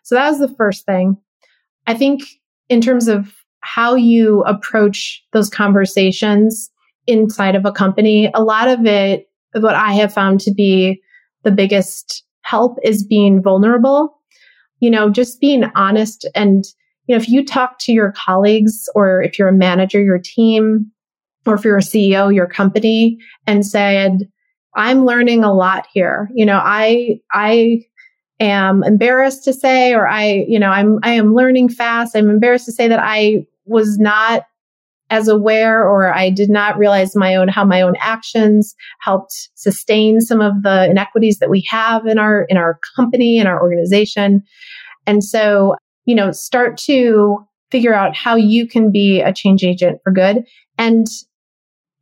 So 0.04 0.14
that 0.14 0.30
was 0.30 0.38
the 0.38 0.54
first 0.54 0.86
thing. 0.86 1.16
I 1.88 1.94
think 1.94 2.22
in 2.68 2.80
terms 2.80 3.08
of 3.08 3.34
how 3.60 3.94
you 3.94 4.42
approach 4.44 5.24
those 5.32 5.50
conversations 5.50 6.70
inside 7.06 7.56
of 7.56 7.64
a 7.64 7.72
company. 7.72 8.30
A 8.34 8.42
lot 8.42 8.68
of 8.68 8.86
it, 8.86 9.28
what 9.54 9.74
I 9.74 9.92
have 9.94 10.12
found 10.12 10.40
to 10.40 10.52
be 10.52 11.02
the 11.42 11.50
biggest 11.50 12.24
help 12.48 12.78
is 12.82 13.04
being 13.04 13.42
vulnerable. 13.42 14.20
You 14.80 14.90
know, 14.90 15.10
just 15.10 15.40
being 15.40 15.64
honest. 15.74 16.26
And, 16.34 16.64
you 17.06 17.14
know, 17.14 17.20
if 17.20 17.28
you 17.28 17.44
talk 17.44 17.78
to 17.80 17.92
your 17.92 18.12
colleagues 18.12 18.88
or 18.94 19.22
if 19.22 19.38
you're 19.38 19.48
a 19.48 19.52
manager, 19.52 20.00
your 20.00 20.20
team, 20.22 20.90
or 21.46 21.54
if 21.54 21.64
you're 21.64 21.78
a 21.78 21.82
CEO, 21.82 22.32
your 22.32 22.46
company, 22.46 23.18
and 23.46 23.66
said, 23.66 24.28
I'm 24.76 25.04
learning 25.04 25.42
a 25.42 25.52
lot 25.52 25.86
here. 25.92 26.30
You 26.34 26.46
know, 26.46 26.60
I, 26.62 27.20
I 27.32 27.82
am 28.38 28.84
embarrassed 28.84 29.44
to 29.44 29.52
say, 29.52 29.94
or 29.94 30.06
I, 30.06 30.44
you 30.46 30.58
know, 30.58 30.70
I'm, 30.70 31.00
I 31.02 31.12
am 31.12 31.34
learning 31.34 31.70
fast. 31.70 32.14
I'm 32.14 32.30
embarrassed 32.30 32.66
to 32.66 32.72
say 32.72 32.86
that 32.86 33.00
I 33.02 33.46
was 33.64 33.98
not 33.98 34.44
as 35.10 35.28
aware 35.28 35.82
or 35.86 36.12
I 36.12 36.30
did 36.30 36.50
not 36.50 36.76
realize 36.76 37.16
my 37.16 37.34
own, 37.34 37.48
how 37.48 37.64
my 37.64 37.80
own 37.80 37.94
actions 37.98 38.74
helped 39.00 39.50
sustain 39.54 40.20
some 40.20 40.40
of 40.40 40.62
the 40.62 40.90
inequities 40.90 41.38
that 41.38 41.50
we 41.50 41.66
have 41.70 42.06
in 42.06 42.18
our, 42.18 42.44
in 42.48 42.56
our 42.56 42.78
company 42.94 43.38
and 43.38 43.48
our 43.48 43.60
organization. 43.60 44.42
And 45.06 45.24
so, 45.24 45.76
you 46.04 46.14
know, 46.14 46.30
start 46.32 46.76
to 46.78 47.38
figure 47.70 47.94
out 47.94 48.14
how 48.16 48.36
you 48.36 48.66
can 48.66 48.90
be 48.92 49.20
a 49.20 49.32
change 49.32 49.64
agent 49.64 50.00
for 50.02 50.12
good 50.12 50.44
and 50.76 51.06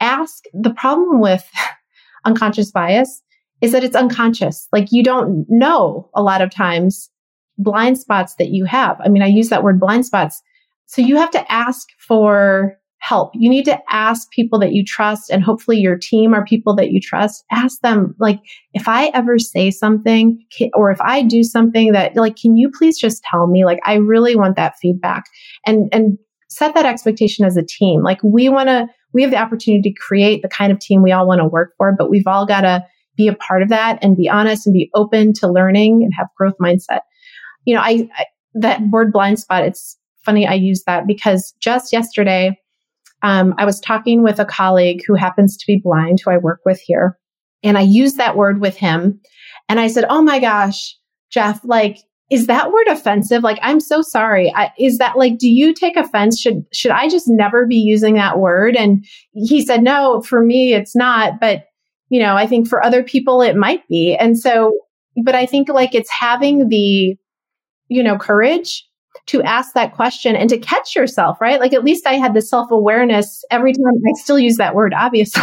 ask 0.00 0.44
the 0.52 0.70
problem 0.70 1.20
with 1.20 1.44
unconscious 2.24 2.70
bias 2.70 3.22
is 3.60 3.72
that 3.72 3.84
it's 3.84 3.96
unconscious. 3.96 4.68
Like 4.72 4.88
you 4.90 5.02
don't 5.02 5.46
know 5.48 6.10
a 6.14 6.22
lot 6.22 6.42
of 6.42 6.50
times 6.50 7.08
blind 7.58 7.98
spots 7.98 8.34
that 8.34 8.48
you 8.48 8.64
have. 8.66 9.00
I 9.02 9.08
mean, 9.08 9.22
I 9.22 9.26
use 9.26 9.48
that 9.48 9.62
word 9.62 9.80
blind 9.80 10.04
spots. 10.04 10.42
So 10.86 11.02
you 11.02 11.16
have 11.16 11.30
to 11.32 11.52
ask 11.52 11.88
for 11.98 12.76
help. 13.06 13.30
You 13.34 13.48
need 13.48 13.64
to 13.66 13.78
ask 13.88 14.30
people 14.30 14.58
that 14.58 14.72
you 14.72 14.84
trust 14.84 15.30
and 15.30 15.42
hopefully 15.42 15.78
your 15.78 15.96
team 15.96 16.34
are 16.34 16.44
people 16.44 16.74
that 16.76 16.90
you 16.90 17.00
trust. 17.00 17.44
Ask 17.52 17.80
them, 17.80 18.16
like, 18.18 18.40
if 18.72 18.88
I 18.88 19.06
ever 19.14 19.38
say 19.38 19.70
something 19.70 20.44
or 20.74 20.90
if 20.90 21.00
I 21.00 21.22
do 21.22 21.42
something 21.44 21.92
that, 21.92 22.16
like, 22.16 22.36
can 22.36 22.56
you 22.56 22.70
please 22.76 22.98
just 22.98 23.22
tell 23.30 23.46
me? 23.46 23.64
Like, 23.64 23.78
I 23.84 23.94
really 23.94 24.34
want 24.34 24.56
that 24.56 24.74
feedback 24.80 25.24
and, 25.64 25.88
and 25.92 26.18
set 26.48 26.74
that 26.74 26.86
expectation 26.86 27.44
as 27.44 27.56
a 27.56 27.62
team. 27.62 28.02
Like, 28.02 28.18
we 28.24 28.48
want 28.48 28.68
to, 28.68 28.88
we 29.14 29.22
have 29.22 29.30
the 29.30 29.38
opportunity 29.38 29.88
to 29.88 30.00
create 30.00 30.42
the 30.42 30.48
kind 30.48 30.72
of 30.72 30.80
team 30.80 31.02
we 31.02 31.12
all 31.12 31.28
want 31.28 31.40
to 31.40 31.46
work 31.46 31.74
for, 31.78 31.94
but 31.96 32.10
we've 32.10 32.26
all 32.26 32.44
got 32.44 32.62
to 32.62 32.84
be 33.16 33.28
a 33.28 33.34
part 33.34 33.62
of 33.62 33.68
that 33.68 33.98
and 34.02 34.16
be 34.16 34.28
honest 34.28 34.66
and 34.66 34.74
be 34.74 34.90
open 34.94 35.32
to 35.34 35.50
learning 35.50 36.02
and 36.02 36.12
have 36.18 36.26
growth 36.36 36.56
mindset. 36.60 37.00
You 37.64 37.76
know, 37.76 37.80
I, 37.80 38.08
I 38.16 38.24
that 38.54 38.80
word 38.90 39.12
blind 39.12 39.38
spot, 39.38 39.64
it's 39.64 39.96
funny 40.24 40.46
I 40.46 40.54
use 40.54 40.82
that 40.86 41.06
because 41.06 41.54
just 41.60 41.92
yesterday, 41.92 42.58
um, 43.22 43.54
I 43.58 43.64
was 43.64 43.80
talking 43.80 44.22
with 44.22 44.38
a 44.38 44.44
colleague 44.44 45.02
who 45.06 45.14
happens 45.14 45.56
to 45.56 45.64
be 45.66 45.80
blind, 45.82 46.20
who 46.24 46.30
I 46.30 46.38
work 46.38 46.60
with 46.64 46.80
here, 46.80 47.18
and 47.62 47.76
I 47.76 47.82
used 47.82 48.18
that 48.18 48.36
word 48.36 48.60
with 48.60 48.76
him. 48.76 49.20
And 49.68 49.80
I 49.80 49.88
said, 49.88 50.04
Oh 50.08 50.22
my 50.22 50.38
gosh, 50.38 50.96
Jeff, 51.30 51.60
like, 51.64 51.98
is 52.30 52.48
that 52.48 52.72
word 52.72 52.88
offensive? 52.88 53.42
Like, 53.42 53.58
I'm 53.62 53.78
so 53.78 54.02
sorry. 54.02 54.52
I, 54.54 54.72
is 54.78 54.98
that 54.98 55.16
like, 55.16 55.38
do 55.38 55.48
you 55.48 55.72
take 55.72 55.96
offense? 55.96 56.40
Should, 56.40 56.64
should 56.72 56.90
I 56.90 57.08
just 57.08 57.28
never 57.28 57.66
be 57.66 57.76
using 57.76 58.14
that 58.14 58.38
word? 58.38 58.74
And 58.74 59.04
he 59.32 59.64
said, 59.64 59.82
no, 59.82 60.22
for 60.22 60.42
me, 60.42 60.74
it's 60.74 60.96
not. 60.96 61.38
But, 61.40 61.66
you 62.08 62.20
know, 62.20 62.34
I 62.36 62.46
think 62.46 62.68
for 62.68 62.84
other 62.84 63.04
people, 63.04 63.42
it 63.42 63.54
might 63.54 63.86
be. 63.88 64.16
And 64.16 64.36
so, 64.38 64.72
but 65.24 65.36
I 65.36 65.46
think 65.46 65.68
like 65.68 65.94
it's 65.94 66.10
having 66.10 66.68
the, 66.68 67.16
you 67.88 68.02
know, 68.02 68.18
courage 68.18 68.84
to 69.26 69.42
ask 69.42 69.74
that 69.74 69.92
question 69.92 70.36
and 70.36 70.48
to 70.48 70.58
catch 70.58 70.94
yourself, 70.94 71.40
right? 71.40 71.58
Like 71.58 71.72
at 71.72 71.84
least 71.84 72.06
I 72.06 72.14
had 72.14 72.34
the 72.34 72.42
self 72.42 72.70
awareness 72.70 73.44
every 73.50 73.72
time 73.72 73.82
I 73.84 74.12
still 74.20 74.38
use 74.38 74.56
that 74.56 74.74
word, 74.74 74.94
obviously, 74.96 75.42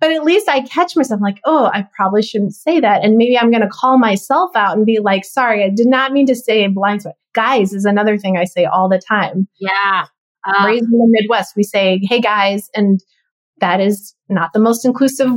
but 0.00 0.10
at 0.10 0.24
least 0.24 0.48
I 0.48 0.62
catch 0.62 0.96
myself 0.96 1.20
like, 1.20 1.40
oh, 1.44 1.70
I 1.72 1.86
probably 1.96 2.22
shouldn't 2.22 2.54
say 2.54 2.80
that. 2.80 3.04
And 3.04 3.16
maybe 3.16 3.38
I'm 3.38 3.50
going 3.50 3.62
to 3.62 3.68
call 3.68 3.98
myself 3.98 4.50
out 4.54 4.76
and 4.76 4.84
be 4.84 4.98
like, 4.98 5.24
sorry, 5.24 5.64
I 5.64 5.70
did 5.70 5.86
not 5.86 6.12
mean 6.12 6.26
to 6.26 6.34
say 6.34 6.66
blind 6.66 7.02
spot. 7.02 7.14
Guys 7.32 7.72
is 7.72 7.84
another 7.84 8.18
thing 8.18 8.36
I 8.36 8.44
say 8.44 8.64
all 8.64 8.88
the 8.88 9.00
time. 9.00 9.48
Yeah. 9.58 10.06
Uh, 10.46 10.66
Raised 10.66 10.84
in 10.84 10.90
the 10.90 11.08
Midwest, 11.08 11.54
we 11.56 11.62
say, 11.62 12.00
hey 12.02 12.20
guys, 12.20 12.68
and 12.74 13.00
that 13.60 13.80
is 13.80 14.14
not 14.28 14.52
the 14.52 14.60
most 14.60 14.84
inclusive 14.84 15.30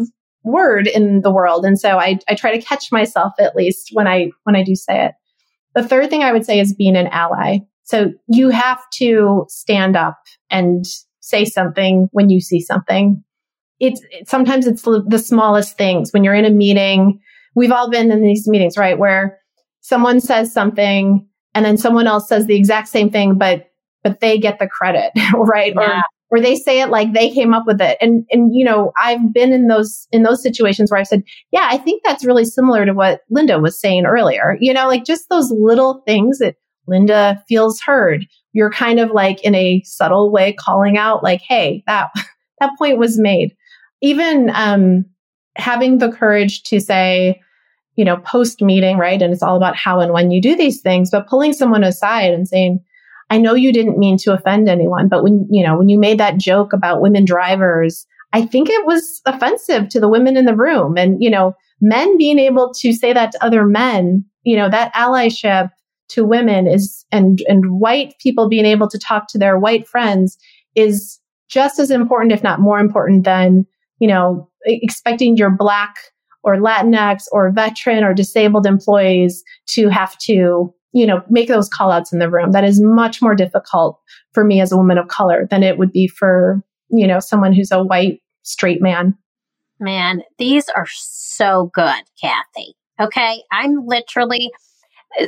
word 0.44 0.88
in 0.88 1.22
the 1.22 1.32
world. 1.32 1.66
And 1.66 1.80
so 1.80 1.98
I, 1.98 2.20
I 2.28 2.36
try 2.36 2.56
to 2.56 2.64
catch 2.64 2.92
myself 2.92 3.34
at 3.40 3.56
least 3.56 3.90
when 3.94 4.08
I, 4.08 4.32
when 4.44 4.56
I 4.56 4.64
do 4.64 4.76
say 4.76 5.06
it. 5.06 5.12
The 5.78 5.88
third 5.88 6.10
thing 6.10 6.24
I 6.24 6.34
would 6.34 6.44
say 6.44 6.60
is 6.60 6.74
being 6.74 6.96
an 6.96 7.06
ally. 7.08 7.60
So 7.84 8.12
you 8.28 8.50
have 8.50 8.82
to 8.96 9.46
stand 9.48 9.96
up 9.96 10.18
and 10.50 10.84
say 11.20 11.46
something 11.46 12.10
when 12.12 12.32
you 12.32 12.42
see 12.42 12.62
something. 12.62 13.24
It's 13.80 14.02
it, 14.10 14.28
sometimes 14.28 14.66
it's 14.66 14.82
the, 14.82 15.24
smallest 15.24 15.78
things 15.78 16.12
when 16.12 16.24
you're 16.24 16.34
in 16.34 16.46
a 16.46 16.50
meeting. 16.50 17.20
We've 17.54 17.72
all 17.72 17.92
been 17.92 18.12
in 18.12 18.24
these 18.24 18.48
meetings, 18.48 18.76
right? 18.76 18.98
Where 18.98 19.38
someone 19.82 20.20
says 20.20 20.52
something 20.52 21.28
and 21.54 21.64
then 21.64 21.78
someone 21.78 22.08
else 22.08 22.28
says 22.28 22.48
the 22.48 22.56
exact 22.56 22.88
same 22.88 23.12
thing, 23.12 23.38
but, 23.38 23.68
but 24.04 24.20
they 24.20 24.40
get 24.40 24.58
the 24.58 24.68
credit, 24.68 25.12
right? 25.36 25.76
Yeah. 25.76 26.00
Or 26.00 26.02
or 26.30 26.42
they 26.42 26.56
say 26.56 26.82
it 26.82 26.90
like 26.90 27.14
they 27.14 27.32
came 27.32 27.54
up 27.54 27.64
with 27.66 27.80
it. 27.80 27.98
And, 28.02 28.26
and, 28.32 28.54
you 28.54 28.66
know, 28.66 28.92
I've 28.98 29.34
been 29.34 29.54
in 29.54 29.68
those, 29.68 30.08
in 30.12 30.24
those 30.24 30.44
situations 30.44 30.92
where 30.92 31.00
I 31.00 31.04
said, 31.04 31.24
yeah, 31.52 31.68
I 31.70 31.78
think 31.78 32.02
that's 32.04 32.26
really 32.26 32.46
similar 32.46 32.86
to 32.86 32.94
what 32.94 33.22
Linda 33.30 33.60
was 33.60 33.80
saying 33.80 34.06
earlier. 34.06 34.58
You 34.60 34.74
know, 34.74 34.88
like 34.88 35.06
just 35.06 35.30
those 35.30 35.52
little 35.52 36.04
things 36.06 36.40
that 36.40 36.56
Linda 36.86 37.44
feels 37.48 37.80
heard. 37.80 38.26
You're 38.52 38.72
kind 38.72 39.00
of 39.00 39.12
like 39.12 39.42
in 39.44 39.56
a 39.56 39.82
subtle 39.86 40.32
way 40.32 40.54
calling 40.54 40.98
out 40.98 41.24
like, 41.24 41.42
Hey, 41.42 41.84
that, 41.88 42.10
that 42.60 42.78
point 42.78 42.98
was 42.98 43.20
made. 43.20 43.56
Even, 44.02 44.52
um, 44.54 45.06
having 45.56 45.98
the 45.98 46.12
courage 46.12 46.64
to 46.64 46.80
say, 46.80 47.42
you 47.96 48.06
know, 48.06 48.18
post 48.18 48.62
meeting, 48.62 48.98
right? 48.98 49.22
And 49.22 49.34
it's 49.34 49.42
all 49.42 49.58
about 49.58 49.76
how 49.76 50.00
and 50.00 50.14
when 50.14 50.30
you 50.30 50.42
do 50.42 50.56
these 50.56 50.82
things, 50.82 51.10
but 51.10 51.28
pulling 51.28 51.52
someone 51.52 51.84
aside 51.84 52.34
and 52.34 52.48
saying, 52.48 52.80
I 53.30 53.38
know 53.38 53.56
you 53.56 53.74
didn't 53.74 53.98
mean 53.98 54.18
to 54.20 54.34
offend 54.34 54.70
anyone, 54.70 55.10
but 55.10 55.24
when, 55.24 55.48
you 55.50 55.66
know, 55.66 55.78
when 55.78 55.90
you 55.90 56.00
made 56.00 56.20
that 56.20 56.38
joke 56.38 56.74
about 56.74 57.02
women 57.02 57.26
drivers, 57.26 58.06
I 58.34 58.46
think 58.46 58.70
it 58.70 58.86
was 58.86 59.22
offensive 59.26 59.90
to 59.90 60.00
the 60.00 60.10
women 60.10 60.38
in 60.38 60.46
the 60.46 60.56
room. 60.56 60.98
And, 60.98 61.18
you 61.22 61.30
know, 61.30 61.54
men 61.82 62.18
being 62.18 62.40
able 62.40 62.74
to 62.80 62.94
say 62.94 63.14
that 63.14 63.32
to 63.34 63.44
other 63.44 63.66
men, 63.66 64.26
you 64.44 64.56
know, 64.56 64.70
that 64.70 64.94
allyship 64.94 65.72
to 66.10 66.26
women 66.26 66.68
is, 66.68 67.06
and, 67.12 67.42
and 67.48 67.80
white 67.80 68.14
people 68.20 68.48
being 68.48 68.66
able 68.66 68.90
to 68.90 69.00
talk 69.00 69.28
to 69.30 69.38
their 69.38 69.58
white 69.60 69.88
friends 69.88 70.38
is 70.76 71.20
just 71.50 71.80
as 71.80 71.92
important, 71.92 72.32
if 72.32 72.44
not 72.44 72.60
more 72.60 72.80
important 72.80 73.24
than, 73.26 73.66
you 74.00 74.08
know, 74.08 74.50
expecting 74.66 75.36
your 75.36 75.50
black 75.50 75.96
or 76.44 76.56
Latinx 76.56 77.24
or 77.32 77.52
veteran 77.52 78.04
or 78.04 78.14
disabled 78.14 78.66
employees 78.66 79.44
to 79.68 79.90
have 79.90 80.18
to 80.20 80.74
you 80.94 81.06
know, 81.06 81.22
make 81.30 81.48
those 81.48 81.70
call 81.70 81.92
outs 81.92 82.14
in 82.14 82.20
the 82.20 82.30
room. 82.30 82.52
That 82.52 82.64
is 82.64 82.82
much 82.82 83.22
more 83.22 83.36
difficult 83.36 84.00
for 84.34 84.44
me 84.44 84.62
as 84.62 84.72
a 84.72 84.78
woman 84.78 84.98
of 84.98 85.08
color 85.08 85.48
than 85.50 85.64
it 85.64 85.78
would 85.78 85.92
be 85.92 86.08
for, 86.08 86.62
you 86.90 87.08
know, 87.08 87.20
someone 87.20 87.54
who's 87.54 87.72
a 87.72 87.84
white 87.84 88.22
straight 88.44 88.82
man. 88.82 89.18
Man, 89.80 90.24
these 90.38 90.70
are 90.70 90.88
so 90.90 91.70
good, 91.74 92.04
Kathy. 92.20 92.76
Okay. 93.00 93.44
I'm 93.52 93.86
literally, 93.86 94.52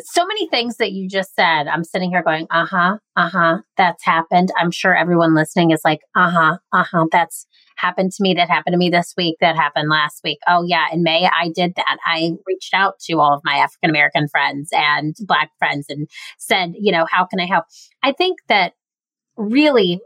so 0.04 0.26
many 0.26 0.48
things 0.50 0.78
that 0.78 0.92
you 0.92 1.08
just 1.08 1.36
said. 1.36 1.68
I'm 1.68 1.84
sitting 1.84 2.12
here 2.12 2.24
going, 2.24 2.48
uh 2.52 2.66
huh, 2.66 2.98
uh 3.16 3.30
huh, 3.30 3.58
that's 3.78 4.04
happened. 4.04 4.52
I'm 4.58 4.72
sure 4.72 4.96
everyone 4.96 5.36
listening 5.36 5.72
is 5.72 5.82
like, 5.84 6.00
uh 6.16 6.30
huh, 6.30 6.58
uh 6.74 6.84
huh, 6.84 7.06
that's 7.12 7.46
happened 7.80 8.12
to 8.12 8.24
me. 8.24 8.34
That 8.34 8.50
happened 8.50 8.74
to 8.74 8.78
me 8.78 8.90
this 8.90 9.14
week. 9.18 9.38
That 9.42 9.56
happened 9.56 9.90
last 9.90 10.22
week. 10.24 10.40
Oh, 10.48 10.64
yeah. 10.66 10.86
In 10.92 11.04
May, 11.04 11.26
I 11.26 11.50
did 11.54 11.74
that. 11.76 11.98
I 12.06 12.32
reached 12.46 12.74
out 12.74 13.00
to 13.02 13.20
all 13.20 13.34
of 13.34 13.42
my 13.44 13.56
African 13.56 13.90
American 13.90 14.28
friends 14.28 14.70
and 14.72 15.16
Black 15.22 15.52
friends 15.60 15.88
and 15.90 16.08
said, 16.38 16.74
you 16.80 16.92
know, 16.92 17.06
how 17.10 17.26
can 17.26 17.40
I 17.40 17.46
help? 17.46 17.66
I 18.04 18.12
think 18.12 18.40
that 18.48 18.74
really 19.38 20.02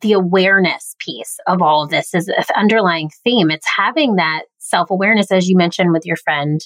the 0.00 0.12
awareness 0.12 0.96
piece 0.98 1.38
of 1.46 1.62
all 1.62 1.84
of 1.84 1.90
this 1.90 2.14
is 2.14 2.28
an 2.28 2.44
underlying 2.56 3.10
theme. 3.22 3.50
It's 3.50 3.68
having 3.76 4.16
that 4.16 4.42
self 4.58 4.90
awareness, 4.90 5.30
as 5.30 5.48
you 5.48 5.56
mentioned 5.56 5.92
with 5.92 6.04
your 6.04 6.16
friend, 6.16 6.60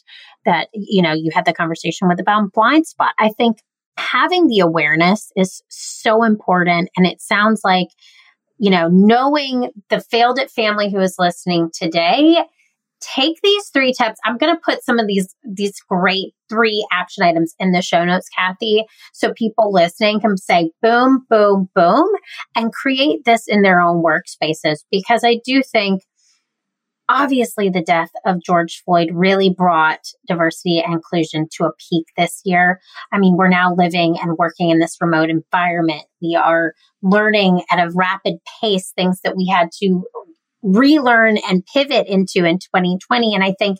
that, 0.44 0.68
you 0.72 1.02
know, 1.02 1.12
you 1.12 1.30
had 1.34 1.44
the 1.44 1.52
conversation 1.52 2.08
with 2.08 2.20
about 2.20 2.52
blind 2.52 2.86
spot. 2.86 3.14
I 3.18 3.30
think 3.36 3.58
having 3.98 4.46
the 4.46 4.60
awareness 4.60 5.30
is 5.36 5.62
so 5.68 6.22
important. 6.22 6.88
And 6.96 7.06
it 7.06 7.20
sounds 7.20 7.62
like, 7.64 7.88
you 8.58 8.70
know, 8.70 8.88
knowing 8.90 9.70
the 9.90 10.00
failed 10.00 10.38
it 10.38 10.50
family 10.50 10.90
who 10.90 11.00
is 11.00 11.16
listening 11.18 11.70
today 11.72 12.38
take 13.00 13.36
these 13.42 13.68
three 13.68 13.92
tips. 13.92 14.18
I'm 14.24 14.38
going 14.38 14.54
to 14.54 14.60
put 14.64 14.84
some 14.84 14.98
of 14.98 15.06
these 15.06 15.34
these 15.44 15.80
great 15.88 16.34
three 16.48 16.86
action 16.92 17.22
items 17.24 17.54
in 17.58 17.72
the 17.72 17.82
show 17.82 18.04
notes, 18.04 18.28
Kathy, 18.36 18.84
so 19.12 19.32
people 19.34 19.72
listening 19.72 20.20
can 20.20 20.36
say 20.36 20.70
boom, 20.82 21.26
boom, 21.28 21.68
boom, 21.74 22.08
and 22.56 22.72
create 22.72 23.24
this 23.24 23.44
in 23.46 23.62
their 23.62 23.80
own 23.80 24.02
workspaces. 24.02 24.78
Because 24.90 25.22
I 25.24 25.40
do 25.44 25.62
think, 25.62 26.02
obviously, 27.08 27.68
the 27.68 27.82
death 27.82 28.10
of 28.26 28.42
George 28.42 28.82
Floyd 28.84 29.08
really 29.12 29.50
brought 29.50 30.00
diversity 30.26 30.80
and 30.80 30.94
inclusion 30.94 31.46
to 31.52 31.64
a 31.64 31.72
peak 31.90 32.06
this 32.16 32.40
year. 32.44 32.80
I 33.12 33.18
mean, 33.18 33.36
we're 33.36 33.48
now 33.48 33.74
living 33.74 34.16
and 34.20 34.36
working 34.38 34.70
in 34.70 34.78
this 34.78 34.96
remote 35.00 35.30
environment. 35.30 36.02
We 36.20 36.36
are 36.36 36.74
learning 37.02 37.62
at 37.70 37.78
a 37.78 37.90
rapid 37.94 38.34
pace 38.60 38.92
things 38.96 39.20
that 39.22 39.36
we 39.36 39.46
had 39.46 39.70
to 39.80 40.04
relearn 40.62 41.38
and 41.48 41.64
pivot 41.72 42.06
into 42.08 42.44
in 42.44 42.58
2020. 42.58 43.34
And 43.34 43.44
I 43.44 43.54
think 43.58 43.78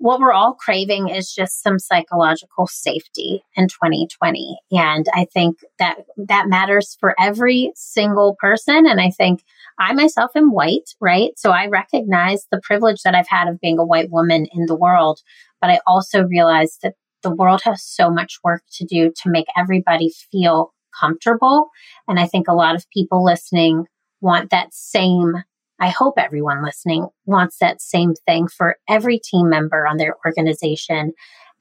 what 0.00 0.18
we're 0.18 0.32
all 0.32 0.54
craving 0.54 1.10
is 1.10 1.32
just 1.32 1.62
some 1.62 1.78
psychological 1.78 2.66
safety 2.66 3.42
in 3.54 3.68
2020 3.68 4.58
and 4.72 5.06
i 5.14 5.26
think 5.26 5.58
that 5.78 5.98
that 6.16 6.48
matters 6.48 6.96
for 6.98 7.14
every 7.20 7.70
single 7.76 8.34
person. 8.40 8.86
And 8.86 9.00
i 9.00 9.10
think 9.10 9.42
i 9.78 9.92
myself 9.92 10.30
am 10.34 10.52
white 10.52 10.94
right? 11.00 11.32
So 11.36 11.50
i 11.50 11.66
recognize 11.66 12.46
the 12.50 12.60
privilege 12.62 13.02
that 13.02 13.14
i've 13.14 13.28
had 13.28 13.48
of 13.48 13.60
being 13.60 13.78
a 13.78 13.84
white 13.84 14.10
woman 14.10 14.46
in 14.52 14.66
the 14.66 14.74
world. 14.74 15.20
But 15.60 15.70
i 15.70 15.80
also 15.86 16.24
realize 16.24 16.78
that 16.82 16.94
the 17.22 17.34
world 17.34 17.60
has 17.64 17.84
so 17.84 18.10
much 18.10 18.38
work 18.42 18.62
to 18.72 18.86
do 18.86 19.12
to 19.22 19.30
make 19.30 19.46
everybody 19.56 20.10
feel 20.32 20.72
comfortable. 20.98 21.68
And 22.08 22.18
i 22.18 22.26
think 22.26 22.48
a 22.48 22.54
lot 22.54 22.74
of 22.74 22.88
people 22.90 23.22
listening 23.22 23.84
want 24.22 24.50
that 24.50 24.72
same 24.72 25.34
I 25.80 25.88
hope 25.88 26.14
everyone 26.18 26.62
listening 26.62 27.08
wants 27.24 27.56
that 27.58 27.80
same 27.80 28.14
thing 28.26 28.48
for 28.48 28.76
every 28.88 29.18
team 29.18 29.48
member 29.48 29.86
on 29.86 29.96
their 29.96 30.14
organization, 30.26 31.12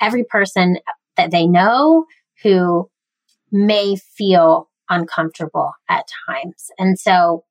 every 0.02 0.26
person 0.26 0.78
that 1.16 1.32
they 1.32 1.48
know 1.48 2.06
who 2.44 2.90
may 3.52 3.96
feel 3.96 4.70
uncomfortable 4.90 5.72
at 5.90 6.06
times. 6.28 6.70
And 6.78 7.00
so 7.00 7.46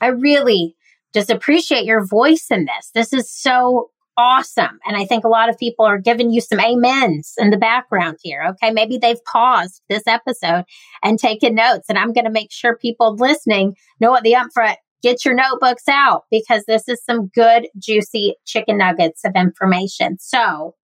I 0.00 0.08
really 0.08 0.74
just 1.14 1.30
appreciate 1.30 1.84
your 1.84 2.04
voice 2.04 2.48
in 2.50 2.66
this. 2.66 2.90
This 2.94 3.12
is 3.12 3.30
so 3.30 3.90
awesome. 4.18 4.78
And 4.86 4.96
I 4.96 5.04
think 5.04 5.24
a 5.24 5.28
lot 5.28 5.48
of 5.48 5.58
people 5.58 5.84
are 5.84 5.98
giving 5.98 6.30
you 6.30 6.40
some 6.40 6.58
amens 6.58 7.34
in 7.38 7.50
the 7.50 7.56
background 7.56 8.16
here. 8.22 8.42
Okay. 8.50 8.72
Maybe 8.72 8.98
they've 8.98 9.22
paused 9.24 9.82
this 9.88 10.06
episode 10.06 10.64
and 11.02 11.18
taken 11.18 11.54
notes. 11.54 11.86
And 11.88 11.98
I'm 11.98 12.12
going 12.12 12.24
to 12.24 12.30
make 12.30 12.50
sure 12.50 12.76
people 12.76 13.14
listening 13.14 13.76
know 14.00 14.10
what 14.10 14.24
the 14.24 14.32
upfront 14.34 14.76
get 15.06 15.24
your 15.24 15.34
notebooks 15.34 15.84
out 15.88 16.24
because 16.32 16.64
this 16.66 16.88
is 16.88 17.00
some 17.04 17.28
good, 17.28 17.68
juicy 17.78 18.34
chicken 18.44 18.78
nuggets 18.78 19.24
of 19.24 19.32
information. 19.36 20.18
So, 20.18 20.74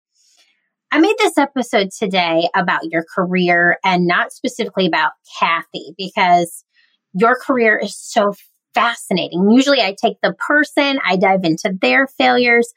I 0.93 0.99
made 0.99 1.15
this 1.17 1.37
episode 1.37 1.89
today 1.91 2.47
about 2.55 2.85
your 2.85 3.03
career 3.15 3.79
and 3.83 4.07
not 4.07 4.31
specifically 4.31 4.85
about 4.85 5.11
Kathy 5.39 5.93
because 5.97 6.63
your 7.13 7.35
career 7.35 7.79
is 7.83 7.97
so 7.97 8.33
fascinating. 8.73 9.49
Usually 9.49 9.81
I 9.81 9.95
take 9.99 10.17
the 10.21 10.33
person, 10.33 10.99
I 11.03 11.17
dive 11.17 11.43
into 11.43 11.73
their 11.81 12.07
failures, 12.07 12.71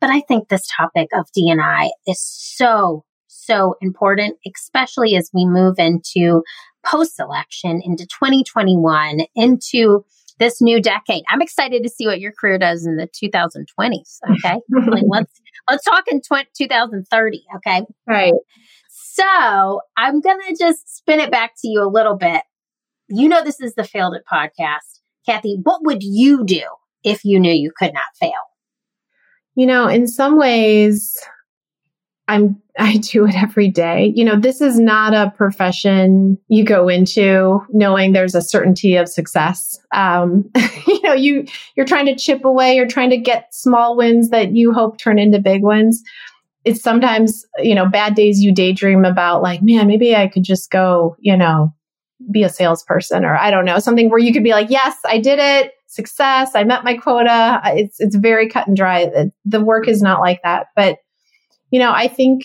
but 0.00 0.10
I 0.10 0.20
think 0.20 0.48
this 0.48 0.66
topic 0.74 1.08
of 1.12 1.26
D&I 1.34 1.90
is 2.06 2.22
so, 2.22 3.04
so 3.26 3.74
important, 3.82 4.36
especially 4.46 5.16
as 5.16 5.28
we 5.34 5.44
move 5.44 5.74
into 5.78 6.42
post 6.86 7.18
election, 7.18 7.82
into 7.84 8.06
2021, 8.06 9.26
into 9.34 10.04
this 10.38 10.60
new 10.60 10.80
decade. 10.80 11.24
I'm 11.28 11.40
excited 11.40 11.82
to 11.82 11.88
see 11.88 12.06
what 12.06 12.20
your 12.20 12.32
career 12.32 12.58
does 12.58 12.86
in 12.86 12.96
the 12.96 13.08
2020s. 13.08 14.18
Okay. 14.46 14.60
like 14.88 15.04
let's, 15.08 15.40
let's 15.70 15.84
talk 15.84 16.04
in 16.08 16.20
20, 16.20 16.48
2030. 16.56 17.44
Okay. 17.56 17.82
Right. 18.06 18.32
So 18.88 19.80
I'm 19.96 20.20
going 20.20 20.40
to 20.48 20.56
just 20.58 20.96
spin 20.96 21.20
it 21.20 21.30
back 21.30 21.52
to 21.62 21.68
you 21.68 21.82
a 21.82 21.88
little 21.88 22.16
bit. 22.16 22.42
You 23.08 23.28
know, 23.28 23.42
this 23.42 23.60
is 23.60 23.74
the 23.74 23.84
Failed 23.84 24.14
It 24.14 24.24
podcast. 24.30 25.00
Kathy, 25.26 25.58
what 25.62 25.84
would 25.84 26.02
you 26.02 26.44
do 26.44 26.62
if 27.02 27.24
you 27.24 27.40
knew 27.40 27.52
you 27.52 27.72
could 27.76 27.94
not 27.94 28.04
fail? 28.20 28.32
You 29.54 29.66
know, 29.66 29.88
in 29.88 30.06
some 30.06 30.38
ways, 30.38 31.18
I'm 32.28 32.60
I 32.78 32.98
do 32.98 33.26
it 33.26 33.34
every 33.34 33.68
day. 33.68 34.12
You 34.14 34.24
know, 34.24 34.38
this 34.38 34.60
is 34.60 34.78
not 34.78 35.14
a 35.14 35.32
profession 35.34 36.36
you 36.48 36.62
go 36.62 36.88
into 36.88 37.60
knowing 37.70 38.12
there's 38.12 38.34
a 38.34 38.42
certainty 38.42 38.96
of 38.96 39.08
success. 39.08 39.78
Um, 39.94 40.50
you 40.86 41.00
know, 41.02 41.14
you 41.14 41.46
you're 41.74 41.86
trying 41.86 42.06
to 42.06 42.16
chip 42.16 42.44
away, 42.44 42.76
you're 42.76 42.86
trying 42.86 43.10
to 43.10 43.16
get 43.16 43.54
small 43.54 43.96
wins 43.96 44.28
that 44.30 44.54
you 44.54 44.72
hope 44.72 44.98
turn 44.98 45.18
into 45.18 45.38
big 45.38 45.62
wins. 45.62 46.02
It's 46.64 46.82
sometimes, 46.82 47.46
you 47.58 47.74
know, 47.74 47.88
bad 47.88 48.14
days 48.14 48.40
you 48.40 48.52
daydream 48.52 49.04
about 49.04 49.40
like, 49.40 49.62
man, 49.62 49.86
maybe 49.86 50.14
I 50.14 50.26
could 50.26 50.42
just 50.42 50.70
go, 50.70 51.16
you 51.20 51.36
know, 51.36 51.72
be 52.30 52.42
a 52.42 52.48
salesperson 52.48 53.24
or 53.24 53.36
I 53.36 53.50
don't 53.50 53.64
know, 53.64 53.78
something 53.78 54.10
where 54.10 54.18
you 54.18 54.32
could 54.32 54.44
be 54.44 54.50
like, 54.50 54.68
yes, 54.68 54.96
I 55.06 55.18
did 55.18 55.38
it. 55.38 55.72
Success. 55.86 56.50
I 56.54 56.64
met 56.64 56.84
my 56.84 56.94
quota. 56.94 57.60
It's, 57.64 58.00
it's 58.00 58.16
very 58.16 58.48
cut 58.48 58.66
and 58.66 58.76
dry. 58.76 59.30
The 59.44 59.60
work 59.60 59.86
is 59.86 60.02
not 60.02 60.20
like 60.20 60.42
that. 60.42 60.66
But 60.74 60.98
you 61.76 61.80
know, 61.80 61.92
I 61.92 62.08
think 62.08 62.44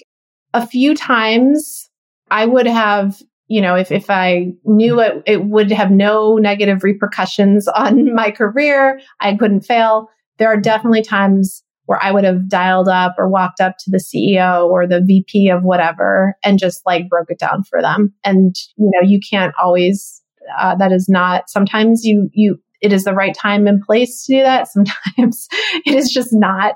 a 0.54 0.68
few 0.68 0.94
times 0.94 1.90
I 2.30 2.46
would 2.46 2.68
have, 2.68 3.22
you 3.48 3.62
know, 3.62 3.76
if, 3.76 3.90
if 3.90 4.10
I 4.10 4.48
knew 4.66 5.00
it, 5.00 5.24
it 5.26 5.46
would 5.46 5.72
have 5.72 5.90
no 5.90 6.36
negative 6.36 6.84
repercussions 6.84 7.66
on 7.78 8.14
my 8.14 8.32
career, 8.32 9.00
I 9.22 9.34
couldn't 9.36 9.62
fail. 9.62 10.10
There 10.38 10.50
are 10.50 10.60
definitely 10.60 11.02
times 11.02 11.64
where 11.86 11.98
I 12.04 12.12
would 12.12 12.26
have 12.26 12.50
dialed 12.50 12.90
up 12.90 13.16
or 13.18 13.30
walked 13.30 13.62
up 13.62 13.78
to 13.80 13.90
the 13.90 14.04
CEO 14.04 14.68
or 14.68 14.86
the 14.86 15.00
VP 15.00 15.48
of 15.48 15.64
whatever 15.64 16.36
and 16.44 16.60
just 16.60 16.82
like 16.86 17.08
broke 17.08 17.32
it 17.32 17.40
down 17.40 17.64
for 17.64 17.82
them. 17.82 18.14
And, 18.26 18.54
you 18.76 18.92
know, 18.94 19.08
you 19.08 19.22
can't 19.22 19.56
always, 19.64 20.22
uh, 20.60 20.76
that 20.76 20.92
is 20.92 21.08
not, 21.08 21.50
sometimes 21.50 22.04
you, 22.04 22.30
you, 22.34 22.60
it 22.82 22.92
is 22.92 23.06
the 23.06 23.14
right 23.14 23.34
time 23.34 23.66
and 23.66 23.82
place 23.82 24.26
to 24.26 24.34
do 24.34 24.42
that. 24.42 24.68
Sometimes 24.74 25.48
it 25.86 25.96
is 25.96 26.12
just 26.12 26.34
not. 26.34 26.76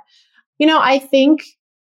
You 0.57 0.67
know, 0.67 0.79
I 0.81 0.99
think 0.99 1.41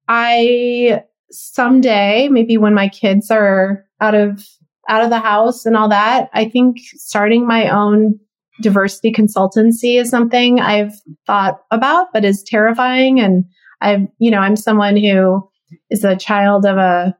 I 0.08 1.02
someday, 1.30 2.28
maybe 2.28 2.56
when 2.56 2.74
my 2.74 2.88
kids 2.88 3.30
are 3.30 3.84
out 4.00 4.14
of 4.14 4.44
out 4.88 5.02
of 5.02 5.10
the 5.10 5.18
house 5.18 5.66
and 5.66 5.76
all 5.76 5.88
that, 5.88 6.30
I 6.32 6.48
think 6.48 6.78
starting 6.94 7.46
my 7.46 7.68
own 7.68 8.20
diversity 8.60 9.12
consultancy 9.12 10.00
is 10.00 10.08
something 10.08 10.60
I've 10.60 10.94
thought 11.26 11.60
about, 11.70 12.08
but 12.12 12.24
is 12.24 12.42
terrifying. 12.42 13.20
And 13.20 13.44
I've, 13.80 14.06
you 14.18 14.30
know, 14.30 14.38
I'm 14.38 14.56
someone 14.56 14.96
who 14.96 15.48
is 15.90 16.04
a 16.04 16.16
child 16.16 16.64
of 16.64 16.76
a 16.78 17.16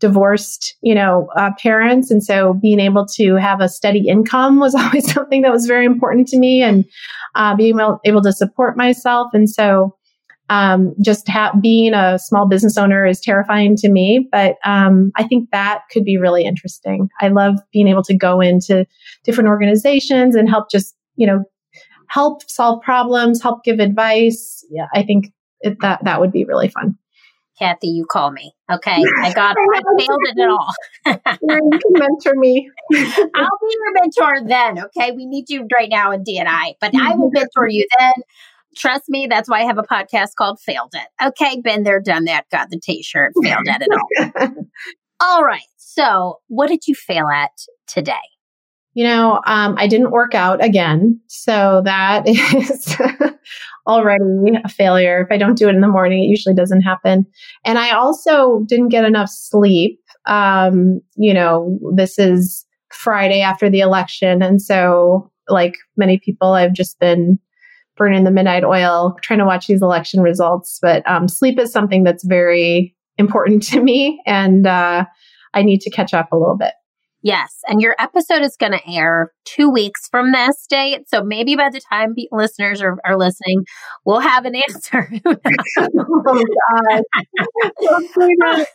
divorced, 0.00 0.76
you 0.80 0.94
know, 0.94 1.28
uh, 1.36 1.50
parents. 1.62 2.10
And 2.10 2.24
so 2.24 2.54
being 2.54 2.80
able 2.80 3.06
to 3.16 3.36
have 3.36 3.60
a 3.60 3.68
steady 3.68 4.08
income 4.08 4.58
was 4.58 4.74
always 4.78 5.12
something 5.12 5.42
that 5.42 5.52
was 5.52 5.66
very 5.66 5.84
important 5.84 6.26
to 6.28 6.38
me 6.38 6.62
and 6.62 6.84
uh, 7.34 7.54
being 7.54 7.78
able, 7.78 8.00
able 8.04 8.22
to 8.22 8.32
support 8.32 8.76
myself. 8.76 9.30
And 9.34 9.48
so 9.48 9.94
um, 10.50 10.94
just 11.00 11.28
ha- 11.28 11.54
being 11.62 11.94
a 11.94 12.18
small 12.18 12.46
business 12.46 12.76
owner 12.76 13.06
is 13.06 13.20
terrifying 13.20 13.76
to 13.76 13.88
me, 13.88 14.28
but 14.32 14.56
um, 14.64 15.12
I 15.16 15.22
think 15.22 15.48
that 15.52 15.82
could 15.92 16.04
be 16.04 16.18
really 16.18 16.44
interesting. 16.44 17.08
I 17.20 17.28
love 17.28 17.54
being 17.72 17.86
able 17.86 18.02
to 18.02 18.16
go 18.16 18.40
into 18.40 18.84
different 19.24 19.48
organizations 19.48 20.34
and 20.34 20.48
help 20.48 20.68
just, 20.68 20.96
you 21.14 21.26
know, 21.26 21.44
help 22.08 22.42
solve 22.50 22.82
problems, 22.82 23.40
help 23.40 23.62
give 23.62 23.78
advice. 23.78 24.66
Yeah, 24.70 24.86
I 24.92 25.04
think 25.04 25.32
it, 25.60 25.78
that 25.82 26.04
that 26.04 26.20
would 26.20 26.32
be 26.32 26.44
really 26.44 26.68
fun. 26.68 26.98
Kathy, 27.56 27.88
you 27.88 28.06
call 28.06 28.32
me. 28.32 28.54
Okay. 28.72 29.04
I 29.22 29.32
got 29.32 29.54
I 29.56 29.80
failed 29.98 30.20
it 30.22 30.40
at 30.40 30.48
all. 30.48 30.74
you 31.06 31.78
can 31.78 31.92
mentor 31.92 32.34
me. 32.34 32.68
I'll 32.94 33.58
be 33.60 33.74
your 33.74 33.92
mentor 33.92 34.48
then. 34.48 34.84
Okay. 34.86 35.12
We 35.12 35.26
need 35.26 35.50
you 35.50 35.68
right 35.78 35.90
now 35.90 36.10
in 36.10 36.24
D&I, 36.24 36.74
but 36.80 36.92
I 36.96 37.14
will 37.14 37.30
mentor 37.34 37.68
you 37.68 37.86
then. 37.98 38.14
Trust 38.76 39.04
me, 39.08 39.26
that's 39.28 39.48
why 39.48 39.60
I 39.60 39.64
have 39.64 39.78
a 39.78 39.82
podcast 39.82 40.34
called 40.36 40.60
Failed 40.60 40.94
It. 40.94 41.26
Okay, 41.28 41.60
been 41.60 41.82
there, 41.82 42.00
done 42.00 42.24
that, 42.24 42.44
got 42.50 42.70
the 42.70 42.78
t 42.80 43.02
shirt, 43.02 43.32
failed 43.42 43.68
at 43.68 43.82
it 43.82 43.88
all. 43.92 44.48
all 45.20 45.44
right. 45.44 45.62
So, 45.76 46.38
what 46.48 46.68
did 46.68 46.86
you 46.86 46.94
fail 46.94 47.26
at 47.28 47.50
today? 47.86 48.12
You 48.94 49.04
know, 49.04 49.40
um, 49.46 49.76
I 49.78 49.86
didn't 49.86 50.10
work 50.10 50.34
out 50.34 50.64
again. 50.64 51.20
So 51.28 51.82
that 51.84 52.24
is 52.26 52.96
already 53.86 54.24
a 54.64 54.68
failure. 54.68 55.22
If 55.22 55.28
I 55.32 55.38
don't 55.38 55.56
do 55.56 55.68
it 55.68 55.74
in 55.74 55.80
the 55.80 55.88
morning, 55.88 56.24
it 56.24 56.26
usually 56.26 56.54
doesn't 56.54 56.82
happen. 56.82 57.26
And 57.64 57.78
I 57.78 57.90
also 57.90 58.64
didn't 58.66 58.88
get 58.88 59.04
enough 59.04 59.30
sleep. 59.30 60.00
Um, 60.26 61.00
you 61.16 61.32
know, 61.32 61.78
this 61.94 62.18
is 62.18 62.66
Friday 62.92 63.40
after 63.40 63.70
the 63.70 63.80
election. 63.80 64.42
And 64.42 64.60
so, 64.60 65.30
like 65.48 65.74
many 65.96 66.18
people, 66.18 66.52
I've 66.52 66.72
just 66.72 66.98
been 66.98 67.38
burning 68.00 68.24
the 68.24 68.30
midnight 68.30 68.64
oil, 68.64 69.14
trying 69.20 69.40
to 69.40 69.44
watch 69.44 69.66
these 69.66 69.82
election 69.82 70.22
results. 70.22 70.78
But 70.80 71.06
um, 71.06 71.28
sleep 71.28 71.60
is 71.60 71.70
something 71.70 72.02
that's 72.02 72.24
very 72.24 72.96
important 73.18 73.62
to 73.64 73.82
me, 73.82 74.22
and 74.26 74.66
uh, 74.66 75.04
I 75.52 75.62
need 75.62 75.82
to 75.82 75.90
catch 75.90 76.14
up 76.14 76.32
a 76.32 76.36
little 76.36 76.56
bit. 76.56 76.72
Yes. 77.22 77.58
And 77.68 77.82
your 77.82 77.94
episode 77.98 78.40
is 78.40 78.56
going 78.56 78.72
to 78.72 78.80
air 78.90 79.32
two 79.44 79.70
weeks 79.70 80.08
from 80.10 80.32
this 80.32 80.66
date. 80.66 81.02
So 81.08 81.22
maybe 81.22 81.54
by 81.54 81.68
the 81.70 81.82
time 81.92 82.14
listeners 82.32 82.80
are, 82.80 82.96
are 83.04 83.18
listening, 83.18 83.64
we'll 84.06 84.20
have 84.20 84.46
an 84.46 84.54
answer. 84.56 85.12
oh, 85.26 85.34
God. 85.76 87.02
Let's 87.78 88.72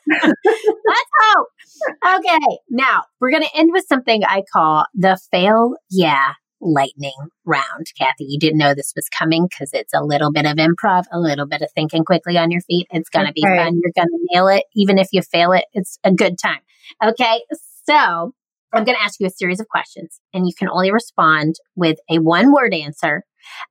hope. 1.24 1.48
Okay. 2.06 2.58
Now 2.70 3.06
we're 3.20 3.32
going 3.32 3.42
to 3.42 3.58
end 3.58 3.72
with 3.74 3.86
something 3.90 4.24
I 4.24 4.44
call 4.54 4.86
the 4.94 5.18
fail 5.32 5.74
yeah 5.90 6.34
lightning 6.66 7.14
round. 7.46 7.88
Kathy, 7.98 8.26
you 8.26 8.40
didn't 8.40 8.58
know 8.58 8.74
this 8.74 8.94
was 8.96 9.08
coming 9.10 9.48
because 9.50 9.72
it's 9.74 9.94
a 9.94 10.04
little 10.04 10.32
bit 10.32 10.46
of 10.46 10.58
improv, 10.58 11.06
a 11.12 11.20
little 11.20 11.46
bit 11.46 11.62
of 11.62 11.70
thinking 11.74 12.04
quickly 12.04 12.38
on 12.38 12.52
your 12.52 12.62
feet. 12.62 12.88
It's 12.92 13.10
going 13.10 13.28
to 13.28 13.34
be 13.34 13.42
fun. 13.42 13.80
You're 13.82 13.94
going 13.96 14.08
to 14.08 14.28
nail 14.34 14.48
it. 14.48 14.66
Even 14.76 14.98
if 14.98 15.10
you 15.12 15.22
fail 15.22 15.52
it, 15.52 15.66
it's 15.74 16.00
a 16.04 16.12
good 16.12 16.38
time. 16.38 16.60
Okay. 17.04 17.42
So 17.88 18.34
I'm 18.74 18.84
going 18.84 18.98
to 18.98 19.04
ask 19.04 19.20
you 19.20 19.28
a 19.28 19.32
series 19.32 19.60
of 19.60 19.68
questions 19.68 20.20
and 20.34 20.48
you 20.48 20.54
can 20.58 20.70
only 20.70 20.92
respond 20.92 21.56
with 21.76 21.98
a 22.10 22.20
one 22.20 22.52
word 22.52 22.74
answer. 22.74 23.24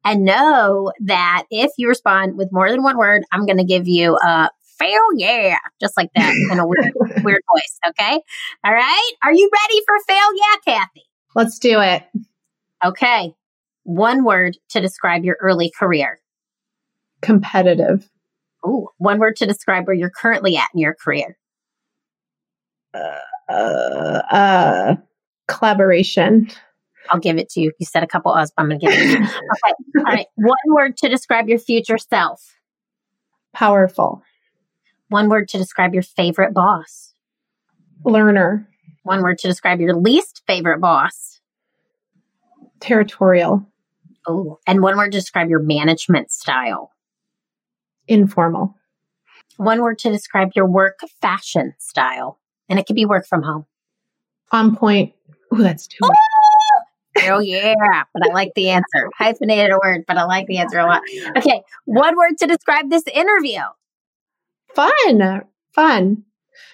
And 0.05 0.25
know 0.25 0.93
that 1.01 1.47
if 1.51 1.73
you 1.79 1.89
respond 1.89 2.39
with 2.39 2.51
more 2.53 2.71
than 2.71 2.85
one 2.85 2.97
word, 2.97 3.25
I'm 3.33 3.45
going 3.45 3.59
to 3.59 3.65
give 3.65 3.89
you 3.89 4.17
a 4.17 4.49
fail 4.79 5.01
yeah, 5.17 5.59
just 5.81 5.97
like 5.97 6.11
that 6.15 6.33
in 6.51 6.59
a 6.59 6.67
weird, 6.67 6.93
weird 7.25 7.43
voice. 7.53 7.79
Okay. 7.89 8.21
All 8.65 8.73
right. 8.73 9.13
Are 9.23 9.33
you 9.33 9.51
ready 9.53 9.81
for 9.87 9.97
fail 10.07 10.29
yeah, 10.37 10.75
Kathy? 10.77 11.03
Let's 11.35 11.59
do 11.59 11.81
it. 11.81 12.05
Okay. 12.85 13.35
One 13.85 14.25
word 14.25 14.57
to 14.71 14.81
describe 14.81 15.25
your 15.25 15.37
early 15.41 15.71
career. 15.79 16.21
Competitive. 17.23 18.09
Ooh, 18.67 18.89
one 18.99 19.19
word 19.19 19.37
to 19.37 19.47
describe 19.47 19.87
where 19.87 19.95
you're 19.95 20.11
currently 20.11 20.57
at 20.57 20.69
in 20.75 20.81
your 20.81 20.95
career. 20.95 21.37
Uh, 22.95 23.53
uh, 23.53 24.23
uh, 24.31 24.97
collaboration. 25.49 26.49
I'll 27.11 27.21
give 27.21 27.37
it 27.37 27.51
to 27.51 27.61
you. 27.61 27.73
You 27.79 27.87
said 27.87 28.03
a 28.03 28.07
couple 28.07 28.33
O's, 28.33 28.51
but 28.51 28.63
I'm 28.63 28.69
going 28.69 28.81
to 28.81 28.87
give 28.87 28.95
it 28.95 29.03
to 29.03 29.09
you. 29.09 29.19
Okay. 29.25 29.75
All 29.99 30.05
right. 30.05 30.27
One 30.37 30.57
word 30.69 30.97
to 30.99 31.09
describe 31.09 31.49
your 31.49 31.59
future 31.59 31.99
self. 31.99 32.57
Powerful. 33.53 34.23
One 35.09 35.29
word 35.29 35.49
to 35.49 35.59
describe 35.59 35.93
your 35.95 36.03
favorite 36.03 36.55
boss. 36.55 37.15
Learner. 38.05 38.69
One 39.03 39.23
word 39.23 39.39
to 39.39 39.49
describe 39.49 39.81
your 39.81 39.95
least 39.95 40.43
favorite 40.47 40.81
boss. 40.81 41.34
Territorial. 42.85 43.67
Oh, 44.27 44.59
and 44.67 44.83
one 44.83 44.99
word 44.99 45.13
to 45.13 45.19
describe 45.19 45.49
your 45.49 45.61
management 45.61 46.31
style. 46.31 46.93
Informal. 48.07 48.75
One 49.57 49.81
word 49.81 49.99
to 50.01 50.11
describe 50.11 50.51
your 50.55 50.67
work 50.67 50.99
fashion 51.23 51.73
style. 51.79 52.39
And 52.69 52.79
it 52.79 52.87
could 52.87 52.97
be 52.97 53.07
work 53.07 53.27
from 53.27 53.43
home. 53.43 53.65
On 54.53 54.77
point. 54.77 55.15
Oh, 55.51 55.63
that's 55.63 55.87
too 55.87 55.97
much. 56.03 56.17
Oh, 57.21 57.37
oh 57.37 57.41
yeah, 57.41 58.05
but 58.13 58.29
I 58.29 58.35
like 58.35 58.53
the 58.55 58.69
answer. 58.69 59.09
Hyphenated 59.17 59.71
a 59.71 59.79
word, 59.83 60.05
but 60.07 60.19
I 60.19 60.25
like 60.25 60.47
the 60.47 60.59
answer 60.59 60.79
a 60.79 60.85
lot. 60.85 61.01
Okay, 61.39 61.63
one 61.87 62.19
word 62.19 62.37
to 62.41 62.47
describe 62.47 62.91
this 62.91 63.05
interview. 63.07 63.61
Fun, 64.75 65.43
fun. 65.75 66.25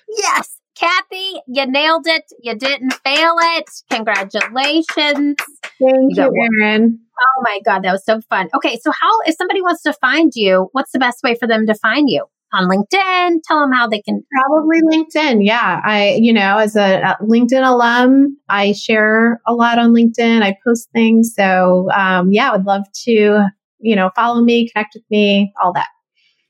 Yes, 0.09 0.60
Kathy, 0.81 1.43
you 1.47 1.67
nailed 1.67 2.07
it. 2.07 2.25
You 2.43 2.55
didn't 2.55 2.95
fail 3.05 3.35
it. 3.39 3.71
Congratulations. 3.91 5.37
Thank 5.79 6.17
you, 6.17 6.33
Erin. 6.63 6.99
Oh 7.21 7.43
my 7.43 7.61
God, 7.67 7.85
that 7.85 7.93
was 7.93 8.05
so 8.05 8.21
fun. 8.31 8.49
Okay, 8.55 8.79
so 8.83 8.91
how, 8.91 9.21
if 9.27 9.37
somebody 9.37 9.61
wants 9.61 9.83
to 9.83 9.93
find 9.93 10.33
you, 10.35 10.71
what's 10.73 10.93
the 10.93 10.99
best 10.99 11.23
way 11.23 11.35
for 11.35 11.47
them 11.47 11.67
to 11.67 11.75
find 11.75 12.09
you? 12.09 12.25
On 12.53 12.65
LinkedIn, 12.69 13.41
tell 13.45 13.61
them 13.61 13.73
how 13.73 13.87
they 13.87 14.01
can. 14.01 14.25
Probably 14.33 14.81
LinkedIn. 14.83 15.45
Yeah. 15.45 15.81
I, 15.85 16.19
you 16.19 16.33
know, 16.33 16.59
as 16.59 16.75
a, 16.77 17.01
a 17.01 17.17
LinkedIn 17.23 17.65
alum, 17.65 18.39
I 18.49 18.73
share 18.73 19.41
a 19.47 19.53
lot 19.53 19.79
on 19.79 19.93
LinkedIn. 19.93 20.43
I 20.43 20.57
post 20.67 20.89
things. 20.93 21.33
So, 21.37 21.91
um, 21.93 22.33
yeah, 22.33 22.51
I 22.51 22.57
would 22.57 22.67
love 22.67 22.83
to, 23.05 23.45
you 23.79 23.97
know, 23.97 24.11
follow 24.17 24.43
me, 24.43 24.69
connect 24.69 24.95
with 24.95 25.05
me, 25.11 25.53
all 25.63 25.73
that. 25.75 25.87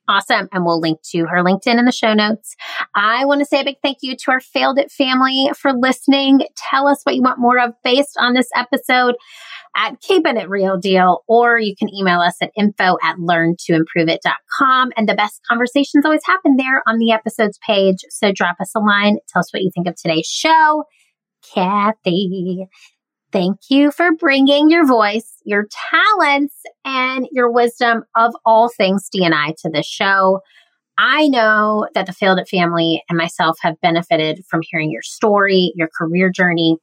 Awesome. 0.08 0.48
And 0.52 0.64
we'll 0.64 0.80
link 0.80 0.98
to 1.10 1.26
her 1.26 1.44
LinkedIn 1.44 1.78
in 1.78 1.84
the 1.84 1.92
show 1.92 2.14
notes. 2.14 2.56
I 2.96 3.24
want 3.26 3.40
to 3.40 3.44
say 3.44 3.60
a 3.60 3.64
big 3.64 3.76
thank 3.82 3.98
you 4.02 4.16
to 4.16 4.30
our 4.32 4.40
Failed 4.40 4.78
It 4.78 4.90
family 4.90 5.50
for 5.56 5.72
listening. 5.72 6.40
Tell 6.70 6.88
us 6.88 7.00
what 7.04 7.14
you 7.14 7.22
want 7.22 7.38
more 7.38 7.60
of 7.60 7.74
based 7.84 8.16
on 8.18 8.34
this 8.34 8.48
episode 8.56 9.14
at 9.76 10.00
Keeping 10.00 10.36
It 10.36 10.48
Real 10.48 10.78
Deal, 10.78 11.22
or 11.28 11.60
you 11.60 11.76
can 11.76 11.94
email 11.94 12.20
us 12.20 12.34
at 12.42 12.50
info 12.56 12.96
at 13.02 13.16
learntoimproveit.com. 13.18 14.92
And 14.96 15.08
the 15.08 15.14
best 15.14 15.40
conversations 15.48 16.04
always 16.04 16.24
happen 16.26 16.56
there 16.56 16.82
on 16.88 16.98
the 16.98 17.12
episodes 17.12 17.58
page. 17.64 17.98
So 18.08 18.32
drop 18.32 18.56
us 18.60 18.72
a 18.74 18.80
line. 18.80 19.18
Tell 19.28 19.40
us 19.40 19.52
what 19.52 19.62
you 19.62 19.70
think 19.72 19.86
of 19.86 19.94
today's 19.94 20.26
show. 20.26 20.84
Kathy, 21.54 22.66
Thank 23.32 23.58
you 23.68 23.92
for 23.92 24.12
bringing 24.12 24.70
your 24.70 24.84
voice, 24.84 25.36
your 25.44 25.66
talents, 25.92 26.56
and 26.84 27.28
your 27.30 27.50
wisdom 27.50 28.02
of 28.16 28.34
all 28.44 28.68
things 28.68 29.08
D&I 29.08 29.54
to 29.58 29.70
this 29.70 29.86
show. 29.86 30.40
I 30.98 31.28
know 31.28 31.86
that 31.94 32.06
the 32.06 32.12
Failed 32.12 32.40
It 32.40 32.48
family 32.48 33.02
and 33.08 33.16
myself 33.16 33.56
have 33.62 33.80
benefited 33.80 34.44
from 34.48 34.60
hearing 34.62 34.90
your 34.90 35.02
story, 35.02 35.72
your 35.76 35.88
career 35.96 36.30
journey. 36.30 36.76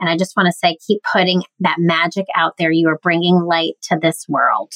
And 0.00 0.10
I 0.10 0.16
just 0.16 0.36
want 0.36 0.46
to 0.46 0.52
say, 0.52 0.76
keep 0.86 1.00
putting 1.10 1.44
that 1.60 1.76
magic 1.78 2.26
out 2.36 2.56
there. 2.58 2.72
You 2.72 2.88
are 2.88 2.98
bringing 3.02 3.36
light 3.36 3.74
to 3.84 3.98
this 4.00 4.26
world. 4.28 4.72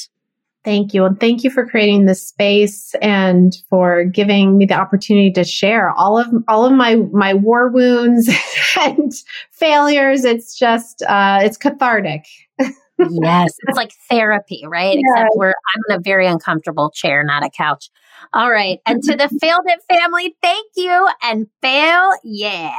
Thank 0.67 0.95
you. 0.95 1.05
And 1.05 1.19
thank 1.21 1.45
you 1.45 1.51
for 1.51 1.65
creating 1.65 2.07
this 2.07 2.27
space 2.27 2.93
and 3.01 3.57
for 3.71 4.03
giving 4.03 4.59
me 4.59 4.67
the 4.67 4.75
opportunity 4.75 5.31
to 5.31 5.45
share 5.45 5.91
all 5.93 6.19
of 6.19 6.27
all 6.49 6.67
of 6.67 6.73
my 6.73 6.97
my 7.13 7.35
war 7.35 7.69
wounds 7.69 8.29
and 8.81 9.13
failures. 9.53 10.25
It's 10.25 10.59
just 10.59 11.03
uh 11.03 11.39
it's 11.41 11.57
cathartic. 11.57 12.25
yes, 12.59 13.55
it's 13.69 13.77
like 13.77 13.93
therapy, 14.11 14.65
right? 14.67 14.99
Except 14.99 15.31
we're 15.37 15.51
I'm 15.51 15.83
in 15.89 15.97
a 15.99 16.01
very 16.03 16.27
uncomfortable 16.27 16.91
chair, 16.91 17.23
not 17.23 17.45
a 17.45 17.49
couch. 17.49 17.89
All 18.33 18.51
right. 18.51 18.81
And 18.87 19.01
to 19.05 19.15
the 19.15 19.29
Failed 19.41 19.61
It 19.67 19.85
family, 19.89 20.37
thank 20.43 20.67
you 20.75 21.09
and 21.23 21.47
fail 21.63 22.11
yeah. 22.25 22.75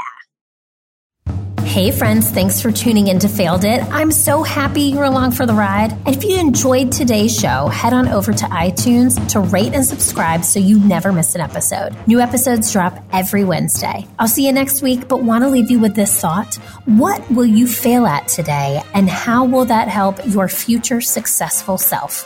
Hey 1.67 1.91
friends, 1.91 2.31
thanks 2.31 2.59
for 2.59 2.71
tuning 2.71 3.07
in 3.07 3.19
to 3.19 3.27
Failed 3.27 3.63
It. 3.63 3.83
I'm 3.91 4.09
so 4.09 4.41
happy 4.41 4.83
you're 4.83 5.03
along 5.03 5.33
for 5.33 5.45
the 5.45 5.53
ride. 5.53 5.91
And 5.91 6.15
if 6.15 6.23
you 6.23 6.39
enjoyed 6.39 6.91
today's 6.91 7.37
show, 7.37 7.67
head 7.67 7.93
on 7.93 8.07
over 8.07 8.33
to 8.33 8.45
iTunes 8.45 9.29
to 9.33 9.41
rate 9.41 9.73
and 9.73 9.85
subscribe 9.85 10.43
so 10.43 10.59
you 10.59 10.79
never 10.79 11.11
miss 11.11 11.35
an 11.35 11.41
episode. 11.41 11.95
New 12.07 12.19
episodes 12.19 12.71
drop 12.71 12.97
every 13.11 13.43
Wednesday. 13.43 14.07
I'll 14.17 14.29
see 14.29 14.47
you 14.47 14.53
next 14.53 14.81
week, 14.81 15.07
but 15.07 15.21
want 15.21 15.43
to 15.43 15.49
leave 15.49 15.69
you 15.69 15.79
with 15.79 15.93
this 15.93 16.19
thought. 16.19 16.55
What 16.85 17.29
will 17.29 17.45
you 17.45 17.67
fail 17.67 18.07
at 18.07 18.27
today, 18.27 18.81
and 18.95 19.07
how 19.07 19.45
will 19.45 19.65
that 19.65 19.87
help 19.87 20.25
your 20.25 20.47
future 20.47 21.01
successful 21.01 21.77
self? 21.77 22.23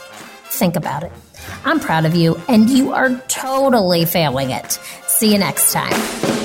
Think 0.52 0.76
about 0.76 1.02
it. 1.02 1.12
I'm 1.64 1.80
proud 1.80 2.06
of 2.06 2.14
you, 2.14 2.40
and 2.48 2.70
you 2.70 2.92
are 2.92 3.10
totally 3.28 4.06
failing 4.06 4.50
it. 4.50 4.78
See 5.08 5.32
you 5.32 5.38
next 5.38 5.72
time. 5.72 6.41